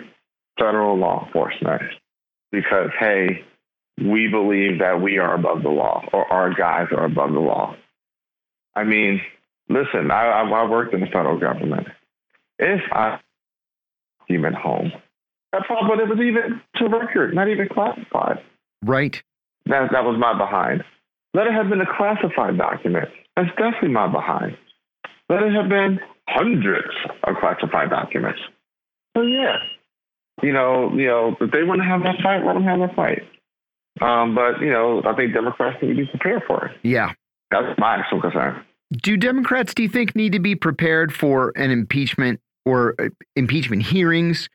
[0.58, 1.82] federal law enforcement
[2.50, 3.44] because, hey,
[3.98, 7.76] we believe that we are above the law or our guys are above the law.
[8.74, 9.20] I mean,
[9.68, 11.88] listen, I, I, I worked in the federal government.
[12.58, 13.20] If I
[14.26, 14.92] human home,
[15.52, 18.42] that probably it was even to record, not even classified.
[18.82, 19.22] right
[19.66, 20.84] That that was my behind.
[21.36, 23.08] Let it have been a classified document.
[23.36, 24.56] That's definitely my behind.
[25.28, 26.88] Let it have been hundreds
[27.24, 28.40] of classified documents.
[29.16, 29.56] So yeah,
[30.42, 32.94] you know, you know, if they want to have that fight, let them have that
[32.96, 33.22] fight.
[34.00, 36.76] Um, but you know, I think Democrats need to be prepared for it.
[36.82, 37.12] yeah
[37.50, 38.62] That's my actual concern.
[39.02, 43.82] do Democrats, do you think, need to be prepared for an impeachment or uh, impeachment
[43.82, 44.48] hearings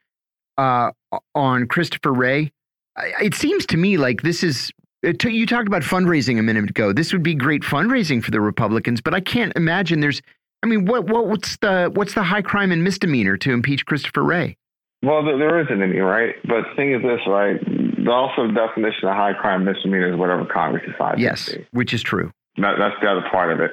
[0.57, 0.91] uh,
[1.35, 2.51] on Christopher Wray?
[2.97, 4.71] I- It seems to me like this is.
[5.03, 6.93] T- You talked about fundraising a minute ago.
[6.93, 10.21] This would be great fundraising for the Republicans, but I can't imagine there's.
[10.63, 14.23] I mean, what, what what's the what's the high crime and misdemeanor to impeach Christopher
[14.23, 14.57] Wray?
[15.03, 16.35] Well, there, there isn't any, right?
[16.43, 17.59] But the thing is this, right?
[17.59, 21.19] The also definition of high crime misdemeanor is whatever Congress decides.
[21.19, 22.31] Yes, which is true.
[22.57, 23.71] That, that's the other part of it.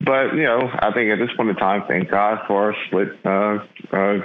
[0.00, 3.08] But you know, I think at this point in time, thank God for a split
[3.24, 3.58] uh,
[3.92, 4.18] uh,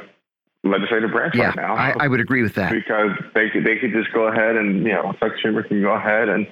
[0.63, 1.75] legislative branch Yeah, right now.
[1.75, 2.71] I, I would agree with that.
[2.71, 5.91] because they could they could just go ahead and you know, Chuck Schumer can go
[5.93, 6.47] ahead and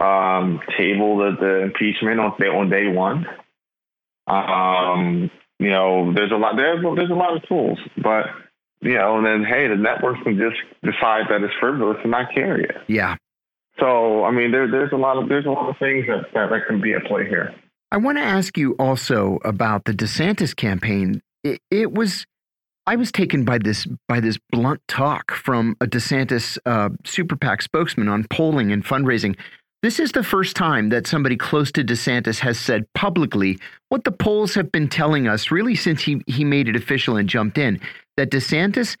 [0.00, 3.26] um, table the, the impeachment on day on day one.
[4.26, 8.26] Um, you know, there's a lot there's there's a lot of tools, but
[8.80, 12.32] you know, and then hey, the networks can just decide that it's frivolous and not
[12.34, 12.76] carry it.
[12.86, 13.16] Yeah.
[13.80, 16.50] So I mean, there, there's a lot of there's a lot of things that, that,
[16.50, 17.54] that can be at play here.
[17.90, 21.22] I want to ask you also about the DeSantis campaign.
[21.42, 22.26] It, it was,
[22.88, 27.60] I was taken by this by this blunt talk from a DeSantis uh, super PAC
[27.60, 29.36] spokesman on polling and fundraising.
[29.82, 33.58] This is the first time that somebody close to DeSantis has said publicly
[33.90, 37.28] what the polls have been telling us, really since he he made it official and
[37.28, 37.78] jumped in,
[38.16, 38.96] that DeSantis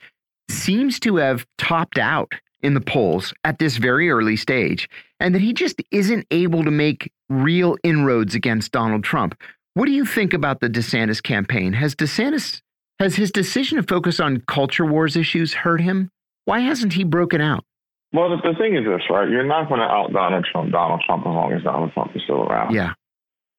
[0.50, 4.86] seems to have topped out in the polls at this very early stage,
[5.18, 9.34] and that he just isn't able to make real inroads against Donald Trump.
[9.72, 11.72] What do you think about the DeSantis campaign?
[11.72, 12.60] Has DeSantis
[12.98, 16.10] has his decision to focus on culture wars issues hurt him?
[16.44, 17.64] Why hasn't he broken out?
[18.12, 19.28] Well, the, the thing is this, right?
[19.28, 22.22] You're not going to out Donald Trump, Donald Trump, as long as Donald Trump is
[22.24, 22.74] still around.
[22.74, 22.94] Yeah,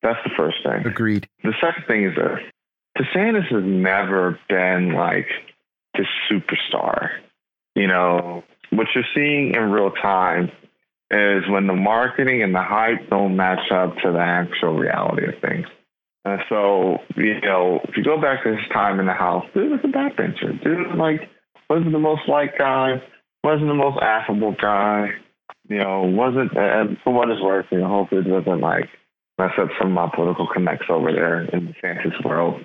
[0.02, 0.86] That's the first thing.
[0.88, 1.28] agreed.
[1.44, 2.40] The second thing is this
[2.98, 5.28] DeSantis has never been like
[5.94, 7.10] the superstar.
[7.76, 10.52] You know, what you're seeing in real time
[11.12, 15.40] is when the marketing and the hype don't match up to the actual reality of
[15.42, 15.68] things.
[16.26, 19.72] And so, you know, if you go back to his time in the House, dude
[19.72, 20.62] was a backbencher.
[20.64, 21.30] Dude, like,
[21.70, 23.02] wasn't the most liked guy,
[23.44, 25.12] wasn't the most affable guy,
[25.68, 28.90] you know, wasn't, and for what it's worth, you know, hopefully it doesn't, like,
[29.40, 32.62] mess up some of my political connects over there in the DeSantis world.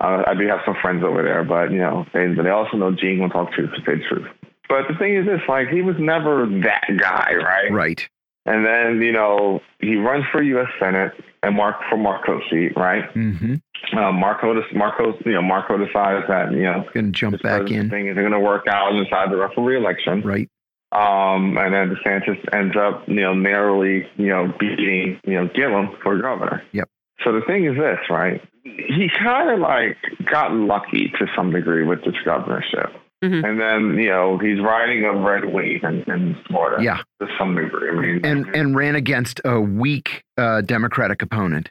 [0.00, 2.90] Uh, I do have some friends over there, but you know, they they also know
[2.90, 4.26] Gene will talk truth to say truth.
[4.68, 7.70] But the thing is this, like he was never that guy, right?
[7.70, 8.08] Right.
[8.46, 11.12] And then, you know, he runs for US Senate
[11.42, 13.04] and Mark for Marco's seat, right?
[13.14, 13.54] Mm-hmm.
[13.96, 17.90] Uh, Marco, Marco, you know, Marco decides that you know, gonna jump back in.
[17.90, 20.48] Thing is going to work out and decide to run for reelection, right?
[20.92, 25.96] Um, and then DeSantis ends up, you know, narrowly, you know, beating, you know, Gillum
[26.02, 26.62] for governor.
[26.72, 26.88] Yep.
[27.24, 28.40] So the thing is this, right?
[28.62, 29.96] He kind of like
[30.30, 32.92] got lucky to some degree with this governorship.
[33.24, 33.44] Mm-hmm.
[33.44, 36.82] And then, you know, he's riding a red wave in, in Florida.
[36.82, 37.02] Yeah.
[37.20, 37.90] To some degree.
[37.90, 41.70] I mean, and, and ran against a weak uh, Democratic opponent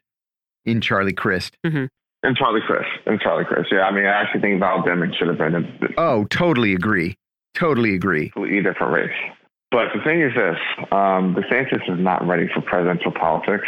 [0.66, 1.56] in Charlie Crist.
[1.66, 1.86] Mm-hmm.
[2.24, 2.90] And Charlie Crist.
[3.06, 3.70] And Charlie Crist.
[3.72, 3.82] Yeah.
[3.82, 5.56] I mean, I actually think Val Deming should have been.
[5.56, 7.16] A, oh, totally agree.
[7.54, 8.30] Totally agree.
[8.30, 9.34] Completely different race.
[9.70, 10.58] But the thing is this
[10.92, 13.68] um, DeSantis is not ready for presidential politics.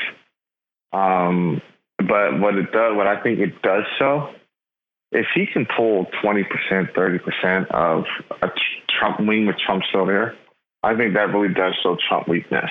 [0.93, 1.61] Um,
[1.97, 4.29] but what it does, what I think it does show,
[5.11, 6.43] if he can pull 20%,
[6.93, 8.05] 30% of
[8.41, 8.47] a
[8.99, 10.35] Trump wing with Trump still there,
[10.83, 12.69] I think that really does show Trump weakness.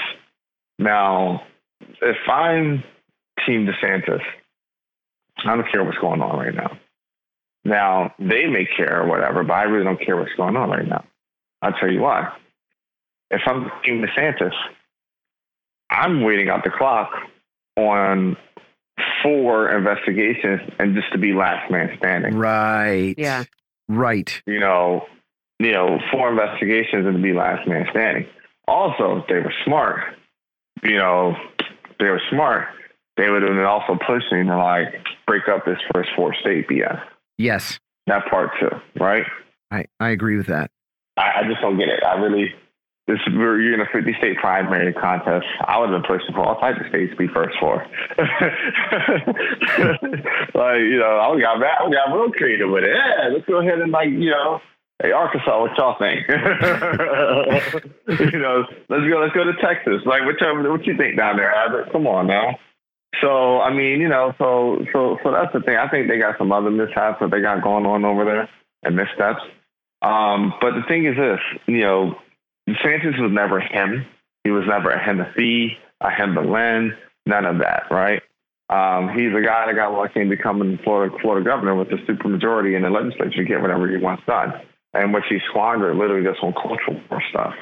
[0.78, 1.42] Now,
[2.02, 2.84] if I'm
[3.46, 4.22] Team DeSantis,
[5.44, 6.78] I don't care what's going on right now.
[7.64, 10.86] Now, they may care or whatever, but I really don't care what's going on right
[10.86, 11.04] now.
[11.62, 12.32] I'll tell you why.
[13.30, 14.54] If I'm Team DeSantis,
[15.90, 17.10] I'm waiting out the clock
[17.76, 18.36] on
[19.24, 22.36] four investigations and just to be last man standing.
[22.36, 23.14] Right.
[23.18, 23.44] Yeah.
[23.88, 24.40] Right.
[24.46, 25.06] You know,
[25.58, 28.26] you know, four investigations and to be last man standing.
[28.68, 30.00] Also, they were smart,
[30.82, 31.34] you know,
[31.98, 32.68] they were smart,
[33.16, 37.00] they would have been also pushing to like break up this first four state BS.
[37.36, 37.78] Yes.
[38.06, 38.70] That part too,
[39.00, 39.24] right?
[39.70, 40.70] I, I agree with that.
[41.16, 42.02] I, I just don't get it.
[42.04, 42.54] I really
[43.06, 45.44] this we're you're in a 50 state primary contest.
[45.60, 47.76] I would have been for all types of states to be first for.
[50.54, 52.96] like you know, I got I got real creative with it.
[52.96, 54.60] Yeah, let's go ahead and like you know.
[55.02, 56.20] Hey Arkansas, what y'all think?
[58.32, 59.18] you know, let's go.
[59.18, 60.02] Let's go to Texas.
[60.06, 61.52] Like, what you what you think down there?
[61.90, 62.60] Come on now.
[63.20, 65.76] So I mean, you know, so so so that's the thing.
[65.76, 68.48] I think they got some other mishaps that they got going on over there
[68.84, 69.42] and missteps.
[70.00, 72.14] Um, but the thing is this, you know,
[72.68, 74.06] DeSantis was never him.
[74.44, 76.94] He was never a Hennessy, a Hemberlin,
[77.26, 78.22] none of that, right?
[78.70, 82.76] Um, he's a guy that got lucky in becoming Florida, Florida governor with a supermajority
[82.76, 84.54] in the legislature to get whatever he wants done,
[84.94, 87.54] and which he squandered literally just on cultural war stuff.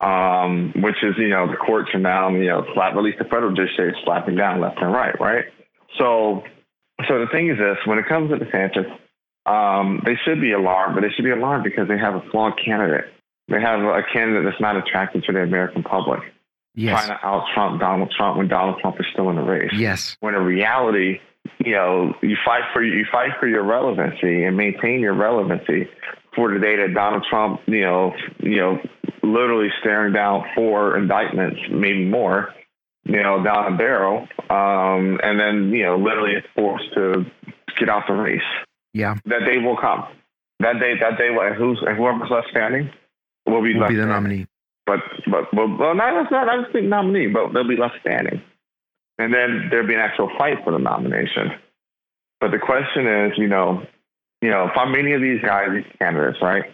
[0.00, 3.24] Um, which is, you know, the courts are now, you know, slap, at least the
[3.24, 5.46] federal judiciary is slapping down left and right, right?
[5.98, 6.44] So,
[7.08, 8.86] so the thing is this: when it comes to DeSantis,
[9.44, 12.52] um, they should be alarmed, but they should be alarmed because they have a flawed
[12.64, 13.06] candidate.
[13.48, 16.20] They have a candidate that's not attractive to the American public.
[16.74, 17.06] Yes.
[17.06, 19.72] Trying to out Trump Donald Trump when Donald Trump is still in the race.
[19.74, 20.16] Yes.
[20.20, 21.20] When in reality,
[21.58, 25.88] you know, you fight for you fight for your relevancy and maintain your relevancy
[26.36, 28.78] for the day that Donald Trump, you know, you know,
[29.22, 32.54] literally staring down four indictments, maybe more,
[33.04, 37.24] you know, down a barrel, um, and then you know, literally is forced to
[37.78, 38.40] get out the race.
[38.92, 39.16] Yeah.
[39.24, 40.04] That day will come.
[40.60, 42.90] That day, that day, who's whoever's left standing
[43.50, 44.46] will be, will be the nominee.
[44.86, 45.00] But
[45.30, 48.42] but well, well not not not just the nominee, but they'll be left standing,
[49.18, 51.52] and then there'll be an actual fight for the nomination.
[52.40, 53.82] But the question is, you know,
[54.40, 56.64] you know, if I'm any of these guys, these candidates, right?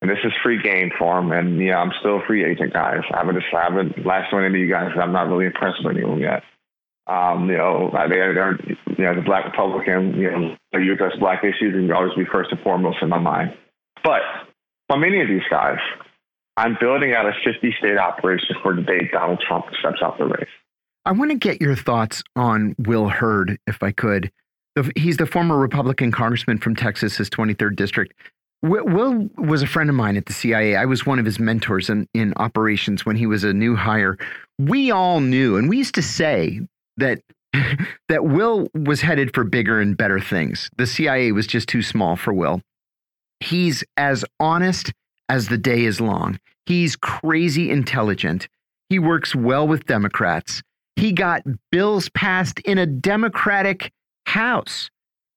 [0.00, 3.00] And this is free game for them, and yeah, I'm still a free agent, guys.
[3.12, 4.92] I haven't, I haven't lashed on any of you guys.
[4.94, 6.44] I'm not really impressed with any of them yet.
[7.08, 11.42] Um, you know, they're, they're, you know, the black Republican, you know, you address black
[11.42, 13.56] issues and you always be first and foremost in my mind.
[14.04, 14.20] But
[14.88, 15.78] for many of these guys,
[16.58, 20.24] I'm building out a 50 state operation for the day Donald Trump steps out the
[20.24, 20.48] race.
[21.04, 24.32] I want to get your thoughts on Will Hurd, if I could.
[24.96, 28.12] He's the former Republican congressman from Texas, his 23rd district.
[28.62, 30.74] Will was a friend of mine at the CIA.
[30.74, 34.18] I was one of his mentors in, in operations when he was a new hire.
[34.58, 36.60] We all knew, and we used to say
[36.96, 37.20] that
[38.08, 40.70] that Will was headed for bigger and better things.
[40.76, 42.60] The CIA was just too small for Will.
[43.38, 44.92] He's as honest
[45.28, 46.38] as the day is long.
[46.66, 48.48] He's crazy intelligent.
[48.88, 50.62] He works well with Democrats.
[50.96, 53.92] He got bills passed in a Democratic
[54.26, 54.90] House.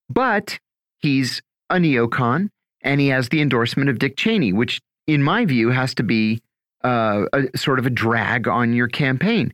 [0.10, 0.60] But
[0.98, 2.50] he's a neocon
[2.82, 6.42] and he has the endorsement of Dick Cheney, which, in my view, has to be
[6.84, 9.54] uh, a sort of a drag on your campaign.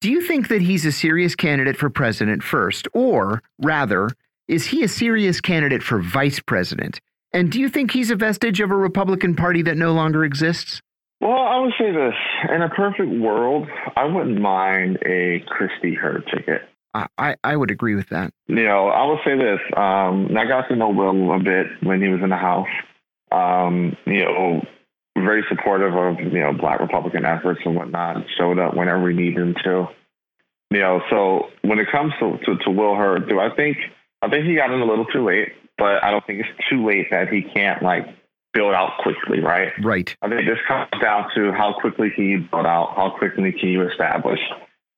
[0.00, 4.08] Do you think that he's a serious candidate for president first, or rather,
[4.48, 7.00] is he a serious candidate for vice president?
[7.32, 10.80] And do you think he's a vestige of a Republican Party that no longer exists?
[11.20, 12.14] Well, I would say this:
[12.54, 16.62] in a perfect world, I wouldn't mind a Christie Hurd ticket.
[16.92, 18.32] I, I would agree with that.
[18.48, 19.60] You know, I will say this.
[19.76, 22.66] Um, I got to know Will a bit when he was in the House.
[23.30, 24.62] Um, you know,
[25.16, 28.24] very supportive of you know Black Republican efforts and whatnot.
[28.38, 29.86] Showed up whenever we needed him to.
[30.70, 33.76] You know, so when it comes to, to, to Will Hurd, do I think
[34.22, 35.48] I think he got in a little too late,
[35.80, 38.06] but I don't think it's too late that he can't like
[38.52, 39.72] build out quickly, right?
[39.82, 40.14] Right.
[40.20, 43.70] I think this comes down to how quickly can you build out, how quickly can
[43.70, 44.40] you establish.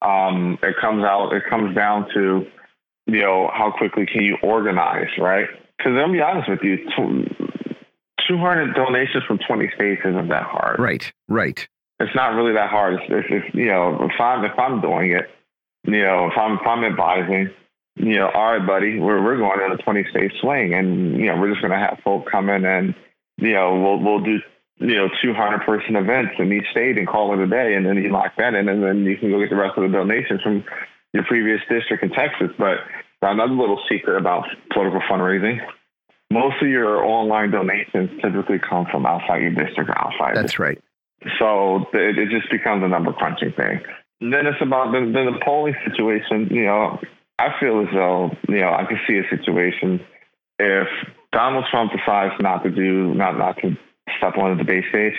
[0.03, 2.45] Um, it comes out, it comes down to,
[3.07, 5.47] you know, how quickly can you organize, right?
[5.79, 10.81] Because I'm be honest with you, 200 donations from 20 states isn't that hard.
[10.81, 11.13] Right.
[11.29, 11.69] Right.
[12.01, 12.95] It's not really that hard.
[13.09, 15.31] It's if you know, if I'm if I'm doing it,
[15.85, 17.51] you know, if I'm if I'm advising,
[17.97, 21.27] you know, all right, buddy, we're we're going on a 20 state swing, and you
[21.27, 22.95] know, we're just going to have folk come in and
[23.39, 24.39] you know, we'll we'll do
[24.79, 27.97] you know 200 person events in each state and call it a day, and then
[27.97, 30.41] you lock that in, and then you can go get the rest of the donations
[30.43, 30.65] from
[31.13, 32.49] your previous district in Texas.
[32.59, 32.79] But
[33.21, 35.59] another little secret about political fundraising.
[36.31, 40.37] Most of your online donations typically come from outside your district or outside.
[40.37, 40.81] That's right.
[41.39, 43.81] So it, it just becomes a number crunching thing.
[44.21, 46.49] And then it's about the, the polling situation.
[46.51, 47.01] You know,
[47.43, 50.01] I feel as though you know I can see a situation
[50.59, 50.89] if
[51.33, 53.77] Donald Trump decides not to do, not not to
[54.19, 55.15] step on the debate stage,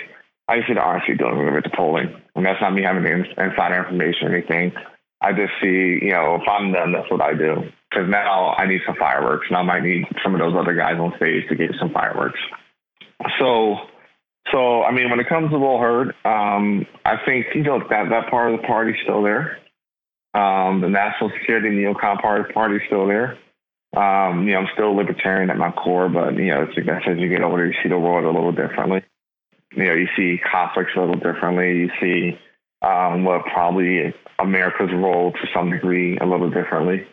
[0.48, 2.14] I see the RNC doing a little bit of polling.
[2.34, 4.72] And that's not me having insider information or anything.
[5.20, 7.70] I just see, you know, if I'm them, that's what I do.
[7.90, 10.98] Because now I need some fireworks, and I might need some of those other guys
[10.98, 12.40] on stage to get some fireworks.
[13.38, 13.76] So,
[14.52, 18.10] so I mean, when it comes to Will Hurd, um, I think you know that
[18.10, 19.58] that part of the party's still there.
[20.34, 23.38] Um, the national security neocon Party party's still there.
[23.96, 27.18] Um, you know, I'm still libertarian at my core, but you know, it's, guess as
[27.18, 29.02] you get older, you see the world a little differently.
[29.76, 31.78] You know, you see conflicts a little differently.
[31.78, 32.38] You see
[32.82, 37.06] um, what probably America's role to some degree a little differently.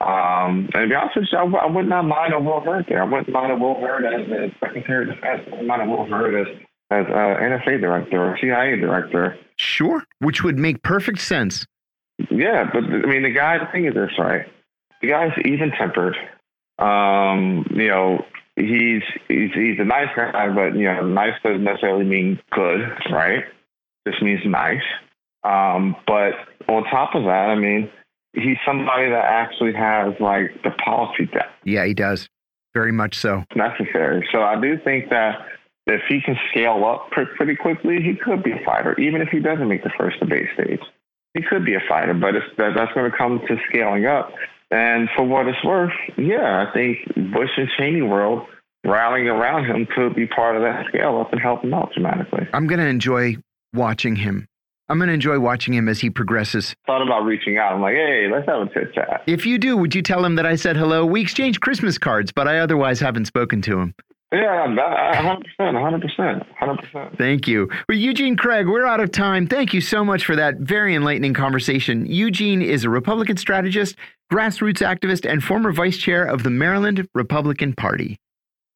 [0.00, 2.86] Um, and to be honest with you, I, I would not mind a Will Hurd
[2.88, 3.02] there.
[3.02, 5.42] I wouldn't mind a Will Hurd as, as Secretary of Defense.
[5.46, 6.54] I wouldn't mind a Will Hurd as,
[6.90, 9.36] as uh, NSA director or CIA director.
[9.56, 11.66] Sure, which would make perfect sense.
[12.30, 14.46] Yeah, but I mean, the guy, the thing is this, right?
[15.00, 16.16] the guy's even tempered.
[16.78, 18.24] Um, you know,
[18.56, 22.80] he's he's he's a nice guy, but you know, nice doesn't necessarily mean good,
[23.10, 23.44] right?
[24.04, 24.82] This means nice.
[25.42, 26.32] Um, but
[26.68, 27.90] on top of that, I mean,
[28.34, 31.52] he's somebody that actually has like the policy depth.
[31.64, 32.28] Yeah, he does.
[32.74, 33.44] Very much so.
[33.54, 34.28] Necessary.
[34.32, 35.46] So I do think that
[35.86, 39.40] if he can scale up pretty quickly, he could be a fighter, even if he
[39.40, 40.80] doesn't make the first debate stage.
[41.36, 44.32] He could be a fighter, but that, that's going to come to scaling up.
[44.70, 48.46] And for what it's worth, yeah, I think Bush and Cheney world
[48.84, 52.48] rallying around him could be part of that scale up and help him out dramatically.
[52.54, 53.36] I'm going to enjoy
[53.74, 54.46] watching him.
[54.88, 56.74] I'm going to enjoy watching him as he progresses.
[56.86, 57.72] Thought about reaching out.
[57.72, 59.24] I'm like, hey, let's have a chit chat.
[59.26, 61.04] If you do, would you tell him that I said hello?
[61.04, 63.94] We exchanged Christmas cards, but I otherwise haven't spoken to him.
[64.32, 67.18] Yeah, 100%, 100%, 100%.
[67.18, 67.68] Thank you.
[67.88, 69.46] Well, Eugene Craig, we're out of time.
[69.46, 72.06] Thank you so much for that very enlightening conversation.
[72.06, 73.94] Eugene is a Republican strategist,
[74.32, 78.18] grassroots activist, and former vice chair of the Maryland Republican Party.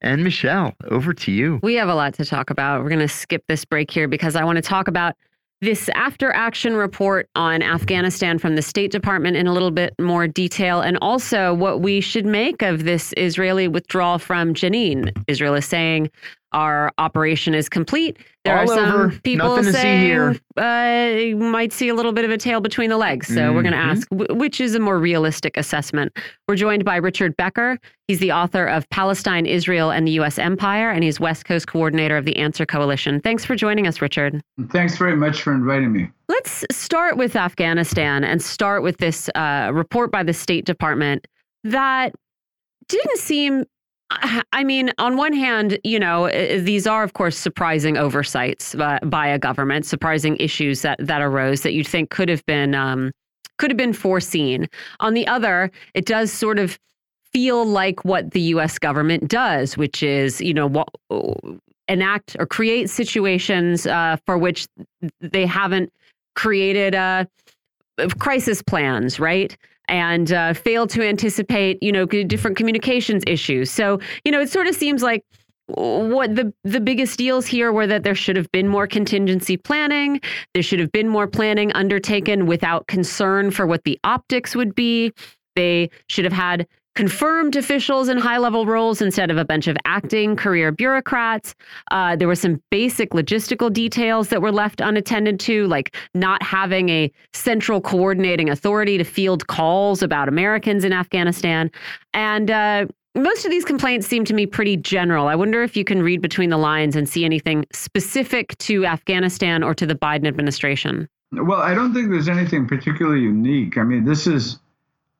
[0.00, 1.58] And Michelle, over to you.
[1.62, 2.82] We have a lot to talk about.
[2.82, 5.14] We're going to skip this break here because I want to talk about
[5.60, 10.26] this after action report on Afghanistan from the State Department in a little bit more
[10.26, 15.12] detail, and also what we should make of this Israeli withdrawal from Jenin.
[15.28, 16.10] Israel is saying
[16.52, 18.16] our operation is complete.
[18.44, 19.10] There All are some over.
[19.22, 20.36] people Nothing to see saying here.
[20.56, 23.26] Uh, you might see a little bit of a tail between the legs.
[23.28, 23.90] So we're going to Mhm.
[23.90, 26.16] ask wh- which is a more realistic assessment.
[26.48, 27.78] We're joined by Richard Becker.
[28.08, 30.38] He's the author of Palestine, Israel, and the U.S.
[30.38, 33.20] Empire, and he's West Coast coordinator of the ANSWER Coalition.
[33.20, 34.40] Thanks for joining us, Richard.
[34.70, 36.10] Thanks very much for inviting me.
[36.28, 41.26] Let's start with Afghanistan and start with this uh, report by the State Department
[41.64, 42.14] that
[42.88, 43.64] didn't seem.
[44.10, 46.28] I mean, on one hand, you know,
[46.58, 51.72] these are, of course, surprising oversights by, a government, surprising issues that that arose that
[51.74, 53.12] you'd think could have been um,
[53.58, 54.68] could have been foreseen.
[54.98, 56.78] On the other, it does sort of
[57.32, 58.78] feel like what the U.S.
[58.78, 60.88] government does, which is, you know, what,
[61.88, 64.66] enact or create situations uh, for which
[65.20, 65.92] they haven't
[66.34, 67.24] created uh,
[68.18, 69.56] crisis plans, right?
[69.90, 73.72] And uh, fail to anticipate, you know, different communications issues.
[73.72, 75.24] So, you know, it sort of seems like
[75.66, 80.20] what the the biggest deals here were that there should have been more contingency planning.
[80.54, 85.12] There should have been more planning undertaken without concern for what the optics would be.
[85.56, 86.68] They should have had
[87.00, 91.54] confirmed officials in high level roles instead of a bunch of acting career bureaucrats.
[91.90, 96.90] Uh, there were some basic logistical details that were left unattended to, like not having
[96.90, 101.70] a central coordinating authority to field calls about Americans in Afghanistan.
[102.12, 105.26] And uh, most of these complaints seem to me pretty general.
[105.26, 109.62] I wonder if you can read between the lines and see anything specific to Afghanistan
[109.62, 111.08] or to the Biden administration.
[111.32, 113.78] Well, I don't think there's anything particularly unique.
[113.78, 114.58] I mean, this is,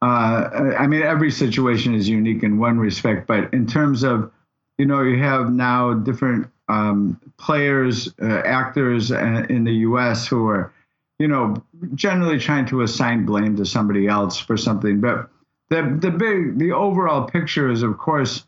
[0.02, 4.32] uh, I mean, every situation is unique in one respect, but in terms of,
[4.78, 10.26] you know, you have now different um, players, uh, actors uh, in the U.S.
[10.26, 10.72] who are,
[11.18, 11.62] you know,
[11.94, 15.00] generally trying to assign blame to somebody else for something.
[15.00, 15.28] But
[15.68, 18.44] the the big, the overall picture is, of course,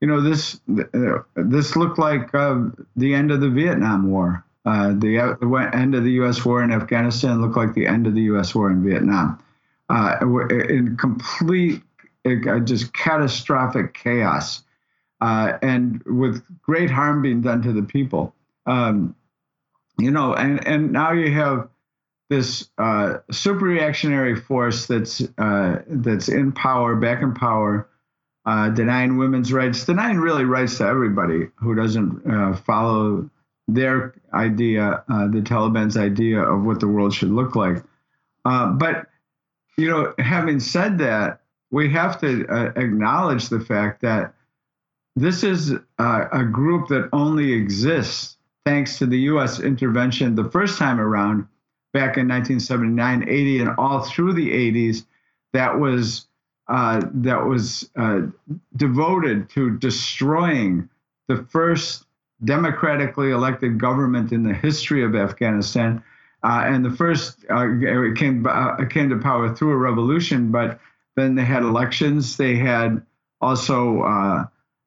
[0.00, 2.64] you know, this uh, this looked like uh,
[2.96, 4.44] the end of the Vietnam War.
[4.64, 6.44] Uh, the, uh, end of the U.S.
[6.44, 8.52] war in Afghanistan looked like the end of the U.S.
[8.52, 9.38] war in Vietnam.
[9.88, 10.18] Uh,
[10.50, 11.82] in complete,
[12.26, 14.64] uh, just catastrophic chaos,
[15.20, 18.34] uh, and with great harm being done to the people.
[18.66, 19.14] Um,
[19.98, 21.68] you know, and and now you have
[22.28, 27.88] this uh, super reactionary force that's that's in power, back in power.
[28.74, 33.30] denying women's rights, denying really rights to everybody who doesn't follow
[33.68, 37.82] their idea, uh, the Taliban's idea of what the world should look like.
[38.44, 39.06] Uh, but,
[39.76, 41.40] you know, having said that,
[41.70, 44.34] we have to uh, acknowledge the fact that
[45.16, 48.36] this is a group that only exists
[48.66, 49.60] thanks to the U.S.
[49.60, 51.46] intervention the first time around
[51.94, 55.06] back in 1979, 80, and all through the 80s.
[55.54, 56.26] That was
[56.68, 58.22] uh, that was uh,
[58.76, 60.88] devoted to destroying
[61.28, 62.04] the first
[62.44, 66.02] democratically elected government in the history of Afghanistan.
[66.42, 67.66] Uh, and the first uh,
[68.14, 70.78] came uh, came to power through a revolution, but
[71.16, 72.36] then they had elections.
[72.36, 73.04] They had
[73.40, 74.44] also uh,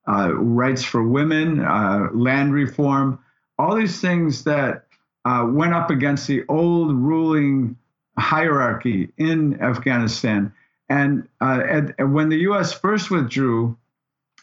[0.07, 3.19] uh, rights for women, uh, land reform,
[3.57, 4.85] all these things that
[5.25, 7.77] went up against the old ruling
[8.17, 10.51] hierarchy in Afghanistan.
[10.89, 12.73] And at, when the U.S.
[12.73, 13.77] first withdrew,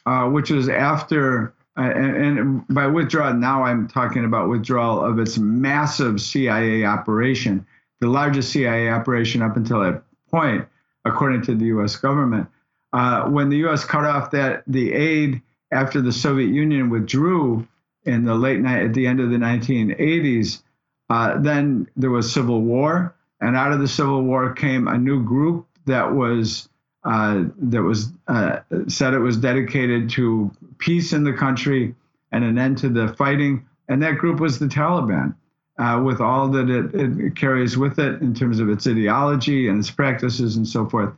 [0.06, 6.20] which was after and, and, by withdrawal, now I'm talking about withdrawal of its massive
[6.20, 7.66] CIA operation,
[8.00, 10.66] the largest CIA operation up until that point,
[11.04, 11.96] according to the U.S.
[11.96, 12.48] government.
[12.92, 13.84] Uh, when the U.S.
[13.84, 17.66] cut off that the aid after the Soviet Union withdrew
[18.04, 20.62] in the late night at the end of the 1980s,
[21.10, 25.22] uh, then there was civil war, and out of the civil war came a new
[25.22, 26.68] group that was
[27.04, 31.94] uh, that was uh, said it was dedicated to peace in the country
[32.32, 33.66] and an end to the fighting.
[33.88, 35.34] And that group was the Taliban,
[35.78, 39.78] uh, with all that it, it, carries with it in terms of its ideology and
[39.78, 41.12] its practices and so forth.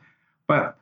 [0.46, 0.76] But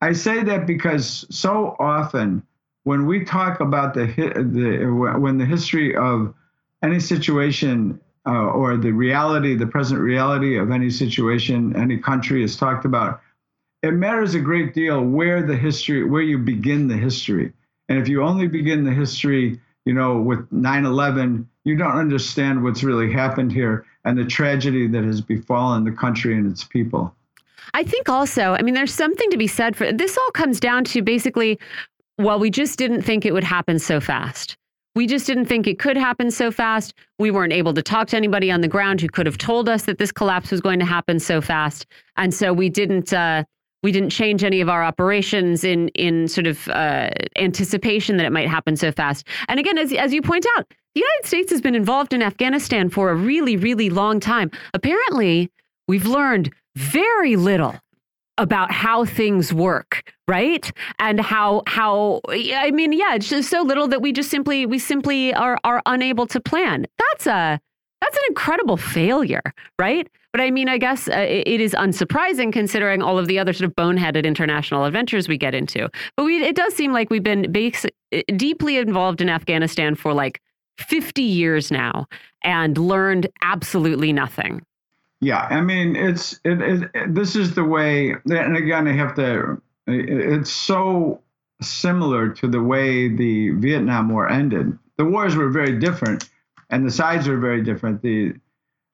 [0.00, 2.42] I say that because so often
[2.84, 6.34] when we talk about the, the when the history of
[6.82, 12.56] any situation uh, or the reality, the present reality of any situation, any country is
[12.56, 13.20] talked about,
[13.82, 17.52] it matters a great deal where the history, where you begin the history.
[17.88, 22.62] And if you only begin the history, you know, with 9 11, you don't understand
[22.62, 27.14] what's really happened here and the tragedy that has befallen the country and its people.
[27.74, 30.84] I think also, I mean, there's something to be said for this, all comes down
[30.84, 31.58] to basically,
[32.16, 34.56] well, we just didn't think it would happen so fast.
[34.94, 36.94] We just didn't think it could happen so fast.
[37.18, 39.84] We weren't able to talk to anybody on the ground who could have told us
[39.84, 41.86] that this collapse was going to happen so fast.
[42.16, 43.44] And so we didn't, uh,
[43.82, 48.32] we didn't change any of our operations in in sort of uh, anticipation that it
[48.32, 49.26] might happen so fast.
[49.48, 52.90] And again, as as you point out, the United States has been involved in Afghanistan
[52.90, 54.50] for a really, really long time.
[54.74, 55.50] Apparently,
[55.86, 57.74] we've learned very little
[58.38, 60.70] about how things work, right?
[60.98, 64.78] And how how I mean, yeah, it's just so little that we just simply we
[64.78, 66.86] simply are are unable to plan.
[66.98, 67.60] That's a
[68.00, 69.42] that's an incredible failure,
[69.78, 70.08] right?
[70.32, 73.68] But I mean, I guess uh, it is unsurprising considering all of the other sort
[73.68, 75.88] of boneheaded international adventures we get into.
[76.16, 80.40] But we, it does seem like we've been uh, deeply involved in Afghanistan for like
[80.78, 82.06] 50 years now
[82.44, 84.62] and learned absolutely nothing.
[85.20, 89.14] Yeah, I mean, it's it, it, it, this is the way, and again, I have
[89.16, 89.60] to.
[89.88, 91.22] It's so
[91.60, 94.78] similar to the way the Vietnam War ended.
[94.96, 96.28] The wars were very different,
[96.70, 98.02] and the sides were very different.
[98.02, 98.34] The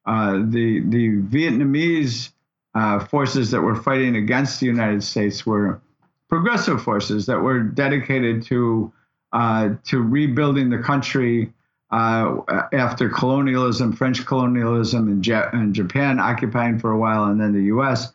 [0.05, 2.31] uh, the the Vietnamese
[2.73, 5.81] uh, forces that were fighting against the United States were
[6.29, 8.91] progressive forces that were dedicated to
[9.33, 11.51] uh, to rebuilding the country
[11.91, 12.37] uh,
[12.73, 18.11] after colonialism, French colonialism, and, and, Japan occupying for a while, and then the U.S.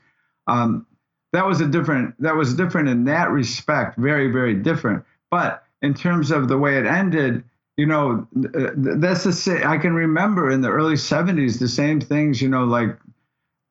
[0.46, 0.86] Um,
[1.32, 5.04] that was a different that was different in that respect, very very different.
[5.30, 7.44] But in terms of the way it ended,
[7.80, 9.62] you know, that's the.
[9.64, 12.42] I can remember in the early '70s the same things.
[12.42, 12.94] You know, like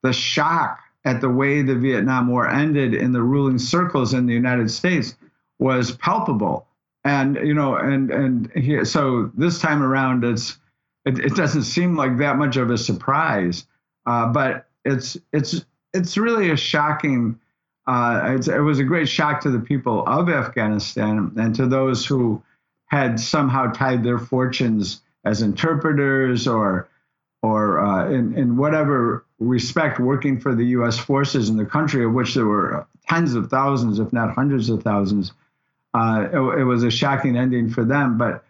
[0.02, 4.34] the shock at the way the Vietnam War ended in the ruling circles in the
[4.34, 5.14] United States
[5.60, 6.66] was palpable.
[7.04, 10.58] And you know, and and he, so this time around, it's
[11.04, 13.64] it, it, doesn't seem like that much of a surprise,
[14.06, 15.64] uh, but it's it's
[15.94, 17.38] it's really a shocking.
[17.86, 22.42] Uh, it was a great shock to the people of Afghanistan and to those who
[22.90, 26.88] had somehow tied their fortunes as interpreters or
[27.42, 30.98] or uh, in, in whatever respect working for the U.S.
[30.98, 34.82] forces in the country, of which there were tens of thousands, if not hundreds of
[34.82, 35.32] thousands.
[35.94, 38.44] Uh, it, it, was a shocking ending for them, but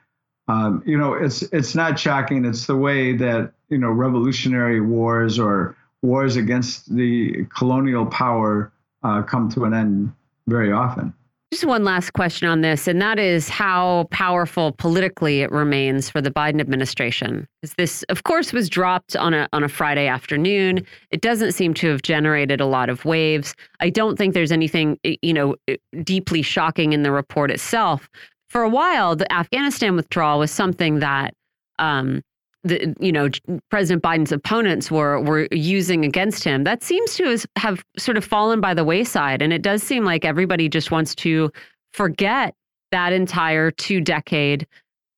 [0.48, 2.44] um, you know, it's it's not shocking.
[2.44, 8.72] It's the way that you know revolutionary wars or wars against the colonial power
[9.04, 10.12] uh, come to an end
[10.48, 11.14] very often.
[11.52, 16.20] Just one last question on this, and that is how powerful politically it remains for
[16.20, 17.44] the Biden administration.
[17.60, 20.86] Because this, of course, was dropped on a on a Friday afternoon.
[21.10, 23.56] It doesn't seem to have generated a lot of waves.
[23.80, 25.56] I don't think there's anything, you know,
[26.04, 28.08] deeply shocking in the report itself.
[28.48, 31.34] For a while, the Afghanistan withdrawal was something that
[31.80, 32.22] um,
[32.64, 33.28] the you know
[33.70, 36.64] President Biden's opponents were were using against him.
[36.64, 40.24] That seems to have sort of fallen by the wayside, and it does seem like
[40.24, 41.50] everybody just wants to
[41.92, 42.54] forget
[42.92, 44.66] that entire two decade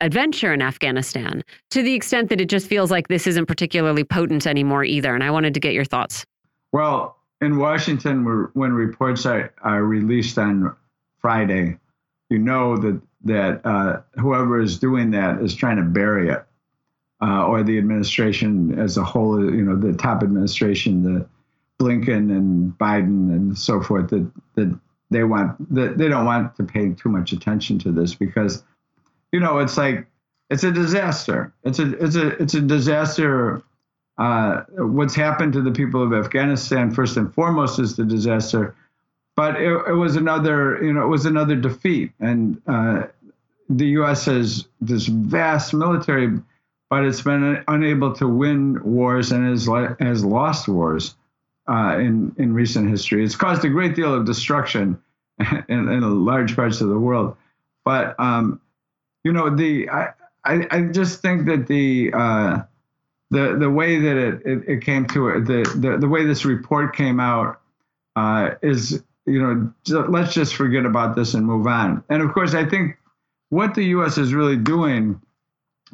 [0.01, 4.47] adventure in Afghanistan to the extent that it just feels like this isn't particularly potent
[4.47, 5.14] anymore either.
[5.14, 6.27] And I wanted to get your thoughts.
[6.73, 8.24] Well, in Washington,
[8.55, 10.74] when reports are, are released on
[11.20, 11.78] Friday,
[12.31, 16.44] you know that that uh, whoever is doing that is trying to bury it
[17.23, 21.27] uh, or the administration as a whole, you know, the top administration, the
[21.81, 24.78] Blinken and Biden and so forth, that that
[25.11, 28.65] they want that they don't want to pay too much attention to this because,
[29.31, 30.07] you know, it's like
[30.51, 31.53] it's a disaster.
[31.65, 33.62] It's a it's a it's a disaster.
[34.19, 38.74] Uh, what's happened to the people of Afghanistan first and foremost is the disaster,
[39.36, 43.05] but it, it was another you know it was another defeat, and uh,
[43.69, 44.24] the U.S.
[44.24, 46.39] has this vast military
[46.93, 49.66] but it's been unable to win wars and has,
[49.98, 51.14] has lost wars
[51.66, 53.24] uh, in, in recent history.
[53.24, 55.01] It's caused a great deal of destruction
[55.70, 57.35] in, in large parts of the world.
[57.82, 58.60] But, um,
[59.24, 60.09] you know, the I,
[60.44, 62.59] I, I, just think that the uh,
[63.31, 66.44] the the way that it, it, it, came to it, the, the, the way this
[66.44, 67.59] report came out
[68.16, 69.73] uh, is, you know,
[70.10, 72.05] let's just forget about this and move on.
[72.10, 72.98] And of course, I think
[73.48, 74.19] what the U.S.
[74.19, 75.23] is really doing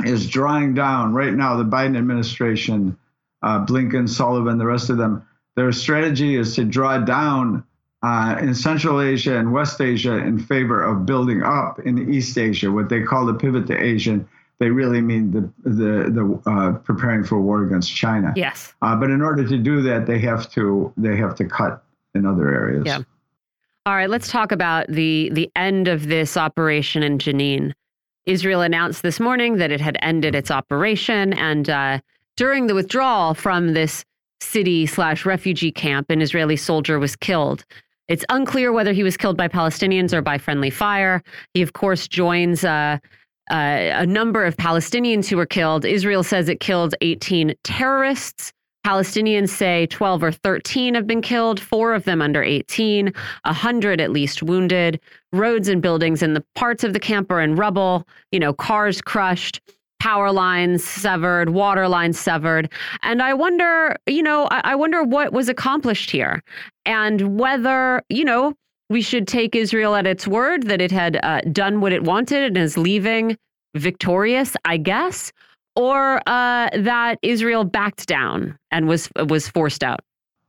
[0.05, 2.97] is drawing down right now the Biden administration,
[3.43, 5.27] uh, Blinken, Sullivan, the rest of them.
[5.57, 7.65] Their strategy is to draw down
[8.03, 12.71] uh, in Central Asia and West Asia in favor of building up in East Asia,
[12.71, 14.29] what they call the pivot to Asian.
[14.61, 18.33] They really mean the the the uh, preparing for war against China.
[18.37, 18.73] Yes.
[18.83, 21.85] Uh, but in order to do that, they have to they have to cut
[22.15, 22.85] in other areas.
[22.87, 23.03] Yeah.
[23.87, 27.73] All right, let's talk about the the end of this operation in Jenin.
[28.29, 31.33] Israel announced this morning that it had ended its operation.
[31.33, 32.01] And uh,
[32.37, 34.05] during the withdrawal from this
[34.41, 37.65] city slash refugee camp, an Israeli soldier was killed.
[38.07, 41.23] It's unclear whether he was killed by Palestinians or by friendly fire.
[41.55, 42.99] He, of course, joins uh,
[43.51, 45.87] uh, a number of Palestinians who were killed.
[45.87, 48.53] Israel says it killed 18 terrorists.
[48.89, 53.13] Palestinians say 12 or 13 have been killed, four of them under 18,
[53.45, 54.99] 100 at least wounded.
[55.31, 59.03] Roads and buildings in the parts of the camp are in rubble, you know, cars
[59.03, 59.61] crushed,
[60.01, 62.73] power lines severed, water lines severed.
[63.03, 66.43] And I wonder, you know, I, wonder what was accomplished here
[66.87, 68.55] and whether, you know,
[68.89, 72.43] we should take Israel at its word that it had uh, done what it wanted
[72.43, 73.37] and is leaving
[73.75, 75.31] victorious, I guess,
[75.79, 80.01] or uh, that Israel backed down and was was forced out?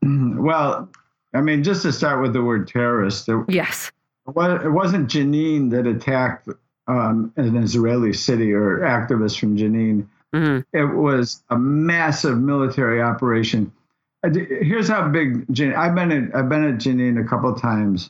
[0.04, 0.44] Mm-hmm.
[0.44, 0.90] Well,
[1.34, 3.30] I mean, just to start with the word terrorist.
[3.30, 3.92] It, yes.
[4.28, 6.50] It wasn't Jenin that attacked
[6.88, 10.08] um, an Israeli city or activists from Jenin.
[10.34, 10.78] Mm-hmm.
[10.78, 13.72] It was a massive military operation.
[14.24, 15.76] Here's how big Jenin.
[15.76, 18.10] I've been at, I've been at Jenin a couple of times.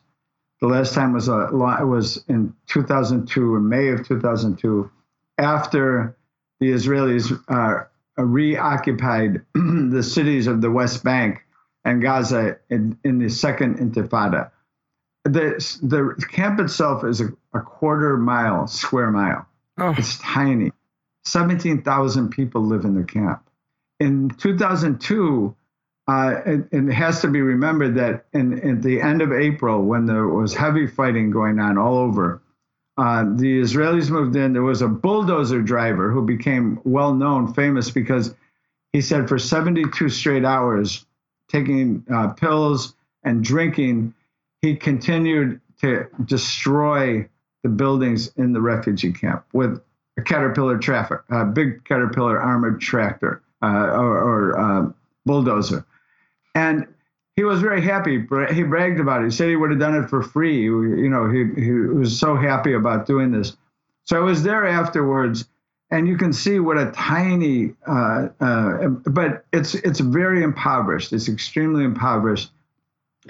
[0.62, 1.50] The last time was a
[1.82, 4.90] it was in 2002, in May of 2002,
[5.38, 6.18] after
[6.60, 7.86] the Israelis uh,
[8.18, 11.46] reoccupied the cities of the West Bank
[11.86, 14.52] and Gaza in, in the second Intifada.
[15.24, 19.46] The, the camp itself is a, a quarter mile, square mile.
[19.78, 19.94] Oh.
[19.98, 20.72] It's tiny.
[21.26, 23.48] 17,000 people live in the camp.
[24.00, 25.56] In 2002,
[26.08, 30.06] uh, it, it, has to be remembered that in, at the end of April, when
[30.06, 32.42] there was heavy fighting going on all over,
[33.00, 34.54] uh, the Israelis moved in.
[34.54, 38.36] There was a bulldozer driver who became well known, famous because
[38.92, 41.06] he said for 72 straight hours,
[41.48, 42.94] taking uh, pills
[43.24, 44.14] and drinking,
[44.62, 47.28] he continued to destroy
[47.64, 49.82] the buildings in the refugee camp with
[50.18, 54.92] a Caterpillar traffic, a big Caterpillar armored tractor uh, or, or uh,
[55.26, 55.86] bulldozer.
[56.54, 56.86] And
[57.40, 58.16] he was very happy.
[58.52, 59.26] He bragged about it.
[59.28, 60.62] He said he would have done it for free.
[60.62, 63.56] You know, he, he was so happy about doing this.
[64.04, 65.48] So I was there afterwards,
[65.90, 71.14] and you can see what a tiny, uh, uh, but it's it's very impoverished.
[71.14, 72.52] It's extremely impoverished,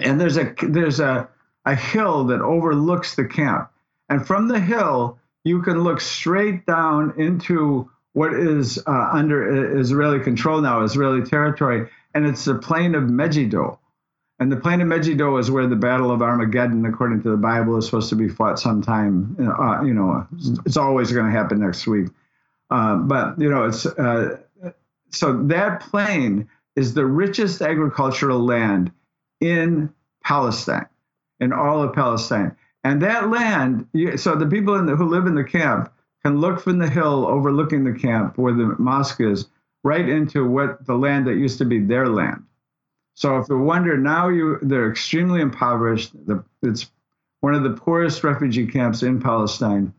[0.00, 1.28] and there's a there's a
[1.64, 3.70] a hill that overlooks the camp,
[4.08, 10.18] and from the hill you can look straight down into what is uh, under Israeli
[10.18, 13.78] control now, Israeli territory, and it's the plain of Megiddo.
[14.40, 17.76] And the plain of Megiddo is where the Battle of Armageddon, according to the Bible,
[17.76, 19.36] is supposed to be fought sometime.
[19.38, 20.26] Uh, you know,
[20.64, 22.08] it's always going to happen next week.
[22.70, 24.38] Uh, but you know, it's uh,
[25.10, 28.90] so that plain is the richest agricultural land
[29.40, 29.92] in
[30.24, 30.86] Palestine,
[31.38, 32.56] in all of Palestine.
[32.82, 33.86] And that land,
[34.16, 35.92] so the people the, who live in the camp
[36.24, 39.48] can look from the hill overlooking the camp where the mosque is
[39.84, 42.42] right into what the land that used to be their land.
[43.20, 46.12] So if you wonder now, you they're extremely impoverished.
[46.26, 46.90] The, it's
[47.40, 49.92] one of the poorest refugee camps in Palestine,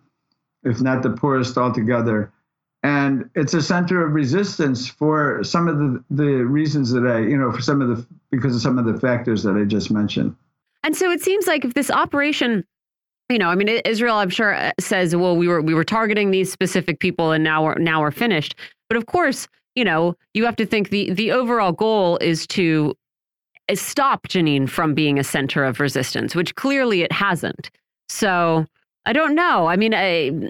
[0.64, 2.34] if not the poorest altogether.
[2.82, 7.38] And it's a center of resistance for some of the, the reasons that I, you
[7.38, 10.36] know, for some of the, because of some of the factors that I just mentioned.
[10.84, 12.66] And so it seems like if this operation
[13.30, 16.32] you know, I mean, Israel, I'm sure uh, says, well, we were we were targeting
[16.32, 18.56] these specific people, and now we're now we're finished.
[18.90, 22.94] But of course, you know, you have to think the the overall goal is to
[23.76, 27.70] stop Jenin from being a center of resistance, which clearly it hasn't.
[28.10, 28.66] So
[29.06, 29.68] I don't know.
[29.68, 30.50] I mean, I,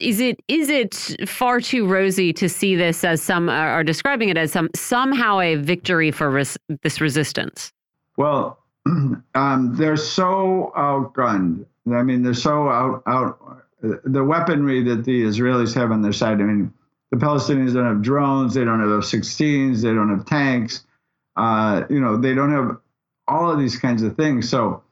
[0.00, 4.36] is it is it far too rosy to see this as some are describing it
[4.36, 7.72] as some somehow a victory for res, this resistance?
[8.16, 11.66] Well, um, they're so outgunned.
[11.92, 13.38] I mean, they're so out out.
[13.82, 16.40] The weaponry that the Israelis have on their side.
[16.40, 16.72] I mean,
[17.10, 18.54] the Palestinians don't have drones.
[18.54, 19.82] They don't have F-16s.
[19.82, 20.84] They don't have tanks.
[21.36, 22.78] Uh, you know, they don't have
[23.26, 24.48] all of these kinds of things.
[24.48, 24.82] So,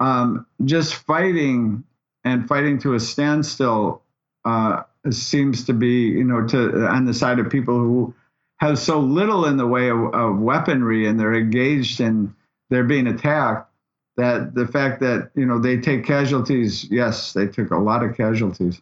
[0.00, 1.84] um, just fighting
[2.24, 4.02] and fighting to a standstill
[4.44, 8.14] uh, seems to be, you know, to on the side of people who
[8.58, 12.32] have so little in the way of, of weaponry and they're engaged and
[12.70, 13.68] they're being attacked
[14.16, 18.16] that the fact that you know they take casualties yes they took a lot of
[18.16, 18.80] casualties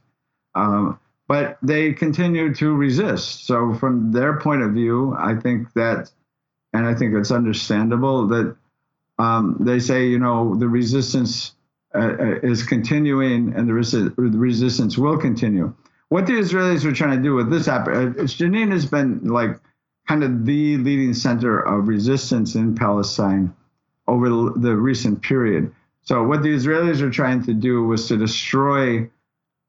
[0.54, 0.98] um,
[1.28, 6.10] but they continue to resist so from their point of view i think that
[6.72, 8.56] and i think it's understandable that
[9.18, 11.54] um, they say you know the resistance
[11.94, 15.74] uh, uh is continuing and the, resi- the, resistance will continue
[16.08, 19.58] what the israelis are trying to do with this app uh, jenin has been like
[20.08, 23.54] kind of the leading center of resistance in palestine
[24.10, 25.72] over the recent period.
[26.02, 29.08] So what the Israelis are trying to do was to destroy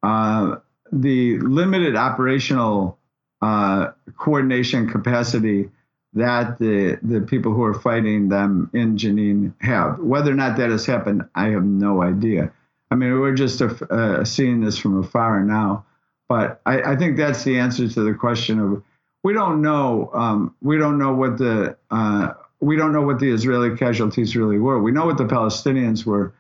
[0.02, 0.56] uh,
[0.92, 2.98] the limited operational
[3.42, 5.70] uh, coordination capacity
[6.14, 10.00] that the the people who are fighting them in Jenin have.
[10.00, 12.52] Whether or not that has happened, I have no idea.
[12.90, 15.86] I mean, we're just uh, seeing this from afar now,
[16.28, 18.84] but I, I, think that's the answer to the question of
[19.24, 20.12] we don't know.
[20.14, 24.60] Um, we don't know what the uh, we don't know what the Israeli casualties really
[24.60, 24.82] were.
[24.82, 26.34] We know what the Palestinians were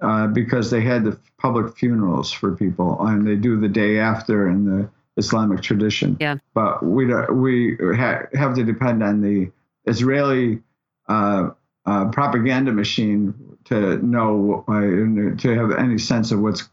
[0.00, 4.46] uh, because they had the public funerals for people, and they do the day after
[4.46, 4.90] and the
[5.20, 6.16] Islamic tradition.
[6.20, 6.36] Yeah.
[6.54, 7.04] But we
[7.46, 9.50] we ha- have to depend on the
[9.86, 10.60] Israeli
[11.08, 11.50] uh,
[11.86, 13.34] uh, propaganda machine
[13.66, 16.68] to know uh, to have any sense of what's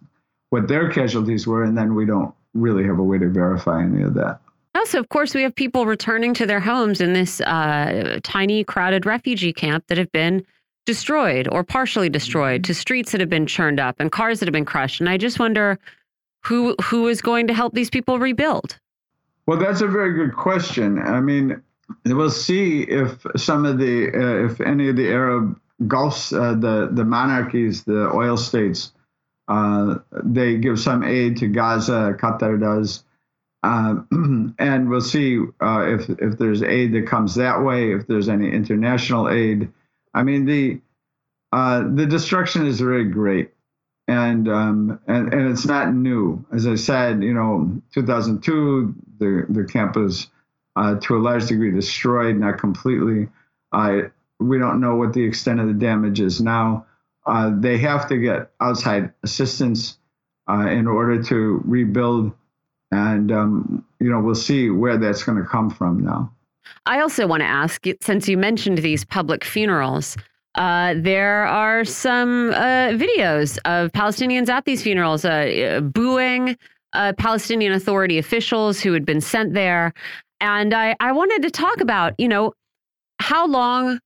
[0.50, 4.02] what their casualties were, and then we don't really have a way to verify any
[4.02, 4.40] of that.
[4.76, 9.06] Also, of course, we have people returning to their homes in this uh, tiny, crowded
[9.06, 10.46] refugee camp that have been
[10.86, 14.54] destroyed or partially destroyed, to streets that have been churned up and cars that have
[14.54, 15.02] been crushed.
[15.02, 15.78] And I just wonder
[16.48, 18.80] who who is going to help these people rebuild.
[19.46, 21.00] Well, that's a very good question.
[21.00, 21.62] I mean,
[22.06, 26.90] we'll see if some of the uh, if any of the Arab Gulfs, uh, the
[26.92, 28.92] the monarchies, the oil states,
[29.48, 32.16] uh, they give some aid to Gaza.
[32.20, 33.04] Qatar does.
[33.64, 33.96] Uh,
[34.60, 38.52] and we'll see uh, if if there's aid that comes that way, if there's any
[38.52, 39.72] international aid.
[40.14, 40.82] I mean, the
[41.52, 43.52] uh, the destruction is very great,
[44.08, 46.46] and um, and and it's not new.
[46.54, 50.28] As I said, you know, 2002, the the camp was
[50.76, 53.30] uh, to a large degree destroyed, not completely.
[53.72, 54.04] Uh,
[54.40, 56.86] we don't know what the extent of the damage is now.
[57.26, 59.98] Uh, they have to get outside assistance
[60.50, 62.32] uh, in order to rebuild,
[62.92, 66.32] and um, you know we'll see where that's going to come from now.
[66.86, 70.16] I also want to ask, since you mentioned these public funerals,
[70.58, 76.58] uh, there are some uh, videos of Palestinians at these funerals uh, booing
[76.94, 79.94] uh, Palestinian Authority officials who had been sent there.
[80.42, 82.54] And I, I wanted to talk about, you know,
[83.20, 84.00] how long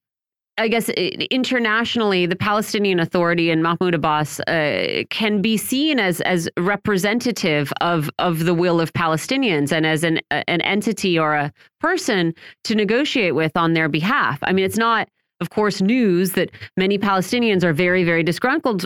[0.58, 6.50] I guess internationally, the Palestinian Authority and Mahmoud Abbas uh, can be seen as as
[6.58, 12.34] representative of of the will of Palestinians and as an an entity or a person
[12.66, 14.40] to negotiate with on their behalf.
[14.44, 15.08] I mean, it's not,
[15.42, 18.86] of course, news that many Palestinians are very very disgruntled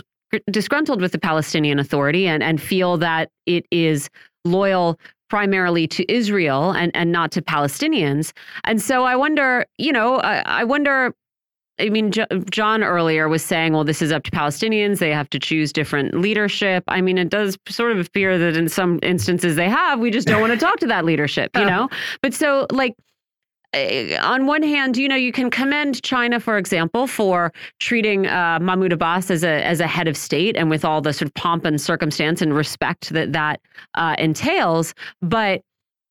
[0.50, 4.10] disgruntled with the Palestinian Authority and and feel that it is
[4.44, 8.32] loyal primarily to Israel and and not to Palestinians.
[8.64, 11.14] And so I wonder, you know, I, I wonder
[11.78, 12.10] I mean,
[12.50, 14.98] John earlier was saying, well, this is up to Palestinians.
[14.98, 16.84] They have to choose different leadership.
[16.88, 20.00] I mean, it does sort of appear that in some instances they have.
[20.00, 21.90] We just don't want to talk to that leadership, you know?
[22.22, 22.94] But so, like,
[24.22, 28.92] on one hand, you know, you can commend China, for example, for treating uh, Mahmoud
[28.92, 31.64] Abbas as a as a head of state and with all the sort of pomp
[31.64, 33.60] and circumstance and respect that that
[33.94, 34.94] uh, entails.
[35.20, 35.62] But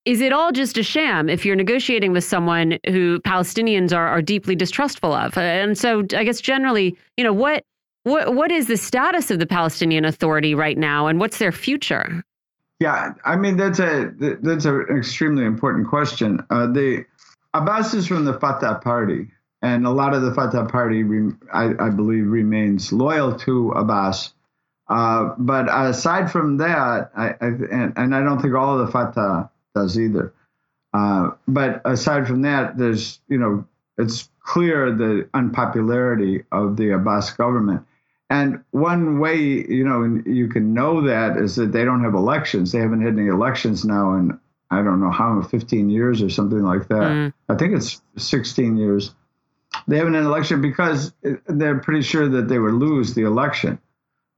[0.06, 4.22] is it all just a sham if you're negotiating with someone who Palestinians are, are
[4.22, 5.38] deeply distrustful of?
[5.38, 7.64] And so I guess generally, you know, what
[8.04, 12.24] what what is the status of the Palestinian Authority right now and what's their future?
[12.80, 16.46] Yeah, I mean that's a that's an extremely important question.
[16.50, 17.06] Uh, the
[17.56, 21.06] Abbas is from the Fatah party, and a lot of the Fatah party,
[21.54, 24.34] I, I believe, remains loyal to Abbas.
[24.90, 28.92] Uh, but aside from that, I, I and, and, I don't think all of the
[28.92, 30.34] Fatah does either.
[30.94, 33.66] Uh, but aside from that, there's, you know,
[33.98, 37.86] it's clear the unpopularity of the Abbas government.
[38.30, 42.74] And one way, you know, you can know that is that they don't have elections.
[42.74, 44.40] They haven't had any elections now in,
[44.76, 47.12] I don't know how, 15 years or something like that.
[47.12, 47.34] Mm.
[47.50, 49.14] I think it's 16 years.
[49.88, 51.14] They haven't had an election because
[51.48, 53.80] they're pretty sure that they would lose the election.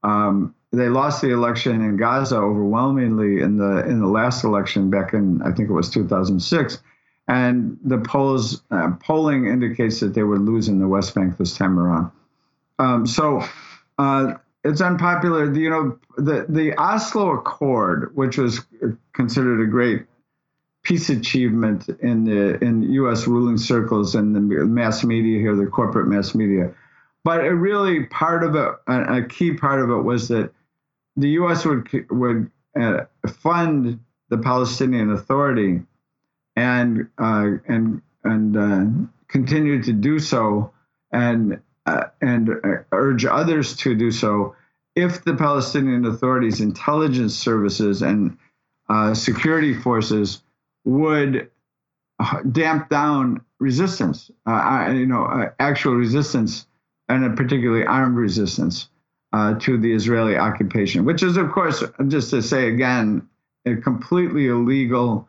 [0.02, 5.14] Um, they lost the election in Gaza overwhelmingly in the in the last election back
[5.14, 6.82] in I think it was 2006,
[7.26, 11.56] and the polls uh, polling indicates that they would lose in the West Bank this
[11.56, 12.10] time around.
[12.78, 13.42] Um, so
[13.98, 15.52] uh, it's unpopular.
[15.52, 18.60] You know the the Oslo Accord, which was
[19.14, 20.04] considered a great
[20.82, 23.26] peace achievement in the in U.S.
[23.26, 26.74] ruling circles and the mass media here, the corporate mass media.
[27.24, 30.52] But it really part of it, a, key part of it was that
[31.16, 31.64] the U.S.
[31.64, 34.00] would would uh, fund
[34.30, 35.82] the Palestinian Authority
[36.56, 40.72] and uh, and and uh, continue to do so
[41.12, 44.54] and uh, and uh, urge others to do so
[44.94, 48.36] if the Palestinian Authority's intelligence services and
[48.88, 50.42] uh, security forces
[50.88, 51.50] would
[52.50, 56.66] damp down resistance, you know, actual resistance,
[57.08, 58.88] and particularly armed resistance
[59.32, 63.28] uh, to the Israeli occupation, which is, of course, just to say again,
[63.66, 65.28] a completely illegal,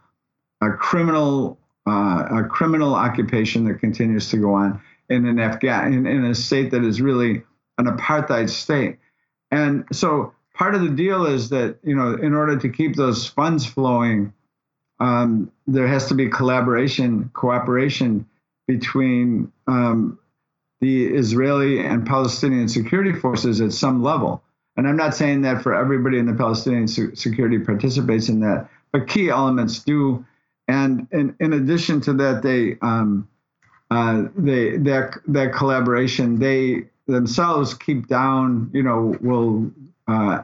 [0.62, 6.06] a criminal, uh, a criminal occupation that continues to go on in an Afghan in,
[6.08, 7.44] in a state that is really
[7.78, 8.98] an apartheid state.
[9.52, 13.28] And so part of the deal is that you know, in order to keep those
[13.28, 14.34] funds flowing,
[15.00, 18.26] um, there has to be collaboration, cooperation
[18.68, 20.20] between um,
[20.82, 24.44] the Israeli and Palestinian security forces at some level.
[24.78, 29.08] And I'm not saying that for everybody in the Palestinian security participates in that, but
[29.08, 30.26] key elements do.
[30.68, 33.28] And in, in addition to that, they um,
[33.92, 38.70] uh, they that that collaboration they themselves keep down.
[38.72, 39.72] You know, will
[40.08, 40.44] uh,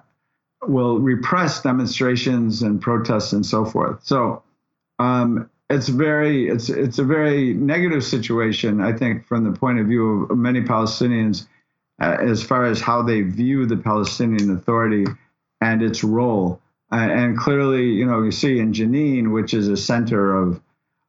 [0.67, 4.03] will repress demonstrations and protests and so forth.
[4.03, 4.43] So
[4.99, 9.87] um, it's very it's it's a very negative situation i think from the point of
[9.87, 11.47] view of many palestinians
[12.01, 15.05] uh, as far as how they view the palestinian authority
[15.61, 16.61] and its role.
[16.91, 20.61] Uh, and clearly you know you see in jenin which is a center of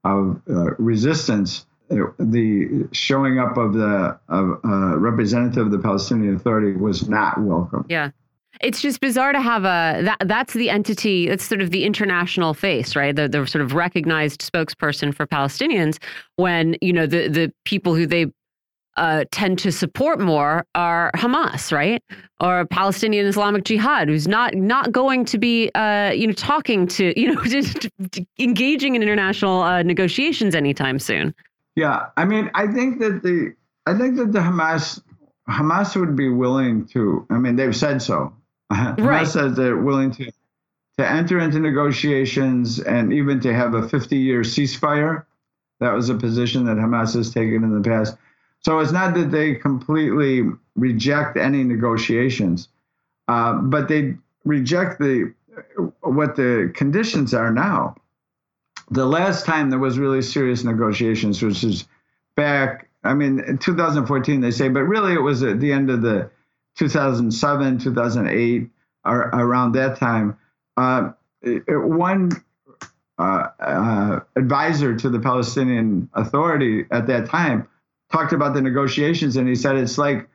[0.05, 6.35] of uh, resistance uh, the showing up of the of, uh, representative of the palestinian
[6.35, 7.85] authority was not welcome.
[7.89, 8.11] Yeah
[8.61, 12.55] it's just bizarre to have a that that's the entity that's sort of the international
[12.55, 15.99] face right the, the sort of recognized spokesperson for palestinians
[16.37, 18.27] when you know the the people who they
[18.97, 22.03] uh, tend to support more are Hamas, right,
[22.41, 27.13] or Palestinian Islamic Jihad, who's not not going to be, uh, you know, talking to,
[27.21, 27.89] you know, just
[28.39, 31.35] engaging in international uh, negotiations anytime soon.
[31.75, 33.55] Yeah, I mean, I think that the
[33.87, 35.01] I think that the Hamas
[35.49, 37.27] Hamas would be willing to.
[37.31, 38.33] I mean, they've said so.
[38.73, 39.27] Hamas Right.
[39.27, 40.31] says they're willing to
[40.99, 45.25] to enter into negotiations and even to have a 50-year ceasefire.
[45.79, 48.17] That was a position that Hamas has taken in the past.
[48.61, 52.69] So it's not that they completely reject any negotiations,
[53.29, 55.35] uh, but they reject the
[56.01, 57.95] what the conditions are now.
[58.91, 61.87] The last time there was really serious negotiations, which is
[62.37, 66.03] back, I mean, in 2014, they say, but really it was at the end of
[66.03, 66.31] the
[66.77, 68.71] 2007, 2008,
[69.05, 70.37] or around that time.
[70.77, 71.11] Uh,
[71.69, 72.31] one
[73.19, 77.67] uh, uh, advisor to the Palestinian Authority at that time
[78.13, 80.29] talked about the negotiations, and he said it's like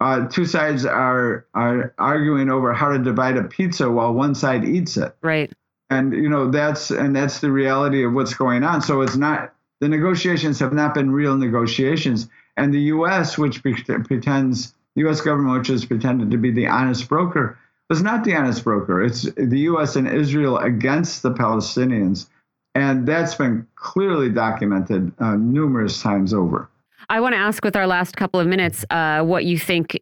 [0.00, 4.64] uh, two sides are are arguing over how to divide a pizza while one side
[4.64, 5.52] eats it Right.
[5.90, 9.54] and you know that's and that's the reality of what's going on so it's not
[9.80, 15.20] the negotiations have not been real negotiations and the US which pre- pretends the US
[15.20, 17.58] government which has pretended to be the honest broker
[17.88, 19.02] was not the honest broker.
[19.02, 22.28] It's the US and Israel against the Palestinians.
[22.74, 26.70] And that's been clearly documented uh, numerous times over.
[27.10, 30.00] I want to ask with our last couple of minutes uh, what you think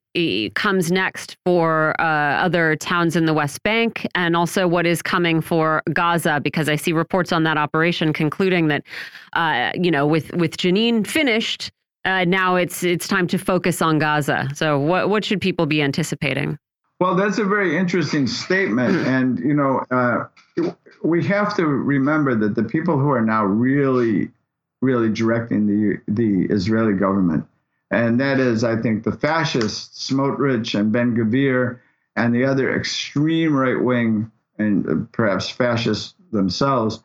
[0.54, 5.40] comes next for uh, other towns in the West Bank and also what is coming
[5.40, 8.84] for Gaza, because I see reports on that operation concluding that,
[9.32, 11.72] uh, you know, with, with Jenin finished,
[12.04, 14.48] uh, now it's it's time to focus on Gaza.
[14.54, 16.58] So what, what should people be anticipating?
[17.00, 18.94] Well, that's a very interesting statement.
[19.06, 20.26] And, you know, uh,
[21.02, 24.30] we have to remember that the people who are now really,
[24.82, 27.46] really directing the, the Israeli government,
[27.90, 31.80] and that is, I think, the fascists, Smotrich and Ben-Gvir,
[32.16, 37.02] and the other extreme right wing and uh, perhaps fascists themselves,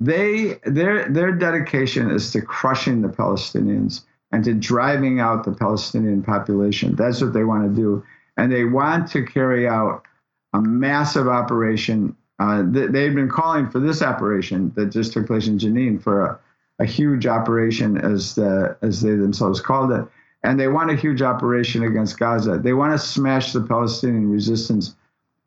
[0.00, 4.02] they their their dedication is to crushing the Palestinians
[4.34, 6.94] and to driving out the Palestinian population.
[6.96, 8.04] That's what they want to do
[8.36, 10.04] and they want to carry out
[10.52, 12.16] a massive operation.
[12.38, 16.24] Uh, th- they've been calling for this operation that just took place in Jenin for
[16.26, 16.38] a,
[16.80, 20.04] a huge operation, as the as they themselves called it,
[20.42, 22.58] and they want a huge operation against Gaza.
[22.58, 24.94] They want to smash the Palestinian resistance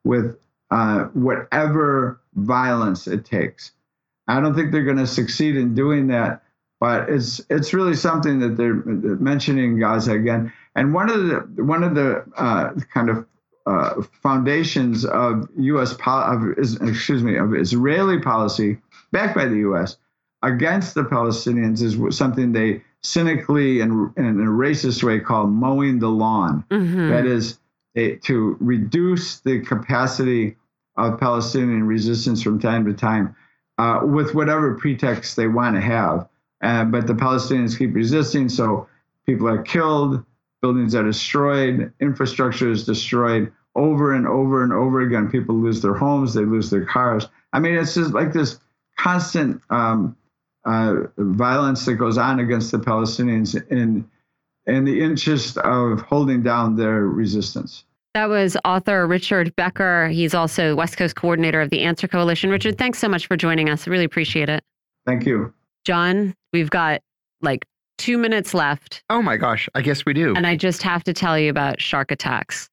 [0.03, 0.37] with
[0.71, 3.71] uh, whatever violence it takes.
[4.29, 6.43] I don't think they're going to succeed in doing that,
[6.79, 10.51] but it's it's really something that they're mentioning Gaza again.
[10.75, 13.25] And one of the one of the uh, kind of
[13.65, 15.93] uh, foundations of U.S.
[15.95, 18.77] Pol- of, excuse me of Israeli policy
[19.11, 19.97] backed by the U.S.
[20.43, 26.09] against the Palestinians is something they cynically and, in a racist way call mowing the
[26.09, 26.63] lawn.
[26.71, 27.09] Mhm.
[27.09, 27.59] That is
[27.95, 30.55] a, to reduce the capacity
[30.95, 33.35] of Palestinian resistance from time to time
[33.77, 36.27] uh, with whatever pretext they want to have.
[36.61, 38.87] Uh, but the Palestinians keep resisting, so
[39.25, 40.23] people are killed,
[40.61, 45.29] buildings are destroyed, infrastructure is destroyed over and over and over again.
[45.29, 47.27] People lose their homes, they lose their cars.
[47.53, 48.59] I mean, it's just like this
[48.97, 50.17] constant um,
[50.65, 54.09] uh, violence that goes on against the Palestinians in
[54.65, 57.85] in the interest of holding down their resistance.
[58.15, 60.09] That was author Richard Becker.
[60.09, 62.49] He's also West Coast coordinator of the ANSWER Coalition.
[62.49, 63.87] Richard, thanks so much for joining us.
[63.87, 64.61] I really appreciate it.
[65.05, 65.53] Thank you.
[65.91, 66.99] John, we've got
[67.41, 67.65] like
[67.97, 70.33] two minutes left, Oh my gosh, I guess we do.
[70.35, 72.67] and I just have to tell you about shark attacks.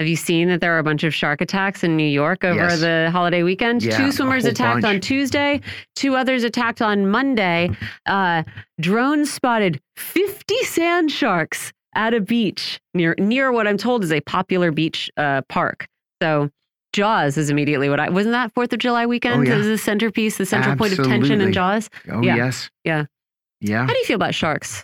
[0.00, 2.58] Have you seen that there are a bunch of shark attacks in New York over
[2.58, 2.80] Yes.
[2.80, 3.84] the holiday weekend?
[3.84, 4.98] Yeah, two swimmers attacked on.
[5.00, 5.60] Tuesday,
[5.94, 7.70] two others attacked on Monday.
[8.04, 8.42] Uh,
[8.80, 14.20] drones spotted 50 sand sharks at a beach near near what I'm told is a
[14.22, 15.86] popular beach uh, park.
[16.20, 16.50] So
[16.96, 19.40] Jaws is immediately what I wasn't that Fourth of July weekend?
[19.40, 19.58] Oh, yeah.
[19.58, 21.90] Is the centerpiece, the central point of tension in Jaws?
[22.10, 22.36] oh yeah.
[22.36, 22.70] yes.
[22.84, 23.04] Yeah.
[23.60, 23.82] Yeah.
[23.86, 24.82] How do you feel about sharks?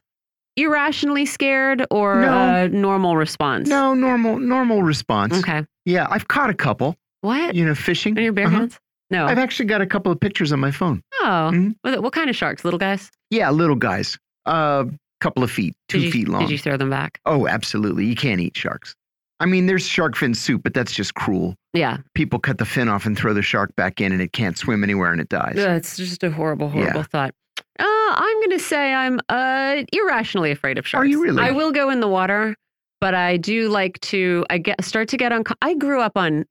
[0.56, 2.30] Irrationally scared or No.
[2.32, 3.68] uh, normal response?
[3.68, 5.38] No, normal normal response.
[5.38, 5.64] Okay.
[5.86, 6.96] Yeah, I've caught a couple.
[7.22, 7.54] What?
[7.54, 8.16] You know, fishing.
[8.18, 8.56] In your bare Uh-huh.
[8.58, 8.78] hands?
[9.10, 9.26] No.
[9.26, 11.00] I've actually got a couple of pictures on my phone.
[11.22, 11.50] oh.
[11.52, 11.74] Mhm.
[11.82, 12.64] What, what kind of sharks?
[12.64, 13.10] Little guys?
[13.30, 14.18] Yeah, little guys.
[14.46, 14.84] A uh,
[15.20, 16.42] couple of feet, two you, feet long.
[16.42, 17.20] Did you throw them back?
[17.24, 18.04] Oh, absolutely.
[18.06, 18.94] You can't eat sharks.
[19.42, 21.56] I mean, there's shark fin soup, but that's just cruel.
[21.74, 21.98] Yeah.
[22.14, 24.82] People cut the fin off and throw the shark back in, and it can't swim
[24.84, 25.54] anywhere and it dies.
[25.56, 27.02] Yeah, it's just a horrible, horrible Yeah.
[27.04, 27.34] thought.
[27.78, 31.02] Uh, I'm going to say I'm uh, irrationally afraid of sharks.
[31.02, 31.42] Are you really?
[31.42, 32.54] I will go in the water,
[33.00, 34.44] but I do like to.
[34.50, 35.42] I get start to get on.
[35.60, 36.44] I grew up on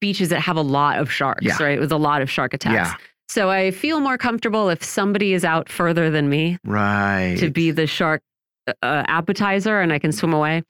[0.00, 1.62] beaches that have a lot of sharks, Yeah.
[1.62, 1.80] right?
[1.80, 2.90] With a lot of shark attacks.
[2.90, 2.94] Yeah.
[3.28, 7.36] So I feel more comfortable if somebody is out further than me Right.
[7.38, 8.22] to be the shark
[8.68, 10.62] uh, appetizer and I can swim away.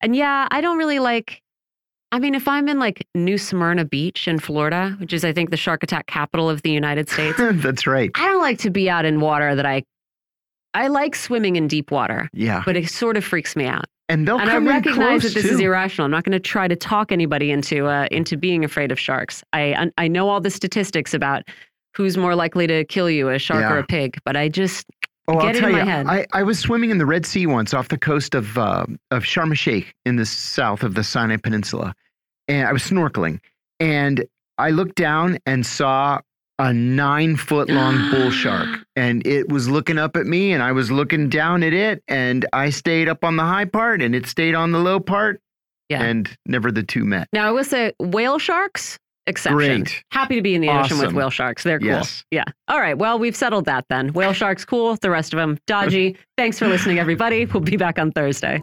[0.00, 1.42] And yeah, I don't really like.
[2.12, 5.50] I mean, if I'm in like New Smyrna Beach in Florida, which is I think
[5.50, 8.10] the shark attack capital of the United States, That's right.
[8.14, 9.82] I don't like to be out in water that I
[10.74, 12.62] I like swimming in deep water, Yeah.
[12.66, 13.86] but it sort of freaks me out.
[14.08, 16.04] And they'll and I come in recognize that this is irrational.
[16.04, 19.42] I'm not going to try to talk anybody into uh, into being afraid of sharks.
[19.52, 21.42] I I know all the statistics about
[21.96, 24.86] who's more likely to kill you, a shark or a pig, but I just
[25.28, 26.06] Oh, I'll tell in my you, head.
[26.06, 29.24] I, I was swimming in the Red Sea once off the coast of uh, of
[29.24, 31.94] Sharm el Sheikh in the south of the Sinai Peninsula,
[32.48, 33.40] and I was snorkeling,
[33.80, 34.24] and
[34.58, 36.20] I looked down and saw
[36.58, 40.72] a nine foot long bull shark, and it was looking up at me, and I
[40.72, 44.26] was looking down at it, and I stayed up on the high part, and it
[44.26, 45.40] stayed on the low part,
[45.90, 46.02] Yeah.
[46.02, 47.28] and never the two met.
[47.32, 49.82] now I will say whale sharks exception.
[49.82, 50.04] Great.
[50.10, 51.62] Happy to be in the ocean with whale sharks.
[51.64, 51.88] They're cool.
[51.88, 52.24] Yes.
[52.30, 52.44] Yeah.
[52.68, 52.96] All right.
[52.96, 54.12] Well, we've settled that then.
[54.12, 54.96] Whale sharks cool.
[54.96, 56.16] The rest of them dodgy.
[56.36, 57.46] Thanks for listening, everybody.
[57.46, 58.62] We'll be back on Thursday.